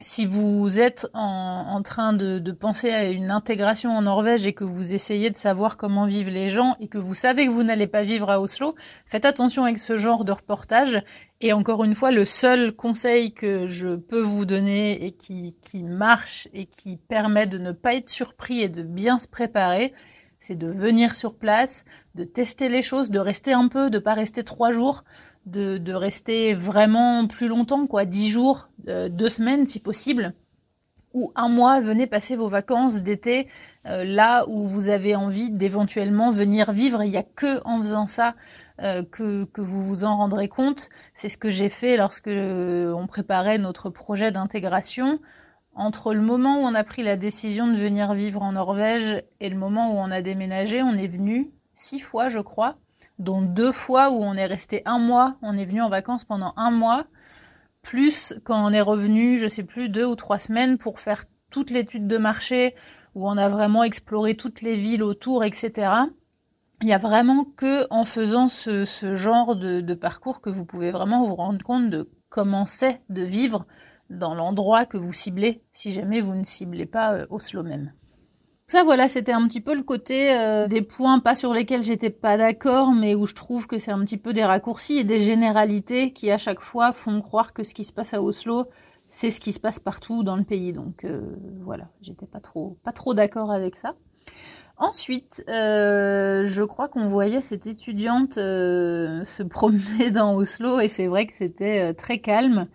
si 0.03 0.27
vous 0.27 0.81
êtes 0.81 1.07
en, 1.15 1.81
train 1.83 2.13
de, 2.13 2.39
de, 2.39 2.53
penser 2.53 2.91
à 2.91 3.09
une 3.09 3.31
intégration 3.31 3.91
en 3.91 4.03
Norvège 4.03 4.47
et 4.47 4.53
que 4.53 4.65
vous 4.65 4.95
essayez 4.95 5.31
de 5.31 5.37
savoir 5.37 5.77
comment 5.77 6.07
vivent 6.07 6.31
les 6.31 6.49
gens 6.49 6.77
et 6.81 6.89
que 6.89 6.99
vous 6.99 7.15
savez 7.15 7.47
que 7.47 7.53
vous 7.53 7.63
n'allez 7.63 7.87
pas 7.87 8.03
vivre 8.03 8.29
à 8.29 8.41
Oslo, 8.41 8.75
faites 9.07 9.25
attention 9.25 9.65
avec 9.65 9.79
ce 9.79 9.97
genre 9.97 10.25
de 10.25 10.33
reportage. 10.33 11.03
Et 11.41 11.53
encore 11.53 11.85
une 11.85 11.95
fois, 11.95 12.11
le 12.11 12.25
seul 12.25 12.73
conseil 12.73 13.33
que 13.33 13.67
je 13.67 13.95
peux 13.95 14.21
vous 14.21 14.45
donner 14.45 15.05
et 15.05 15.13
qui, 15.13 15.57
qui 15.61 15.83
marche 15.83 16.49
et 16.53 16.67
qui 16.67 16.97
permet 16.97 17.47
de 17.47 17.59
ne 17.59 17.73
pas 17.73 17.95
être 17.95 18.09
surpris 18.09 18.61
et 18.61 18.69
de 18.69 18.83
bien 18.83 19.19
se 19.19 19.29
préparer, 19.29 19.93
c'est 20.43 20.57
de 20.57 20.67
venir 20.67 21.15
sur 21.15 21.37
place, 21.37 21.85
de 22.17 22.25
tester 22.25 22.69
les 22.69 22.83
choses, 22.83 23.11
de 23.11 23.21
rester 23.21 23.53
un 23.53 23.69
peu, 23.69 23.91
de 23.91 24.01
pas 24.01 24.13
rester 24.13 24.43
trois 24.43 24.73
jours, 24.73 25.05
de, 25.47 25.79
de 25.79 25.93
rester 25.95 26.53
vraiment 26.53 27.29
plus 27.29 27.47
longtemps, 27.47 27.87
quoi, 27.87 28.05
dix 28.05 28.29
jours, 28.29 28.69
euh, 28.89 29.09
deux 29.09 29.31
semaines 29.31 29.67
si 29.67 29.79
possible, 29.79 30.35
ou 31.15 31.31
un 31.37 31.49
mois, 31.49 31.81
venez 31.81 32.09
passer 32.09 32.35
vos 32.35 32.49
vacances 32.49 33.03
d'été 33.03 33.47
euh, 33.87 34.03
là 34.03 34.45
où 34.49 34.67
vous 34.67 34.89
avez 34.89 35.15
envie 35.15 35.53
d'éventuellement 35.53 36.33
venir 36.33 36.73
vivre. 36.73 37.05
Il 37.05 37.11
n'y 37.11 37.17
a 37.17 37.23
que 37.23 37.61
en 37.65 37.79
faisant 37.79 38.09
ça 38.09 38.35
euh, 38.81 39.05
que, 39.05 39.45
que, 39.45 39.61
vous 39.61 39.81
vous 39.81 40.03
en 40.03 40.17
rendrez 40.17 40.49
compte. 40.49 40.89
C'est 41.15 41.29
ce 41.29 41.37
que 41.37 41.51
j'ai 41.51 41.69
fait 41.69 41.97
lorsque 41.97 42.31
on 42.31 43.07
préparait 43.07 43.59
notre 43.59 43.91
projet 43.91 44.33
d'intégration. 44.33 45.21
Entre 45.75 46.13
le 46.13 46.21
moment 46.21 46.61
où 46.61 46.65
on 46.65 46.75
a 46.75 46.85
pris 46.85 47.03
la 47.03 47.17
décision 47.17 47.67
de 47.67 47.77
venir 47.77 48.13
vivre 48.13 48.43
en 48.43 48.53
Norvège 48.53 49.23
et 49.41 49.49
le 49.49 49.57
moment 49.57 49.93
où 49.93 49.99
on 49.99 50.11
a 50.11 50.21
déménagé, 50.21 50.83
on 50.83 50.95
est 50.95 51.07
venu 51.07 51.51
six 51.75 52.01
fois, 52.01 52.29
je 52.29 52.41
crois, 52.41 52.77
dont 53.19 53.41
deux 53.41 53.73
fois 53.73 54.11
où 54.11 54.23
on 54.23 54.35
est 54.35 54.47
resté 54.47 54.83
un 54.85 54.99
mois. 54.99 55.37
On 55.41 55.57
est 55.57 55.65
venu 55.65 55.81
en 55.81 55.89
vacances 55.89 56.25
pendant 56.25 56.53
un 56.57 56.71
mois, 56.71 57.07
plus 57.81 58.35
quand 58.45 58.63
on 58.65 58.73
est 58.73 58.83
revenu, 58.83 59.39
je 59.39 59.49
sais 59.49 59.63
plus, 59.63 59.89
deux 59.89 60.05
ou 60.05 60.15
trois 60.15 60.39
semaines 60.39 60.77
pour 60.77 61.01
faire 61.01 61.25
toute 61.51 61.71
l'étude 61.71 62.07
de 62.07 62.19
marché, 62.19 62.75
où 63.15 63.29
on 63.29 63.39
a 63.39 63.49
vraiment 63.49 63.83
exploré 63.83 64.35
toutes 64.35 64.61
les 64.61 64.77
villes 64.77 65.03
autour, 65.03 65.43
etc. 65.43 65.91
Il 66.83 66.87
n'y 66.87 66.95
a 66.95 66.99
vraiment 66.99 67.45
que 67.45 67.87
en 67.91 68.05
faisant 68.05 68.49
ce, 68.49 68.85
genre 69.15 69.57
de, 69.57 69.81
de 69.81 69.95
parcours 69.95 70.43
que 70.43 70.51
vous 70.51 70.67
pouvez 70.67 70.91
vraiment 70.91 71.25
vous 71.25 71.35
rendre 71.35 71.63
compte 71.65 71.89
de 71.89 72.11
comment 72.29 72.67
c'est 72.67 73.01
de 73.09 73.23
vivre 73.23 73.67
dans 74.13 74.35
l'endroit 74.35 74.87
que 74.87 74.97
vous 74.97 75.13
ciblez, 75.13 75.63
si 75.73 75.93
jamais 75.93 76.21
vous 76.21 76.35
ne 76.35 76.45
ciblez 76.45 76.87
pas 76.87 77.15
euh, 77.15 77.27
Oslo 77.31 77.63
même. 77.63 77.93
Ça, 78.67 78.85
voilà, 78.85 79.09
c'était 79.09 79.33
un 79.33 79.47
petit 79.47 79.61
peu 79.61 79.75
le 79.75 79.83
côté 79.83 80.33
euh, 80.33 80.67
des 80.67 80.83
points, 80.83 81.19
pas 81.19 81.35
sur 81.35 81.53
lesquels 81.53 81.83
j'étais 81.83 82.11
pas 82.11 82.39
d'accord, 82.39 82.93
mais 82.93 83.15
où 83.15 83.27
je 83.27 83.35
trouve 83.35 83.67
que 83.67 83.77
c'est 83.79 83.91
un 83.91 84.01
petit 84.01 84.17
peu 84.17 84.33
des 84.33 84.45
raccourcis 84.45 84.99
et 84.99 85.05
des 85.05 85.19
généralités 85.19 86.13
qui, 86.13 86.31
à 86.31 86.39
chaque 86.39 86.61
fois, 86.61 86.93
font 86.93 87.21
croire 87.21 87.53
que 87.53 87.65
ce 87.65 87.75
qui 87.75 87.85
se 87.85 87.93
passe 87.93 88.15
à 88.15 88.23
Oslo, 88.23 88.67
c'est 89.09 89.31
ce 89.31 89.41
qui 89.41 89.53
se 89.53 89.61
passe 89.61 89.79
partout 89.79 90.23
dans 90.23 90.37
le 90.37 90.45
pays. 90.45 90.73
Donc, 90.73 91.05
euh, 91.05 91.21
voilà, 91.63 91.89
j'étais 92.01 92.27
pas 92.27 92.41
trop, 92.41 92.79
pas 92.83 92.93
trop 92.93 93.13
d'accord 93.13 93.51
avec 93.51 93.77
ça. 93.77 93.95
Ensuite, 94.79 95.45
je 95.47 96.63
crois 96.65 96.89
qu'on 96.89 97.09
voyait 97.09 97.43
cette 97.43 97.67
étudiante 97.67 98.35
se 98.35 99.43
promener 99.43 100.11
dans 100.13 100.35
Oslo 100.35 100.81
et 100.81 100.89
c'est 100.89 101.09
vrai 101.09 101.27
que 101.27 101.35
c'était 101.35 101.93
très 101.93 102.21
calme. 102.21 102.69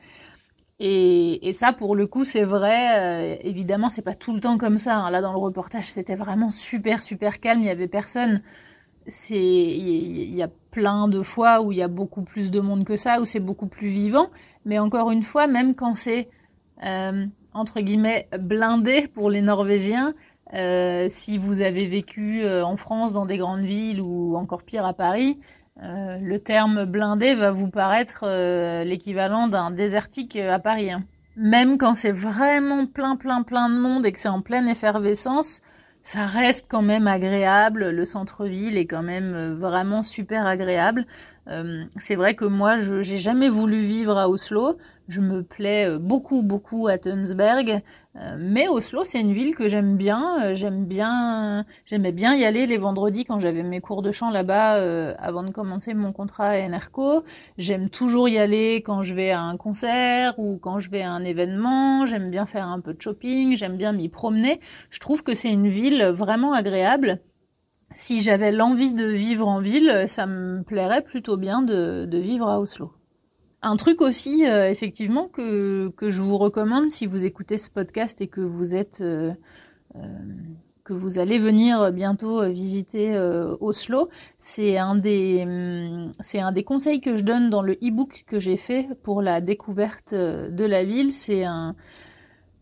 Et, 0.80 1.52
ça, 1.54 1.74
pour 1.74 1.96
le 1.96 2.06
coup, 2.06 2.24
c'est 2.24 2.44
vrai. 2.44 3.34
Euh, 3.34 3.38
évidemment, 3.42 3.90
c'est 3.90 4.04
pas 4.04 4.14
tout 4.14 4.34
le 4.34 4.40
temps 4.40 4.58
comme 4.58 4.78
ça. 4.78 4.98
Hein. 4.98 5.10
Là, 5.10 5.22
dans 5.22 5.32
le 5.32 5.40
reportage, 5.40 5.90
c'était 5.90 6.16
vraiment 6.16 6.52
super, 6.52 7.02
super 7.02 7.40
calme. 7.40 7.62
Il 7.62 7.66
y 7.68 7.72
avait 7.72 7.88
personne. 7.88 8.42
C'est, 9.08 9.38
il 9.38 10.36
y 10.36 10.44
a 10.44 10.50
plein 10.72 11.08
de 11.08 11.22
fois 11.24 11.62
où 11.62 11.72
il 11.72 11.78
y 11.78 11.82
a 11.82 11.88
beaucoup 11.88 12.24
plus 12.24 12.52
de 12.52 12.60
monde 12.60 12.84
que 12.84 12.98
ça, 12.98 13.22
où 13.22 13.26
c'est 13.26 13.40
beaucoup 13.40 13.68
plus 13.68 13.88
vivant. 13.88 14.30
Mais 14.66 14.80
encore 14.80 15.12
une 15.12 15.24
fois, 15.24 15.48
même 15.48 15.76
quand 15.76 15.96
c'est 15.96 16.30
euh, 16.84 17.26
entre 17.54 17.80
guillemets 17.80 18.28
blindé 18.38 19.08
pour 19.08 19.30
les 19.30 19.42
Norvégiens, 19.42 20.14
euh, 20.54 21.08
si 21.10 21.38
vous 21.38 21.62
avez 21.62 21.88
vécu 21.88 22.46
en 22.46 22.76
France 22.76 23.14
dans 23.14 23.26
des 23.26 23.38
grandes 23.38 23.64
villes 23.64 24.02
ou 24.02 24.36
encore 24.36 24.64
pire 24.64 24.86
à 24.86 24.94
Paris, 24.94 25.40
euh, 25.84 26.18
le 26.20 26.40
terme 26.40 26.86
blindé 26.86 27.36
va 27.36 27.52
vous 27.52 27.70
paraître 27.70 28.22
euh, 28.24 28.84
l'équivalent 28.84 29.48
d'un 29.48 29.70
désertique 29.70 30.36
euh, 30.36 30.54
à 30.54 30.60
Paris. 30.60 30.92
Hein. 30.92 31.04
Même 31.36 31.78
quand 31.78 31.94
c'est 31.94 32.12
vraiment 32.12 32.88
plein, 32.88 33.16
plein, 33.16 33.44
plein 33.44 33.70
de 33.70 33.76
monde 33.76 34.06
et 34.06 34.12
que 34.12 34.20
c'est 34.20 34.28
en 34.28 34.42
pleine 34.42 34.68
effervescence, 34.68 35.62
ça 36.02 36.26
reste 36.26 36.66
quand 36.68 36.82
même 36.82 37.06
agréable. 37.06 37.92
Le 37.92 38.06
centre-ville 38.06 38.76
est 38.76 38.88
quand 38.88 39.04
même 39.04 39.54
vraiment 39.54 40.02
super 40.02 40.48
agréable. 40.48 41.06
c'est 41.98 42.16
vrai 42.16 42.34
que 42.34 42.46
moi, 42.46 42.78
je 42.78 43.02
j'ai 43.02 43.18
jamais 43.18 43.50
voulu 43.50 43.82
vivre 43.82 44.18
à 44.18 44.30
Oslo. 44.30 44.78
Je 45.10 45.22
me 45.22 45.44
plais 45.44 46.00
beaucoup, 46.00 46.44
beaucoup 46.44 46.88
à 46.88 46.98
Tønsberg. 46.98 47.82
Euh, 48.20 48.36
mais 48.40 48.68
Oslo, 48.68 49.04
c'est 49.04 49.20
une 49.20 49.34
ville 49.34 49.56
que 49.56 49.70
j'aime 49.70 49.96
bien. 49.96 50.42
Euh, 50.42 50.56
j'aime 50.56 50.86
bien, 50.86 51.66
j'aimais 51.86 52.12
bien 52.12 52.36
y 52.36 52.46
aller 52.46 52.66
les 52.66 52.78
vendredis 52.78 53.26
quand 53.26 53.40
j'avais 53.40 53.64
mes 53.64 53.80
cours 53.80 54.02
de 54.02 54.12
chant 54.12 54.32
là-bas 54.32 54.78
euh, 54.78 55.14
avant 55.20 55.44
de 55.44 55.52
commencer 55.52 55.94
mon 55.94 56.12
contrat 56.14 56.48
à 56.48 56.68
NRCO. 56.68 57.24
J'aime 57.58 57.90
toujours 57.90 58.28
y 58.30 58.38
aller 58.38 58.78
quand 58.78 59.04
je 59.04 59.14
vais 59.14 59.32
à 59.32 59.42
un 59.42 59.58
concert 59.58 60.40
ou 60.40 60.58
quand 60.58 60.80
je 60.80 60.90
vais 60.90 61.02
à 61.02 61.12
un 61.12 61.24
événement. 61.24 62.06
J'aime 62.06 62.32
bien 62.32 62.46
faire 62.46 62.68
un 62.68 62.80
peu 62.80 62.94
de 62.94 63.02
shopping. 63.02 63.56
J'aime 63.56 63.78
bien 63.78 63.94
m'y 63.94 64.10
promener. 64.10 64.60
Je 64.90 65.00
trouve 65.00 65.24
que 65.24 65.36
c'est 65.36 65.52
une 65.52 65.68
ville 65.68 66.04
vraiment 66.04 66.54
agréable. 66.54 67.22
Si 67.94 68.22
j'avais 68.22 68.52
l'envie 68.52 68.94
de 68.94 69.06
vivre 69.06 69.48
en 69.48 69.60
ville, 69.60 70.06
ça 70.08 70.26
me 70.26 70.62
plairait 70.64 71.04
plutôt 71.04 71.38
bien 71.38 71.62
de, 71.62 72.06
de 72.06 72.18
vivre 72.18 72.48
à 72.50 72.60
Oslo. 72.60 72.97
Un 73.64 73.76
truc 73.76 74.02
aussi, 74.02 74.46
euh, 74.46 74.70
effectivement, 74.70 75.28
que, 75.28 75.90
que 75.90 76.10
je 76.10 76.22
vous 76.22 76.38
recommande 76.38 76.92
si 76.92 77.08
vous 77.08 77.26
écoutez 77.26 77.58
ce 77.58 77.70
podcast 77.70 78.22
et 78.22 78.28
que 78.28 78.42
vous 78.42 78.76
êtes, 78.76 79.02
euh, 79.02 79.34
euh, 79.96 80.00
que 80.84 80.94
vous 80.94 81.18
allez 81.18 81.40
venir 81.40 81.92
bientôt 81.92 82.44
visiter 82.50 83.20
Oslo, 83.60 84.10
c'est 84.38 84.78
un 84.78 84.96
des, 84.96 85.44
hum, 85.46 86.12
c'est 86.22 86.40
un 86.40 86.52
des 86.52 86.64
conseils 86.64 87.02
que 87.02 87.18
je 87.18 87.24
donne 87.24 87.50
dans 87.50 87.62
le 87.62 87.74
e-book 87.74 88.24
que 88.28 88.40
j'ai 88.40 88.58
fait 88.58 88.88
pour 89.04 89.22
la 89.22 89.42
découverte 89.42 90.14
de 90.14 90.66
la 90.66 90.86
ville. 90.86 91.12
C'est 91.12 91.44
un, 91.44 91.76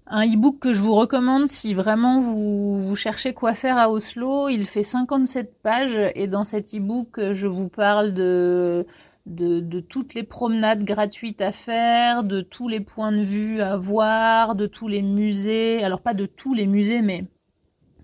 Un 0.08 0.26
e-book 0.26 0.60
que 0.60 0.74
je 0.74 0.82
vous 0.82 0.94
recommande 0.96 1.48
si 1.48 1.74
vraiment 1.74 2.22
vous, 2.22 2.80
vous, 2.80 2.96
cherchez 2.96 3.34
quoi 3.34 3.54
faire 3.54 3.78
à 3.78 3.90
Oslo. 3.92 4.50
Il 4.50 4.66
fait 4.66 4.84
57 4.84 5.62
pages 5.62 6.00
et 6.16 6.28
dans 6.28 6.44
cet 6.44 6.74
e-book, 6.74 7.20
je 7.34 7.48
vous 7.48 7.70
parle 7.70 8.14
de, 8.14 8.86
de, 9.26 9.80
toutes 9.80 10.14
les 10.14 10.24
promenades 10.24 10.84
gratuites 10.84 11.42
à 11.42 11.52
faire, 11.52 12.24
de 12.24 12.42
tous 12.42 12.68
les 12.68 12.80
points 12.80 13.12
de 13.12 13.22
vue 13.22 13.60
à 13.60 13.78
voir, 13.78 14.56
de 14.56 14.68
tous 14.68 14.88
les 14.88 15.02
musées. 15.02 15.84
Alors 15.84 16.02
pas 16.02 16.14
de 16.14 16.26
tous 16.26 16.54
les 16.54 16.68
musées, 16.68 17.02
mais 17.02 17.26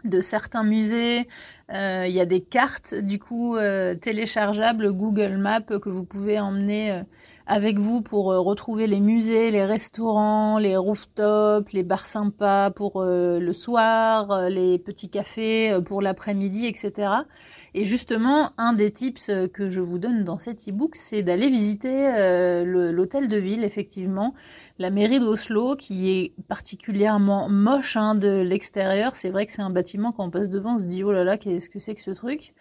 de 0.03 0.22
certains 0.22 0.63
musées. 0.63 1.28
Euh, 1.74 2.05
il 2.07 2.13
y 2.13 2.19
a 2.19 2.26
des 2.26 2.41
cartes 2.41 2.95
du 2.95 3.19
coup 3.19 3.55
euh, 3.55 3.95
téléchargeables 3.95 4.91
Google 4.91 5.38
Maps 5.38 5.61
que 5.61 5.89
vous 5.89 6.03
pouvez 6.03 6.38
emmener 6.38 6.91
euh, 6.91 7.03
avec 7.47 7.80
vous 7.80 8.01
pour 8.01 8.26
retrouver 8.26 8.88
les 8.88 8.99
musées, 8.99 9.51
les 9.51 9.65
restaurants, 9.65 10.57
les 10.57 10.76
rooftops, 10.78 11.72
les 11.74 11.84
bars 11.84 12.05
sympas 12.05 12.72
pour 12.72 13.03
le 13.03 13.51
soir, 13.51 14.47
les 14.49 14.78
petits 14.80 15.09
cafés 15.09 15.78
pour 15.86 16.01
l'après-midi, 16.01 16.65
etc. 16.65 17.09
Et 17.74 17.86
justement, 17.86 18.51
un 18.57 18.74
des 18.74 18.91
tips 18.91 19.32
que 19.53 19.69
je 19.69 19.80
vous 19.80 19.97
donne 19.97 20.24
dans 20.24 20.38
cet 20.38 20.67
e-book, 20.67 20.95
c'est 20.95 21.24
d'aller 21.24 21.49
visiter 21.49 22.11
l'hôtel 22.65 23.30
de 23.30 23.38
ville, 23.38 23.63
effectivement, 23.63 24.34
la 24.78 24.89
mairie 24.89 25.22
d'Oslo, 25.22 25.78
qui 25.78 26.09
est 26.09 26.34
particulièrement 26.49 27.47
moche 27.47 27.95
hein, 27.95 28.13
de 28.15 28.41
l'extérieur. 28.41 29.15
C'est 29.15 29.30
vrai 29.30 29.45
que 29.45 29.53
c'est 29.53 29.61
un 29.61 29.69
bâtiment 29.69 30.11
quand 30.11 30.26
on 30.26 30.30
passe 30.30 30.49
devant, 30.49 30.76
on 30.76 30.80
se 30.80 30.86
dit 30.86 31.03
oh 31.05 31.13
là 31.13 31.24
là, 31.24 31.38
qu'est-ce 31.38 31.69
que 31.69 31.80
c'est 31.80 31.95
que 31.95 32.01
ce 32.01 32.11
truc? 32.11 32.53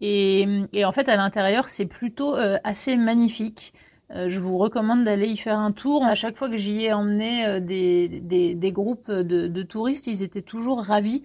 Et, 0.00 0.46
en 0.84 0.92
fait, 0.92 1.08
à 1.08 1.16
l'intérieur, 1.16 1.68
c'est 1.68 1.86
plutôt 1.86 2.34
assez 2.62 2.96
magnifique. 2.96 3.72
Euh, 4.12 4.28
je 4.28 4.38
vous 4.38 4.56
recommande 4.56 5.04
d'aller 5.04 5.26
y 5.26 5.36
faire 5.36 5.58
un 5.58 5.72
tour. 5.72 6.04
À 6.04 6.14
chaque 6.14 6.36
fois 6.36 6.48
que 6.48 6.56
j'y 6.56 6.84
ai 6.84 6.92
emmené 6.92 7.44
euh, 7.46 7.60
des, 7.60 8.72
groupes 8.72 9.10
de, 9.10 9.62
touristes, 9.62 10.06
ils 10.06 10.22
étaient 10.22 10.42
toujours 10.42 10.82
ravis 10.82 11.24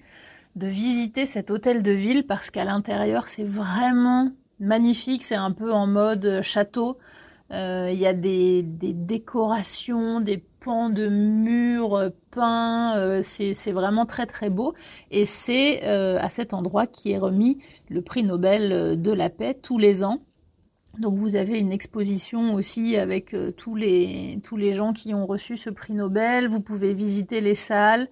de 0.55 0.67
visiter 0.67 1.25
cet 1.25 1.51
hôtel 1.51 1.83
de 1.83 1.91
ville 1.91 2.25
parce 2.25 2.49
qu'à 2.49 2.65
l'intérieur, 2.65 3.27
c'est 3.27 3.43
vraiment 3.43 4.31
magnifique. 4.59 5.23
C'est 5.23 5.35
un 5.35 5.51
peu 5.51 5.71
en 5.71 5.87
mode 5.87 6.41
château. 6.41 6.97
Euh, 7.51 7.89
il 7.91 7.99
y 7.99 8.07
a 8.07 8.13
des, 8.13 8.63
décorations, 8.63 10.19
des 10.19 10.43
pans 10.59 10.89
de 10.89 11.07
murs 11.07 12.11
peints. 12.31 12.95
Euh, 12.97 13.21
c'est 13.23 13.71
vraiment 13.71 14.05
très 14.05 14.25
très 14.25 14.49
beau. 14.49 14.73
Et 15.09 15.25
c'est 15.25 15.83
euh, 15.83 16.17
à 16.19 16.29
cet 16.29 16.53
endroit 16.53 16.87
qui 16.87 17.11
est 17.11 17.17
remis 17.17 17.59
le 17.89 18.01
prix 18.01 18.23
Nobel 18.23 19.01
de 19.01 19.11
la 19.11 19.29
paix 19.29 19.53
tous 19.53 19.77
les 19.77 20.03
ans. 20.03 20.21
Donc 20.99 21.15
vous 21.15 21.35
avez 21.35 21.57
une 21.57 21.71
exposition 21.71 22.53
aussi 22.53 22.97
avec 22.97 23.33
euh, 23.33 23.51
tous, 23.51 23.75
les, 23.75 24.39
tous 24.43 24.57
les 24.57 24.73
gens 24.73 24.91
qui 24.91 25.13
ont 25.13 25.25
reçu 25.25 25.57
ce 25.57 25.69
prix 25.69 25.93
Nobel. 25.93 26.47
Vous 26.47 26.59
pouvez 26.59 26.93
visiter 26.93 27.39
les 27.39 27.55
salles. 27.55 28.09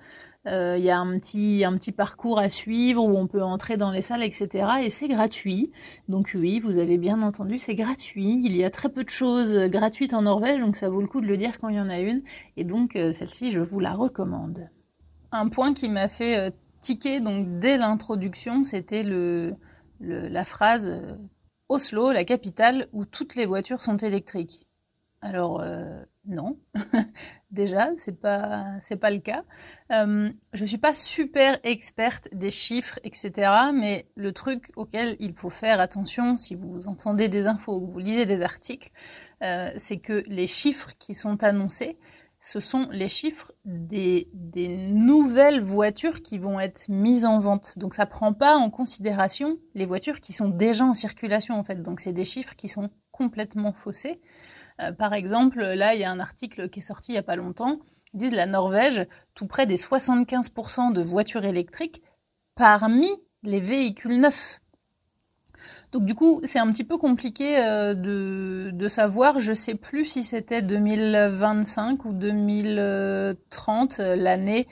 Euh, 0.49 0.77
il 0.77 0.83
y 0.83 0.89
a 0.89 0.97
un 0.99 1.19
petit, 1.19 1.63
un 1.63 1.75
petit 1.77 1.91
parcours 1.91 2.39
à 2.39 2.49
suivre 2.49 3.03
où 3.03 3.17
on 3.17 3.27
peut 3.27 3.43
entrer 3.43 3.77
dans 3.77 3.91
les 3.91 4.01
salles, 4.01 4.23
etc. 4.23 4.67
Et 4.81 4.89
c'est 4.89 5.07
gratuit. 5.07 5.71
Donc 6.07 6.31
oui, 6.35 6.59
vous 6.59 6.77
avez 6.77 6.97
bien 6.97 7.21
entendu, 7.21 7.57
c'est 7.57 7.75
gratuit. 7.75 8.41
Il 8.43 8.55
y 8.57 8.63
a 8.63 8.69
très 8.69 8.89
peu 8.89 9.03
de 9.03 9.09
choses 9.09 9.55
gratuites 9.69 10.13
en 10.13 10.23
Norvège, 10.23 10.59
donc 10.59 10.75
ça 10.75 10.89
vaut 10.89 11.01
le 11.01 11.07
coup 11.07 11.21
de 11.21 11.27
le 11.27 11.37
dire 11.37 11.59
quand 11.59 11.69
il 11.69 11.75
y 11.75 11.81
en 11.81 11.89
a 11.89 11.99
une. 11.99 12.23
Et 12.57 12.63
donc 12.63 12.95
euh, 12.95 13.13
celle-ci, 13.13 13.51
je 13.51 13.59
vous 13.59 13.79
la 13.79 13.93
recommande. 13.93 14.69
Un 15.31 15.47
point 15.49 15.73
qui 15.73 15.89
m'a 15.89 16.07
fait 16.07 16.51
tiquer 16.81 17.19
donc 17.19 17.59
dès 17.59 17.77
l'introduction, 17.77 18.63
c'était 18.63 19.03
le, 19.03 19.55
la 19.99 20.43
phrase 20.43 20.91
Oslo, 21.67 22.11
la 22.11 22.23
capitale 22.23 22.87
où 22.93 23.05
toutes 23.05 23.35
les 23.35 23.45
voitures 23.45 23.81
sont 23.81 23.97
électriques. 23.97 24.65
Alors 25.21 25.61
euh, 25.61 26.03
non, 26.25 26.59
déjà 27.51 27.89
c'est 27.97 28.19
pas 28.19 28.65
c'est 28.79 28.97
pas 28.97 29.09
le 29.09 29.19
cas. 29.19 29.43
Euh, 29.91 30.29
je 30.53 30.65
suis 30.65 30.77
pas 30.77 30.93
super 30.93 31.57
experte 31.63 32.27
des 32.33 32.49
chiffres 32.49 32.99
etc. 33.03 33.51
Mais 33.73 34.07
le 34.15 34.31
truc 34.31 34.71
auquel 34.75 35.15
il 35.19 35.33
faut 35.33 35.49
faire 35.49 35.79
attention 35.79 36.37
si 36.37 36.55
vous 36.55 36.87
entendez 36.87 37.29
des 37.29 37.47
infos 37.47 37.77
ou 37.77 37.87
que 37.87 37.91
vous 37.91 37.99
lisez 37.99 38.25
des 38.25 38.41
articles, 38.41 38.89
euh, 39.43 39.69
c'est 39.77 39.97
que 39.97 40.23
les 40.27 40.47
chiffres 40.47 40.91
qui 40.99 41.15
sont 41.15 41.43
annoncés 41.43 41.97
ce 42.41 42.59
sont 42.59 42.87
les 42.91 43.09
chiffres 43.09 43.51
des, 43.65 44.27
nouvelles 44.89 45.61
voitures 45.61 46.21
qui 46.21 46.37
vont 46.37 46.59
être 46.59 46.87
mises 46.87 47.25
en 47.25 47.39
vente. 47.39 47.77
Donc 47.77 47.93
ça 47.93 48.05
prend 48.05 48.33
pas 48.33 48.55
en 48.55 48.69
considération 48.69 49.57
les 49.75 49.85
voitures 49.85 50.21
qui 50.21 50.33
sont 50.33 50.47
déjà 50.47 50.85
en 50.85 50.93
circulation 50.93 51.55
en 51.55 51.63
fait. 51.63 51.81
Donc 51.81 51.99
c'est 51.99 52.13
des 52.13 52.25
chiffres 52.25 52.55
qui 52.55 52.67
sont 52.67 52.89
complètement 53.11 53.73
faussés. 53.73 54.21
Euh, 54.81 54.91
par 54.91 55.13
exemple, 55.13 55.59
là 55.61 55.95
il 55.95 56.01
y 56.01 56.03
a 56.03 56.11
un 56.11 56.19
article 56.19 56.69
qui 56.69 56.79
est 56.79 56.83
sorti 56.83 57.11
il 57.11 57.15
y 57.15 57.19
a 57.19 57.23
pas 57.23 57.35
longtemps. 57.35 57.79
Ils 58.13 58.19
disent 58.19 58.33
la 58.33 58.47
Norvège, 58.47 59.05
tout 59.35 59.47
près 59.47 59.65
des 59.65 59.75
75% 59.75 60.91
de 60.91 61.01
voitures 61.01 61.45
électriques 61.45 62.01
parmi 62.55 63.07
les 63.43 63.59
véhicules 63.59 64.19
neufs. 64.19 64.59
Donc 65.91 66.05
du 66.05 66.15
coup, 66.15 66.39
c'est 66.43 66.59
un 66.59 66.71
petit 66.71 66.83
peu 66.83 66.97
compliqué 66.97 67.57
euh, 67.57 67.93
de, 67.93 68.87
savoir. 68.87 69.39
Je 69.39 69.53
sais 69.53 69.75
plus 69.75 70.05
si 70.05 70.23
c'était 70.23 70.61
2025 70.61 72.05
ou 72.05 72.13
2030 72.13 73.99
euh, 73.99 74.15
l'année 74.15 74.67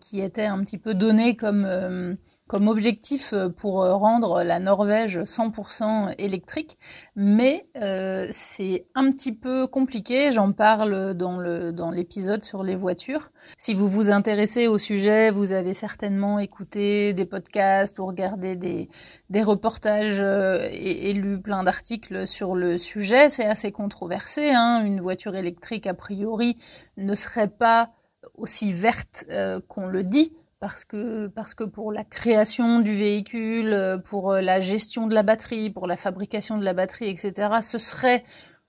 qui 0.00 0.20
était 0.20 0.46
un 0.46 0.62
petit 0.64 0.78
peu 0.78 0.94
donnée 0.94 1.36
comme 1.36 2.16
comme 2.48 2.68
objectif 2.68 3.32
euh, 3.32 3.48
pour 3.48 3.82
euh, 3.82 3.94
rendre 3.94 4.44
la 4.44 4.60
Norvège 4.60 5.18
100% 5.18 6.14
électrique, 6.18 6.78
mais 7.16 7.66
euh, 7.76 8.28
c'est 8.30 8.86
un 8.94 9.10
petit 9.10 9.32
peu 9.32 9.66
compliqué. 9.66 10.30
J'en 10.32 10.52
parle 10.52 11.14
dans 11.14 11.38
le 11.38 11.72
dans 11.72 11.90
l'épisode 11.90 12.44
sur 12.44 12.62
les 12.62 12.76
voitures. 12.76 13.30
Si 13.56 13.74
vous 13.74 13.88
vous 13.88 14.10
intéressez 14.10 14.68
au 14.68 14.78
sujet, 14.78 15.30
vous 15.30 15.52
avez 15.52 15.72
certainement 15.72 16.38
écouté 16.38 17.12
des 17.12 17.24
podcasts 17.26 17.98
ou 17.98 18.06
regardé 18.06 18.54
des 18.54 18.88
des 19.28 19.42
reportages 19.42 20.20
et, 20.20 21.10
et 21.10 21.12
lu 21.14 21.40
plein 21.40 21.64
d'articles 21.64 22.28
sur 22.28 22.54
le 22.54 22.78
sujet. 22.78 23.28
C'est 23.28 23.46
assez 23.46 23.72
controversé. 23.72 24.50
Hein. 24.50 24.84
Une 24.84 25.00
voiture 25.00 25.34
électrique 25.34 25.86
a 25.86 25.94
priori 25.94 26.56
ne 26.96 27.14
serait 27.14 27.48
pas 27.48 27.90
aussi 28.34 28.72
verte 28.72 29.24
qu'on 29.68 29.86
le 29.86 30.04
dit 30.04 30.32
parce 30.60 30.84
que, 30.84 31.26
parce 31.28 31.54
que 31.54 31.64
pour 31.64 31.92
la 31.92 32.04
création 32.04 32.80
du 32.80 32.94
véhicule, 32.94 33.72
euh, 33.72 33.98
pour 33.98 34.32
euh, 34.32 34.40
la 34.40 34.60
gestion 34.60 35.06
de 35.06 35.14
la 35.14 35.22
batterie, 35.22 35.70
pour 35.70 35.86
la 35.86 35.96
fabrication 35.96 36.58
de 36.58 36.64
la 36.64 36.72
batterie, 36.72 37.08
etc., 37.08 37.60
ce 37.62 37.78
serait 37.78 38.24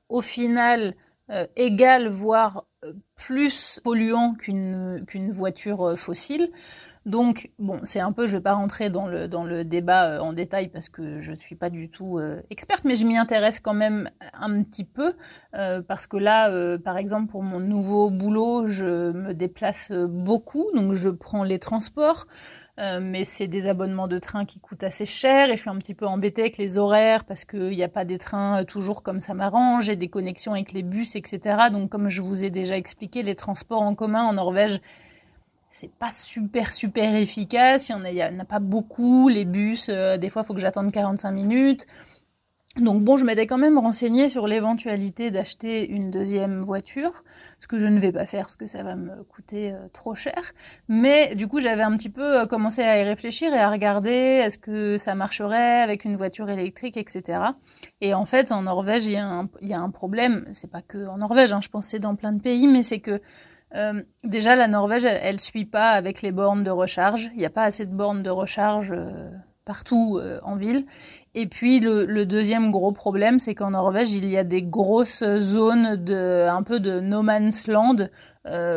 au 0.10 0.22
final 0.22 0.96
euh, 1.32 1.48
égal, 1.56 2.10
voire 2.10 2.66
plus 3.16 3.80
polluant 3.84 4.34
qu'une 4.36 5.04
qu'une 5.08 5.32
voiture 5.32 5.98
fossile. 5.98 6.52
Donc, 7.08 7.52
bon, 7.58 7.80
c'est 7.84 8.02
un 8.02 8.12
peu, 8.12 8.28
je 8.28 8.34
vais 8.34 8.44
pas 8.44 8.52
rentrer 8.52 8.90
dans 8.90 9.08
le, 9.08 9.64
débat 9.64 10.08
euh, 10.08 10.20
en 10.20 10.34
détail 10.34 10.68
parce 10.68 10.90
que 10.90 11.22
je 11.22 11.32
suis 11.32 11.56
pas 11.56 11.70
du 11.70 11.88
tout 11.88 12.18
euh, 12.18 12.42
experte, 12.50 12.84
mais 12.84 12.98
je 12.98 13.06
m'y 13.06 13.18
intéresse 13.18 13.62
quand 13.62 13.74
même 13.74 14.10
un 14.34 14.62
petit 14.62 14.84
peu 14.84 15.14
euh, 15.56 15.82
parce 15.82 16.06
que 16.06 16.18
là, 16.18 16.52
par 16.80 16.98
exemple, 16.98 17.32
pour 17.32 17.44
mon 17.44 17.62
nouveau 17.62 18.10
boulot, 18.10 18.68
je 18.68 19.14
me 19.14 19.34
déplace 19.34 19.90
beaucoup, 19.94 20.66
donc 20.76 20.96
je 20.96 21.08
prends 21.08 21.46
les 21.46 21.60
transports. 21.60 22.28
mais 22.78 23.24
c'est 23.24 23.48
des 23.48 23.68
abonnements 23.70 24.10
de 24.10 24.20
train 24.20 24.44
qui 24.44 24.60
coûtent 24.60 24.84
assez 24.84 25.06
cher 25.06 25.50
et 25.50 25.56
je 25.56 25.62
suis 25.62 25.70
un 25.70 25.78
petit 25.78 25.96
peu 25.96 26.06
embêtée 26.06 26.42
avec 26.42 26.58
les 26.58 26.78
horaires 26.78 27.24
parce 27.24 27.46
qu'il 27.46 27.70
n'y 27.70 27.84
a 27.84 27.90
pas 27.90 28.04
des 28.04 28.18
trains 28.18 28.66
toujours 28.66 29.02
comme 29.02 29.22
ça 29.22 29.34
m'arrange, 29.34 29.86
j'ai 29.86 29.96
des 29.96 30.10
connexions 30.10 30.52
avec 30.52 30.74
les 30.74 30.84
bus, 30.84 31.16
etc. 31.16 31.70
Donc 31.72 31.90
comme 31.90 32.10
je 32.10 32.22
vous 32.22 32.44
ai 32.44 32.50
déjà 32.50 32.76
expliqué, 32.76 33.24
les 33.24 33.36
transports 33.36 33.82
en 33.82 33.96
commun 33.96 34.24
en 34.24 34.34
Norvège, 34.34 34.82
c'est 35.70 35.92
pas 35.92 36.12
super 36.12 36.74
super 36.74 37.16
efficace, 37.16 37.90
il 37.90 38.14
y 38.14 38.24
en 38.24 38.40
a, 38.40 38.46
pas 38.46 38.60
beaucoup, 38.60 39.28
les 39.30 39.46
bus, 39.46 39.90
euh, 39.90 40.18
des 40.18 40.30
fois 40.30 40.42
il 40.44 40.46
faut 40.46 40.54
que 40.54 40.62
j'attende 40.62 40.92
45 40.92 41.32
minutes. 41.32 41.86
Donc 42.80 43.02
bon, 43.02 43.18
je 43.18 43.26
m'étais 43.26 43.48
quand 43.48 43.58
même 43.58 43.80
renseignée 43.80 44.30
sur 44.30 44.46
l'éventualité 44.46 45.32
d'acheter 45.32 45.90
une 45.90 46.12
deuxième 46.12 46.62
voiture, 46.62 47.24
ce 47.58 47.66
que 47.66 47.80
je 47.80 47.88
ne 47.88 48.00
vais 48.00 48.12
pas 48.12 48.28
faire 48.28 48.44
parce 48.44 48.56
que 48.56 48.68
ça 48.68 48.84
va 48.84 48.96
me 48.96 49.24
coûter 49.24 49.72
euh, 49.72 49.88
trop 49.94 50.14
cher. 50.14 50.54
Mais 50.88 51.34
du 51.34 51.48
coup, 51.48 51.60
j'avais 51.60 51.82
un 51.82 51.98
petit 51.98 52.10
peu 52.10 52.42
euh, 52.42 52.46
commencé 52.46 52.84
à 52.84 53.02
y 53.02 53.04
réfléchir 53.04 53.52
et 53.52 53.58
à 53.58 53.72
regarder 53.72 54.12
est-ce 54.12 54.60
que 54.60 55.00
ça 55.00 55.16
marcherait 55.16 55.82
avec 55.82 56.06
une 56.06 56.16
voiture 56.16 56.52
électrique, 56.52 56.98
etc. 56.98 57.40
Et 58.02 58.14
en 58.14 58.26
fait, 58.26 58.52
en 58.52 58.62
Norvège, 58.62 59.06
il 59.06 59.14
y 59.14 59.18
a 59.74 59.80
un, 59.80 59.90
problème. 59.90 60.46
C'est 60.52 60.70
pas 60.70 60.84
que 60.84 61.08
en 61.08 61.18
Norvège, 61.18 61.54
hein, 61.54 61.62
je 61.64 61.70
pense 61.70 61.96
dans 61.96 62.16
plein 62.16 62.34
de 62.34 62.42
pays, 62.42 62.68
mais 62.68 62.84
c'est 62.84 63.00
que 63.00 63.22
euh, 63.76 64.02
déjà, 64.24 64.56
la 64.56 64.68
Norvège, 64.68 65.06
elle, 65.06 65.36
ne 65.36 65.40
suit 65.40 65.66
pas 65.66 65.92
avec 65.92 66.22
les 66.22 66.32
bornes 66.32 66.64
de 66.64 66.72
recharge. 66.72 67.30
Il 67.34 67.40
n'y 67.40 67.46
a 67.46 67.50
pas 67.50 67.64
assez 67.64 67.86
de 67.86 67.94
bornes 67.94 68.24
de 68.24 68.30
recharge 68.30 68.92
euh, 68.92 69.30
partout 69.66 70.20
euh, 70.22 70.40
en 70.44 70.56
ville. 70.56 70.86
Et 71.34 71.48
puis 71.48 71.80
le, 71.80 72.26
deuxième 72.26 72.72
gros 72.72 72.92
problème, 72.92 73.38
c'est 73.38 73.54
qu'en 73.54 73.72
Norvège, 73.72 74.12
il 74.12 74.28
y 74.28 74.38
a 74.38 74.44
des 74.44 74.64
grosses 74.64 75.24
zones 75.40 75.96
de 75.98 76.48
un 76.48 76.64
peu 76.64 76.80
de 76.80 77.00
no 77.00 77.22
man's 77.22 77.68
land 77.68 78.08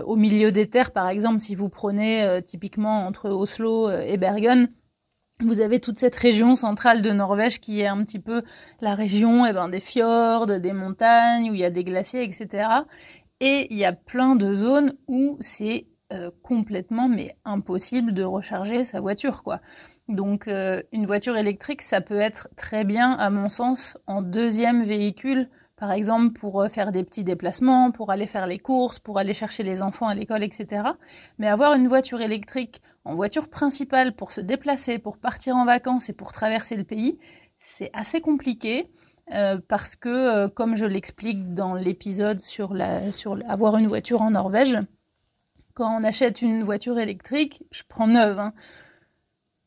au 0.05 0.17
milieu 0.17 0.53
des 0.53 0.69
terres. 0.69 0.91
Par 0.91 1.09
exemple, 1.09 1.41
si 1.41 1.55
vous 1.55 1.71
prenez 1.71 2.43
typiquement 2.45 3.07
entre 3.07 3.31
Oslo 3.31 3.91
et 3.91 4.19
Bergen, 4.19 4.69
vous 5.43 5.61
avez 5.61 5.81
toute 5.81 5.99
cette 5.99 6.17
région 6.17 6.55
centrale 6.55 7.03
de 7.03 7.11
Norvège 7.11 7.61
qui 7.61 7.81
est 7.81 7.87
un 7.87 8.03
petit 8.05 8.19
peu 8.19 8.43
la 8.81 8.95
région 8.95 9.47
eh 9.47 9.53
ben, 9.53 9.69
des 9.69 9.81
fjords, 9.81 10.47
des 10.47 10.73
montagnes, 10.73 11.51
où 11.51 11.55
il 11.55 11.61
y 11.61 11.65
a 11.65 11.71
des 11.71 11.85
glaciers, 11.85 12.23
etc. 12.25 12.69
Et 13.41 13.67
il 13.71 13.79
y 13.79 13.85
a 13.85 13.93
plein 13.93 14.37
de 14.37 14.55
zones 14.55 14.95
où 15.09 15.37
c'est 15.41 15.87
euh, 16.13 16.31
complètement 16.43 17.09
mais 17.09 17.31
impossible 17.45 18.13
de 18.13 18.25
recharger 18.25 18.85
sa 18.85 19.01
voiture 19.01 19.43
quoi. 19.45 19.61
Donc 20.09 20.49
euh, 20.49 20.83
une 20.93 21.07
voiture 21.07 21.37
électrique 21.37 21.83
ça 21.83 22.01
peut 22.01 22.19
être 22.19 22.49
très 22.57 22.85
bien 22.85 23.13
à 23.13 23.31
mon 23.31 23.49
sens 23.49 23.97
en 24.09 24.21
deuxième 24.21 24.83
véhicule 24.83 25.49
par 25.81 25.93
exemple 25.93 26.33
pour 26.39 26.61
euh, 26.61 26.69
faire 26.69 26.93
des 26.93 27.03
petits 27.05 27.25
déplacements, 27.25 27.91
pour 27.91 28.11
aller 28.11 28.27
faire 28.27 28.47
les 28.47 28.59
courses, 28.59 28.99
pour 28.99 29.19
aller 29.19 29.33
chercher 29.33 29.63
les 29.63 29.83
enfants 29.83 30.09
à 30.09 30.15
l'école, 30.15 30.43
etc. 30.43 30.83
Mais 31.39 31.49
avoir 31.49 31.73
une 31.75 31.89
voiture 31.89 32.21
électrique 32.21 32.83
en 33.05 33.15
voiture 33.15 33.49
principale 33.49 34.15
pour 34.15 34.31
se 34.31 34.43
déplacer, 34.43 34.99
pour 34.99 35.17
partir 35.17 35.57
en 35.57 35.65
vacances 35.65 36.11
et 36.11 36.13
pour 36.13 36.33
traverser 36.33 36.77
le 36.77 36.85
pays, 36.85 37.19
c'est 37.59 37.91
assez 37.95 38.21
compliqué. 38.21 38.91
Parce 39.69 39.97
que, 39.97 40.49
comme 40.49 40.77
je 40.77 40.85
l'explique 40.85 41.55
dans 41.55 41.75
l'épisode 41.75 42.41
sur, 42.41 42.75
la, 42.75 43.13
sur 43.13 43.39
avoir 43.49 43.77
une 43.77 43.87
voiture 43.87 44.23
en 44.23 44.31
Norvège, 44.31 44.79
quand 45.75 45.99
on 45.99 46.05
achète 46.05 46.43
une 46.43 46.63
voiture 46.63 46.99
électrique, 46.99 47.65
je 47.71 47.83
prends 47.89 48.07
neuve, 48.07 48.39
hein, 48.39 48.53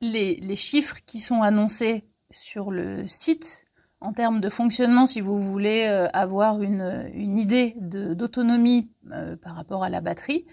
les, 0.01 0.55
chiffres 0.55 0.97
qui 1.05 1.19
sont 1.19 1.41
annoncés 1.41 2.03
sur 2.29 2.71
le 2.71 3.07
site 3.07 3.65
en 4.01 4.11
termes 4.11 4.41
de 4.41 4.49
fonctionnement, 4.49 5.05
si 5.05 5.21
vous 5.21 5.39
voulez 5.39 5.85
euh, 5.87 6.07
avoir 6.11 6.61
une, 6.61 7.09
idée 7.15 7.73
d'autonomie 7.77 8.89
euh, 9.11 9.37
par 9.37 9.55
rapport 9.55 9.83
à 9.83 9.89
la 9.89 10.01
batterie, 10.01 10.45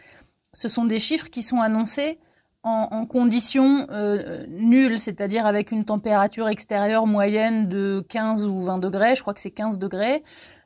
ce 0.53 0.69
sont 0.69 0.85
des 0.85 1.01
chiffres 1.01 1.29
qui 1.29 1.43
sont 1.43 1.61
annoncés 1.61 2.21
en, 2.63 3.07
conditions 3.07 3.87
euh, 3.91 4.45
nulles, 4.49 4.99
c'est-à-dire 4.99 5.47
avec 5.47 5.73
une 5.73 5.85
température 5.85 6.49
extérieure 6.49 7.07
moyenne 7.07 7.69
de 7.69 8.05
15 8.09 8.47
ou 8.47 8.61
20 8.61 8.79
degrés, 8.79 9.17
je 9.17 9.23
crois 9.23 9.35
que 9.35 9.41
c'est 9.41 9.51
15 9.51 9.79
degrés, 9.79 10.23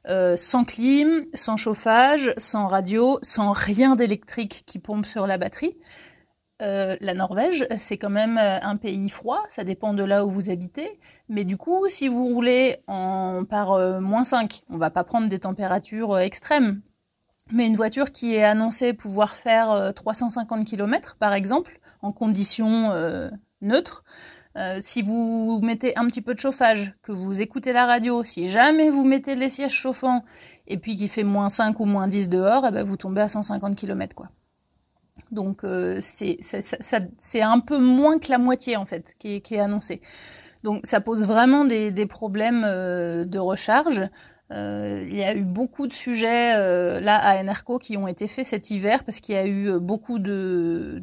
euh, 0.09 0.37
sans 0.37 0.65
clim, 0.65 1.25
sans 1.35 1.57
chauffage, 1.57 2.35
sans 2.37 2.67
radio, 2.67 3.19
sans 3.23 3.53
rien 3.53 3.97
d'électrique 3.97 4.65
qui 4.67 4.79
pompe 4.79 5.07
sur 5.07 5.27
la 5.27 5.39
batterie. 5.39 5.77
Euh, 6.63 6.97
la 7.01 7.15
Norvège, 7.15 7.67
c'est 7.77 7.99
quand 7.99 8.11
même 8.11 8.39
un 8.39 8.77
pays 8.77 9.09
froid, 9.09 9.43
ça 9.49 9.65
dépend 9.65 9.93
de 9.93 10.03
là 10.03 10.25
où 10.25 10.31
vous 10.31 10.51
habitez. 10.51 10.99
Mais 11.29 11.45
du 11.45 11.57
coup, 11.57 11.89
si 11.89 12.09
vous 12.09 12.27
roulez 12.27 12.77
par 12.87 14.01
moins 14.01 14.25
5, 14.25 14.63
on 14.69 14.79
va 14.79 14.91
pas 14.91 15.05
prendre 15.05 15.29
des 15.29 15.41
températures 15.41 16.19
extrêmes. 16.19 16.81
Mais 17.53 17.67
une 17.67 17.77
voiture 17.77 18.11
qui 18.11 18.35
est 18.35 18.45
annoncée 18.45 18.95
pouvoir 18.95 19.31
faire 19.31 19.93
350 19.95 20.65
km, 20.65 21.17
par 21.19 21.35
exemple, 21.35 21.81
conditions 22.13 22.93
neutres, 23.61 24.05
euh, 24.57 24.79
si 24.81 25.03
vous 25.03 25.61
mettez 25.63 25.99
un 25.99 26.07
petit 26.07 26.23
peu 26.23 26.33
de 26.33 26.39
chauffage, 26.39 26.95
que 27.03 27.11
vous 27.11 27.43
écoutez 27.43 27.73
la 27.73 27.87
radio, 27.87 28.23
si 28.23 28.49
jamais 28.49 28.89
vous 28.89 29.05
mettez 29.05 29.35
les 29.35 29.49
sièges 29.49 29.73
chauffants 29.73 30.25
et 30.69 30.79
puis 30.79 30.95
qu'il 30.95 31.09
fait 31.09 31.25
moins 31.25 31.49
5 31.49 31.81
ou 31.81 31.87
moins 31.87 32.07
10 32.07 32.29
dehors, 32.29 32.65
eh 32.69 32.71
ben 32.71 32.85
vous 32.85 32.97
tombez 32.97 33.23
à 33.23 33.29
150 33.29 33.75
km. 33.75 34.15
Quoi. 34.15 34.29
Donc 35.33 35.65
euh, 35.65 35.99
c'est 36.01 37.43
un 37.43 37.61
peu 37.61 37.79
moins 37.79 38.19
que 38.19 38.31
la 38.31 38.39
moitié 38.39 38.77
en 38.77 38.87
fait 38.87 39.15
qui 39.19 39.37
est, 39.37 39.41
qui 39.41 39.57
est 39.57 39.61
annoncé. 39.61 40.01
Donc 40.63 40.87
ça 40.87 41.01
pose 41.01 41.25
vraiment 41.25 41.65
des, 41.65 42.07
problèmes 42.07 42.63
euh, 42.65 43.25
de 43.25 43.39
recharge. 43.41 44.09
Euh, 44.51 45.07
il 45.09 45.17
y 45.17 45.25
a 45.25 45.35
eu 45.35 45.43
beaucoup 45.43 45.87
de 45.87 45.93
sujets 45.93 46.55
euh, 46.57 47.01
là 47.01 47.17
à 47.17 47.41
Enerco 47.41 47.79
qui 47.79 47.97
ont 47.97 48.07
été 48.07 48.29
faits 48.29 48.45
cet 48.45 48.71
hiver 48.71 49.03
parce 49.03 49.21
qu'il 49.21 49.35
y 49.35 49.39
a 49.39 49.47
eu 49.47 49.71
euh, 49.71 49.79
beaucoup 49.79 50.19
de, 50.19 51.03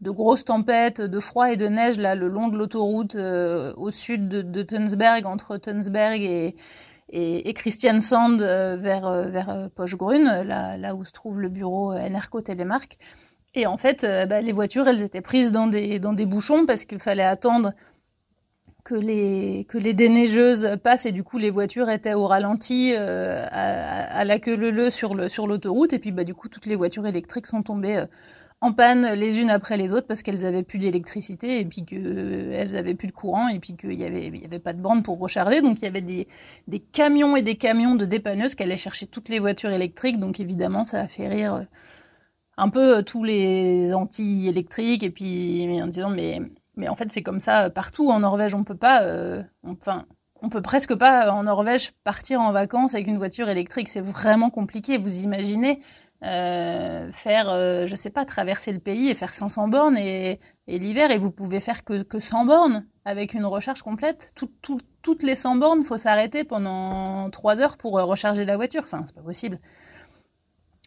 grosses 0.00 0.46
tempêtes, 0.46 1.02
de 1.02 1.20
froid 1.20 1.52
et 1.52 1.56
de 1.56 1.66
neige 1.66 1.98
là 1.98 2.14
le 2.14 2.26
long 2.26 2.48
de 2.48 2.56
l'autoroute 2.56 3.16
au 3.16 3.90
sud 3.90 4.28
de, 4.28 4.62
Tunsberg, 4.62 5.26
entre 5.26 5.58
Tunsberg 5.58 6.22
et, 6.22 6.56
et, 7.10 7.48
et 7.48 7.52
Christiansand 7.52 8.38
vers, 8.38 9.10
vers 9.28 9.68
Pochgrunn, 9.74 10.42
là, 10.42 10.94
où 10.94 11.04
se 11.04 11.12
trouve 11.12 11.40
le 11.40 11.48
bureau 11.48 11.92
Enerco 11.92 12.40
Télémark. 12.40 12.98
Et 13.54 13.66
en 13.66 13.76
fait, 13.76 14.06
bah, 14.28 14.40
les 14.40 14.52
voitures, 14.52 14.88
elles 14.88 15.02
étaient 15.02 15.20
prises 15.20 15.52
dans 15.52 15.66
des 15.68 16.26
bouchons 16.26 16.66
parce 16.66 16.84
qu'il 16.84 16.98
fallait 16.98 17.22
attendre 17.22 17.72
que 18.84 18.94
les 18.94 19.64
que 19.68 19.78
les 19.78 19.94
déneigeuses 19.94 20.76
passent 20.82 21.06
et 21.06 21.12
du 21.12 21.24
coup 21.24 21.38
les 21.38 21.50
voitures 21.50 21.88
étaient 21.88 22.12
au 22.14 22.26
ralenti 22.26 22.92
euh, 22.94 23.46
à, 23.50 24.24
la 24.24 24.38
queue 24.38 24.56
leu 24.56 24.90
sur 24.90 25.14
le 25.14 25.28
sur 25.28 25.46
l'autoroute. 25.46 25.92
Et 25.94 25.98
puis 25.98 26.12
bah 26.12 26.24
du 26.24 26.34
coup 26.34 26.48
toutes 26.48 26.66
les 26.66 26.76
voitures 26.76 27.06
électriques 27.06 27.46
sont 27.46 27.62
tombées 27.62 27.96
euh, 27.96 28.06
en 28.60 28.72
panne 28.72 29.14
les 29.14 29.38
unes 29.38 29.50
après 29.50 29.76
les 29.76 29.92
autres 29.92 30.06
parce 30.06 30.22
qu'elles 30.22 30.44
avaient 30.46 30.62
plus 30.62 30.78
d'électricité 30.78 31.60
et 31.60 31.64
puis 31.64 31.84
que 31.84 31.96
euh, 31.96 32.52
elles 32.54 32.76
avaient 32.76 32.94
plus 32.94 33.08
de 33.08 33.12
courant 33.12 33.48
et 33.48 33.58
puis 33.58 33.74
qu'il 33.74 33.94
y 33.94 34.04
avait 34.04 34.26
il 34.26 34.36
y 34.42 34.44
avait 34.44 34.58
pas 34.58 34.74
de 34.74 34.80
borne 34.80 35.02
pour 35.02 35.18
recharger. 35.18 35.62
Donc 35.62 35.80
il 35.80 35.84
y 35.84 35.88
avait 35.88 36.02
des 36.02 36.28
des 36.68 36.80
camions 36.80 37.36
et 37.36 37.42
des 37.42 37.56
camions 37.56 37.94
de 37.94 38.04
dépanneuses 38.04 38.54
qui 38.54 38.64
allaient 38.64 38.76
chercher 38.76 39.06
toutes 39.06 39.30
les 39.30 39.38
voitures 39.38 39.70
électriques. 39.70 40.18
Donc 40.18 40.40
évidemment 40.40 40.84
ça 40.84 41.00
a 41.00 41.08
fait 41.08 41.28
rire 41.28 41.66
un 42.58 42.68
peu 42.68 43.02
tous 43.02 43.24
les 43.24 43.94
anti-électriques 43.94 45.02
et 45.02 45.10
puis 45.10 45.82
en 45.82 45.86
disant 45.86 46.10
mais 46.10 46.40
mais 46.76 46.88
en 46.88 46.94
fait, 46.94 47.10
c'est 47.12 47.22
comme 47.22 47.40
ça 47.40 47.70
partout 47.70 48.10
en 48.10 48.20
Norvège. 48.20 48.54
On 48.54 48.64
peut 48.64 48.76
pas, 48.76 49.02
euh, 49.02 49.42
enfin, 49.66 50.06
on 50.42 50.48
peut 50.48 50.62
presque 50.62 50.94
pas 50.94 51.30
en 51.32 51.44
Norvège 51.44 51.92
partir 52.04 52.40
en 52.40 52.52
vacances 52.52 52.94
avec 52.94 53.06
une 53.06 53.18
voiture 53.18 53.48
électrique. 53.48 53.88
C'est 53.88 54.00
vraiment 54.00 54.50
compliqué. 54.50 54.98
Vous 54.98 55.22
imaginez 55.22 55.80
euh, 56.24 57.10
faire, 57.12 57.48
euh, 57.50 57.86
je 57.86 57.94
sais 57.96 58.10
pas, 58.10 58.24
traverser 58.24 58.72
le 58.72 58.78
pays 58.78 59.10
et 59.10 59.14
faire 59.14 59.34
500 59.34 59.68
bornes 59.68 59.96
et, 59.96 60.40
l'hiver 60.66 61.10
et 61.10 61.18
vous 61.18 61.30
pouvez 61.30 61.60
faire 61.60 61.84
que, 61.84 62.02
que 62.02 62.18
100 62.18 62.46
bornes 62.46 62.86
avec 63.04 63.34
une 63.34 63.44
recharge 63.44 63.82
complète. 63.82 64.32
toutes 65.02 65.22
les 65.22 65.34
100 65.34 65.56
bornes, 65.56 65.82
faut 65.82 65.98
s'arrêter 65.98 66.44
pendant 66.44 67.28
3 67.30 67.60
heures 67.60 67.76
pour 67.76 67.92
recharger 67.92 68.44
la 68.44 68.56
voiture. 68.56 68.82
Enfin, 68.84 69.02
c'est 69.04 69.14
pas 69.14 69.22
possible. 69.22 69.60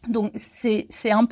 Donc 0.06 0.32
c'est 0.36 0.86
un 1.10 1.26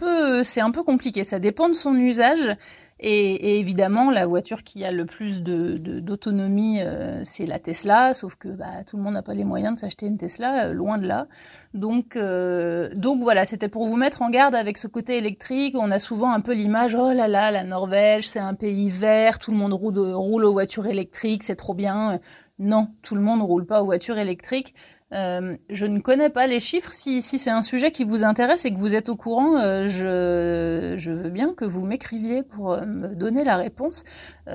c'est 0.45 0.61
un 0.61 0.71
peu 0.71 0.83
compliqué. 0.83 1.25
Ça 1.25 1.39
dépend 1.39 1.69
de 1.69 1.75
son 1.75 1.95
usage. 1.97 2.57
Et, 2.99 3.61
évidemment, 3.61 4.11
la 4.11 4.27
voiture 4.27 4.63
qui 4.63 4.83
a 4.83 4.91
le 4.91 5.05
plus 5.05 5.43
d'autonomie, 5.43 6.79
de, 6.79 6.85
euh, 6.85 7.23
c'est 7.25 7.45
la 7.45 7.59
Tesla, 7.59 8.15
sauf 8.15 8.37
que 8.37 8.49
bah, 8.49 8.85
tout 8.87 8.97
le 8.97 9.03
monde 9.03 9.15
n'a 9.15 9.23
pas 9.23 9.35
les 9.35 9.45
moyens 9.45 9.75
de 9.75 9.79
s'acheter 9.79 10.07
une 10.07 10.17
Tesla, 10.17 10.69
euh, 10.69 10.73
loin 10.73 10.97
de 10.97 11.07
là. 11.07 11.27
Donc, 11.75 12.17
euh, 12.17 12.89
donc 12.97 13.23
voilà, 13.23 13.45
c'était 13.45 13.69
pour 13.69 13.87
vous 13.87 13.97
mettre 13.97 14.23
en 14.23 14.31
garde 14.31 14.55
avec 14.55 14.79
ce 14.79 14.87
côté 14.87 15.19
électrique. 15.19 15.75
On 15.79 15.91
a 15.91 15.99
souvent 15.99 16.33
un 16.33 16.41
peu 16.41 16.55
l'image, 16.55 16.95
oh 16.95 17.13
là 17.13 17.29
là, 17.29 17.51
la 17.51 17.65
Norvège, 17.65 18.27
c'est 18.27 18.41
un 18.41 18.55
pays 18.55 18.89
vert, 18.89 19.39
tout 19.39 19.51
le 19.51 19.59
monde 19.59 19.75
roule, 19.75 19.99
roule 19.99 20.45
aux 20.47 20.53
voitures 20.53 20.87
électriques, 20.87 21.43
c'est 21.43 21.57
trop 21.57 21.75
bien. 21.75 22.19
Non, 22.59 22.89
tout 23.03 23.15
le 23.15 23.21
monde 23.21 23.41
ne 23.41 23.45
roule 23.45 23.67
pas 23.67 23.83
aux 23.83 23.85
voitures 23.85 24.17
électriques. 24.17 24.75
Euh, 25.17 25.57
je 25.71 25.87
ne 25.87 25.99
connais 26.01 26.29
pas 26.29 26.47
les 26.47 26.61
chiffres. 26.61 26.93
Si, 26.93 27.23
c'est 27.23 27.51
un 27.51 27.63
sujet 27.63 27.91
qui 27.91 28.05
vous 28.05 28.25
intéresse 28.25 28.65
et 28.65 28.73
que 28.73 28.79
vous 28.79 28.95
êtes 28.95 29.09
au 29.09 29.17
courant, 29.17 29.57
euh, 29.57 29.87
je, 29.89 31.11
veux 31.11 31.31
bien 31.31 31.55
que 31.55 31.65
vous 31.65 31.87
m'écriviez 31.87 32.43
pour 32.43 32.75
euh, 32.75 32.85
me 32.85 33.15
donner 33.15 33.43
la 33.45 33.57
réponse. 33.57 34.05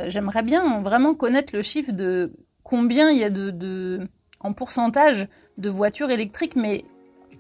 J'aimerais 0.08 0.44
bien 0.44 0.82
vraiment 0.82 1.14
connaître 1.16 1.56
le 1.56 1.62
chiffre 1.62 1.92
de 1.92 2.34
combien 2.64 3.10
il 3.10 3.18
y 3.18 3.24
a 3.24 3.30
de, 3.30 4.08
en 4.40 4.54
pourcentage 4.54 5.28
de 5.58 5.70
voitures 5.70 6.12
électriques, 6.12 6.56
mais 6.56 6.86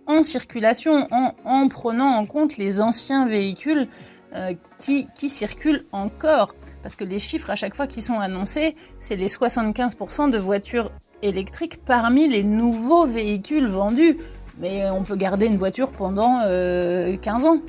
en 0.08 0.24
circulation, 0.24 1.08
en, 1.12 1.34
en 1.46 1.68
prenant 1.68 2.08
en 2.08 2.26
compte 2.26 2.58
les 2.58 2.82
anciens 2.82 3.28
véhicules 3.28 3.88
qui, 4.78 5.08
qui 5.14 5.30
circulent 5.30 5.86
encore. 5.92 6.56
Parce 6.82 6.96
que 6.96 7.04
les 7.04 7.20
chiffres 7.20 7.50
à 7.50 7.56
chaque 7.56 7.76
fois 7.76 7.86
qui 7.86 8.02
sont 8.02 8.20
annoncés, 8.20 8.76
c'est 8.98 9.16
les 9.16 9.28
75% 9.28 10.32
de 10.32 10.38
voitures 10.38 10.92
électrique 11.22 11.84
parmi 11.84 12.28
les 12.28 12.44
nouveaux 12.44 13.06
véhicules 13.06 13.68
vendus. 13.68 14.18
Mais 14.60 14.90
on 14.92 15.04
peut 15.04 15.16
garder 15.16 15.48
une 15.48 15.58
voiture 15.58 15.92
pendant 15.92 16.40
15 16.40 16.46
euh, 16.46 17.18
ans 17.48 17.60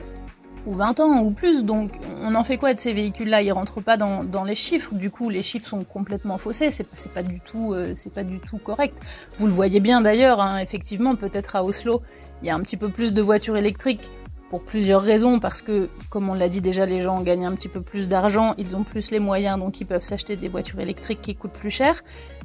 ou 0.66 0.72
20 0.72 1.00
ans 1.00 1.22
ou 1.22 1.30
plus. 1.30 1.64
Donc 1.64 1.92
on 2.20 2.34
en 2.34 2.44
fait 2.44 2.56
quoi 2.56 2.74
de 2.74 2.78
ces 2.78 2.92
véhicules-là? 2.92 3.42
Ils 3.42 3.52
rentrent 3.52 3.80
pas 3.80 3.96
dans, 3.96 4.44
les 4.44 4.54
chiffres. 4.54 4.94
Du 4.94 5.10
coup, 5.10 5.30
les 5.30 5.42
chiffres 5.42 5.68
sont 5.68 5.84
complètement 5.84 6.38
faussés. 6.38 6.70
C'est, 6.70 6.86
pas 7.12 7.22
du 7.22 7.40
tout, 7.40 7.72
euh, 7.72 7.94
pas 8.14 8.24
du 8.24 8.40
tout 8.40 8.58
correct. 8.58 8.98
Vous 9.36 9.46
le 9.46 9.52
voyez 9.52 9.80
bien 9.80 10.00
d'ailleurs. 10.00 10.40
Hein, 10.40 10.58
effectivement, 10.58 11.14
peut-être 11.16 11.56
à 11.56 11.64
Oslo, 11.64 12.02
il 12.42 12.48
y 12.48 12.50
a 12.50 12.54
un 12.54 12.60
petit 12.60 12.76
peu 12.76 12.88
plus 12.88 13.12
de 13.12 13.22
voitures 13.22 13.56
électriques 13.56 14.10
pour 14.52 14.64
plusieurs 14.64 15.00
raisons, 15.00 15.38
parce 15.38 15.62
que, 15.62 15.88
comme 16.10 16.28
on 16.28 16.34
l'a 16.34 16.50
dit 16.50 16.60
déjà, 16.60 16.84
les 16.84 17.00
gens 17.00 17.22
gagnent 17.22 17.46
un 17.46 17.54
petit 17.54 17.68
peu 17.68 17.80
plus 17.80 18.06
d'argent, 18.06 18.54
ils 18.58 18.76
ont 18.76 18.84
plus 18.84 19.10
les 19.10 19.18
moyens, 19.18 19.58
donc 19.58 19.80
ils 19.80 19.86
peuvent 19.86 20.04
s'acheter 20.04 20.36
des 20.36 20.50
voitures 20.50 20.78
électriques 20.78 21.22
qui 21.22 21.34
coûtent 21.34 21.54
plus 21.54 21.70
cher 21.70 22.02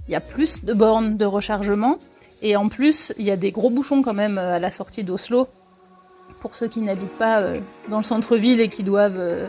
il 0.08 0.12
y 0.12 0.16
a 0.16 0.22
plus 0.22 0.64
de 0.64 0.74
bornes 0.74 1.18
de 1.18 1.26
rechargement. 1.26 1.98
Et 2.42 2.56
en 2.56 2.70
plus, 2.70 3.14
il 3.18 3.26
y 3.26 3.32
a 3.32 3.36
des 3.36 3.52
gros 3.52 3.70
bouchons 3.70 4.02
quand 4.02 4.14
même 4.14 4.38
euh, 4.38 4.56
à 4.56 4.60
la 4.60 4.72
sortie 4.72 5.04
d'Oslo. 5.04 5.48
Pour 6.42 6.56
ceux 6.56 6.68
qui 6.68 6.82
n'habitent 6.82 7.18
pas 7.18 7.40
euh, 7.40 7.60
dans 7.90 7.98
le 7.98 8.04
centre-ville 8.04 8.60
et 8.60 8.68
qui 8.68 8.84
doivent 8.84 9.18
euh, 9.18 9.48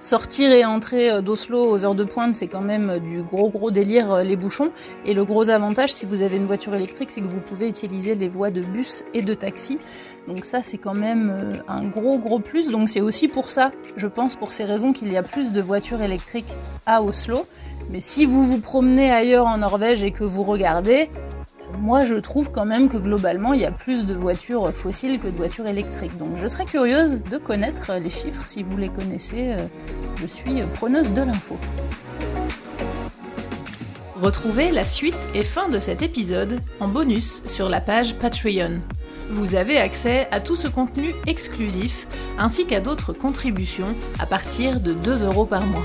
sortir 0.00 0.52
et 0.52 0.64
entrer 0.64 1.22
d'Oslo 1.22 1.70
aux 1.70 1.84
heures 1.84 1.94
de 1.94 2.04
pointe, 2.04 2.34
c'est 2.34 2.46
quand 2.46 2.60
même 2.60 2.98
du 2.98 3.22
gros 3.22 3.50
gros 3.50 3.70
délire 3.70 4.22
les 4.24 4.36
bouchons. 4.36 4.70
Et 5.04 5.14
le 5.14 5.24
gros 5.24 5.50
avantage, 5.50 5.92
si 5.92 6.06
vous 6.06 6.22
avez 6.22 6.36
une 6.36 6.46
voiture 6.46 6.74
électrique, 6.74 7.10
c'est 7.10 7.20
que 7.20 7.26
vous 7.26 7.40
pouvez 7.40 7.68
utiliser 7.68 8.14
les 8.14 8.28
voies 8.28 8.50
de 8.50 8.62
bus 8.62 9.04
et 9.14 9.22
de 9.22 9.34
taxi. 9.34 9.78
Donc 10.26 10.44
ça, 10.44 10.62
c'est 10.62 10.78
quand 10.78 10.94
même 10.94 11.62
un 11.68 11.84
gros 11.84 12.18
gros 12.18 12.38
plus. 12.38 12.70
Donc 12.70 12.88
c'est 12.88 13.00
aussi 13.00 13.28
pour 13.28 13.50
ça, 13.50 13.72
je 13.96 14.06
pense, 14.06 14.36
pour 14.36 14.52
ces 14.52 14.64
raisons 14.64 14.92
qu'il 14.92 15.12
y 15.12 15.16
a 15.16 15.22
plus 15.22 15.52
de 15.52 15.60
voitures 15.60 16.02
électriques 16.02 16.54
à 16.86 17.02
Oslo. 17.02 17.46
Mais 17.90 18.00
si 18.00 18.26
vous 18.26 18.44
vous 18.44 18.60
promenez 18.60 19.10
ailleurs 19.10 19.46
en 19.46 19.58
Norvège 19.58 20.02
et 20.04 20.10
que 20.10 20.24
vous 20.24 20.42
regardez, 20.42 21.08
moi 21.78 22.04
je 22.04 22.14
trouve 22.14 22.50
quand 22.50 22.64
même 22.64 22.88
que 22.88 22.96
globalement 22.96 23.52
il 23.52 23.60
y 23.60 23.66
a 23.66 23.70
plus 23.70 24.06
de 24.06 24.14
voitures 24.14 24.72
fossiles 24.74 25.18
que 25.20 25.28
de 25.28 25.36
voitures 25.36 25.66
électriques. 25.66 26.16
Donc 26.16 26.36
je 26.36 26.48
serais 26.48 26.64
curieuse 26.64 27.22
de 27.24 27.36
connaître 27.36 27.92
les 28.02 28.10
chiffres 28.10 28.44
si 28.44 28.62
vous 28.62 28.76
les 28.76 28.88
connaissez. 28.88 29.54
Je 30.16 30.26
suis 30.26 30.62
preneuse 30.72 31.12
de 31.12 31.22
l'info. 31.22 31.56
Retrouvez 34.20 34.72
la 34.72 34.84
suite 34.84 35.14
et 35.34 35.44
fin 35.44 35.68
de 35.68 35.78
cet 35.78 36.02
épisode 36.02 36.60
en 36.80 36.88
bonus 36.88 37.40
sur 37.46 37.68
la 37.68 37.80
page 37.80 38.16
Patreon. 38.16 38.80
Vous 39.30 39.54
avez 39.54 39.78
accès 39.78 40.26
à 40.32 40.40
tout 40.40 40.56
ce 40.56 40.66
contenu 40.66 41.14
exclusif 41.26 42.08
ainsi 42.36 42.66
qu'à 42.66 42.80
d'autres 42.80 43.12
contributions 43.12 43.94
à 44.18 44.26
partir 44.26 44.80
de 44.80 44.92
2 44.92 45.24
euros 45.24 45.44
par 45.44 45.64
mois. 45.66 45.84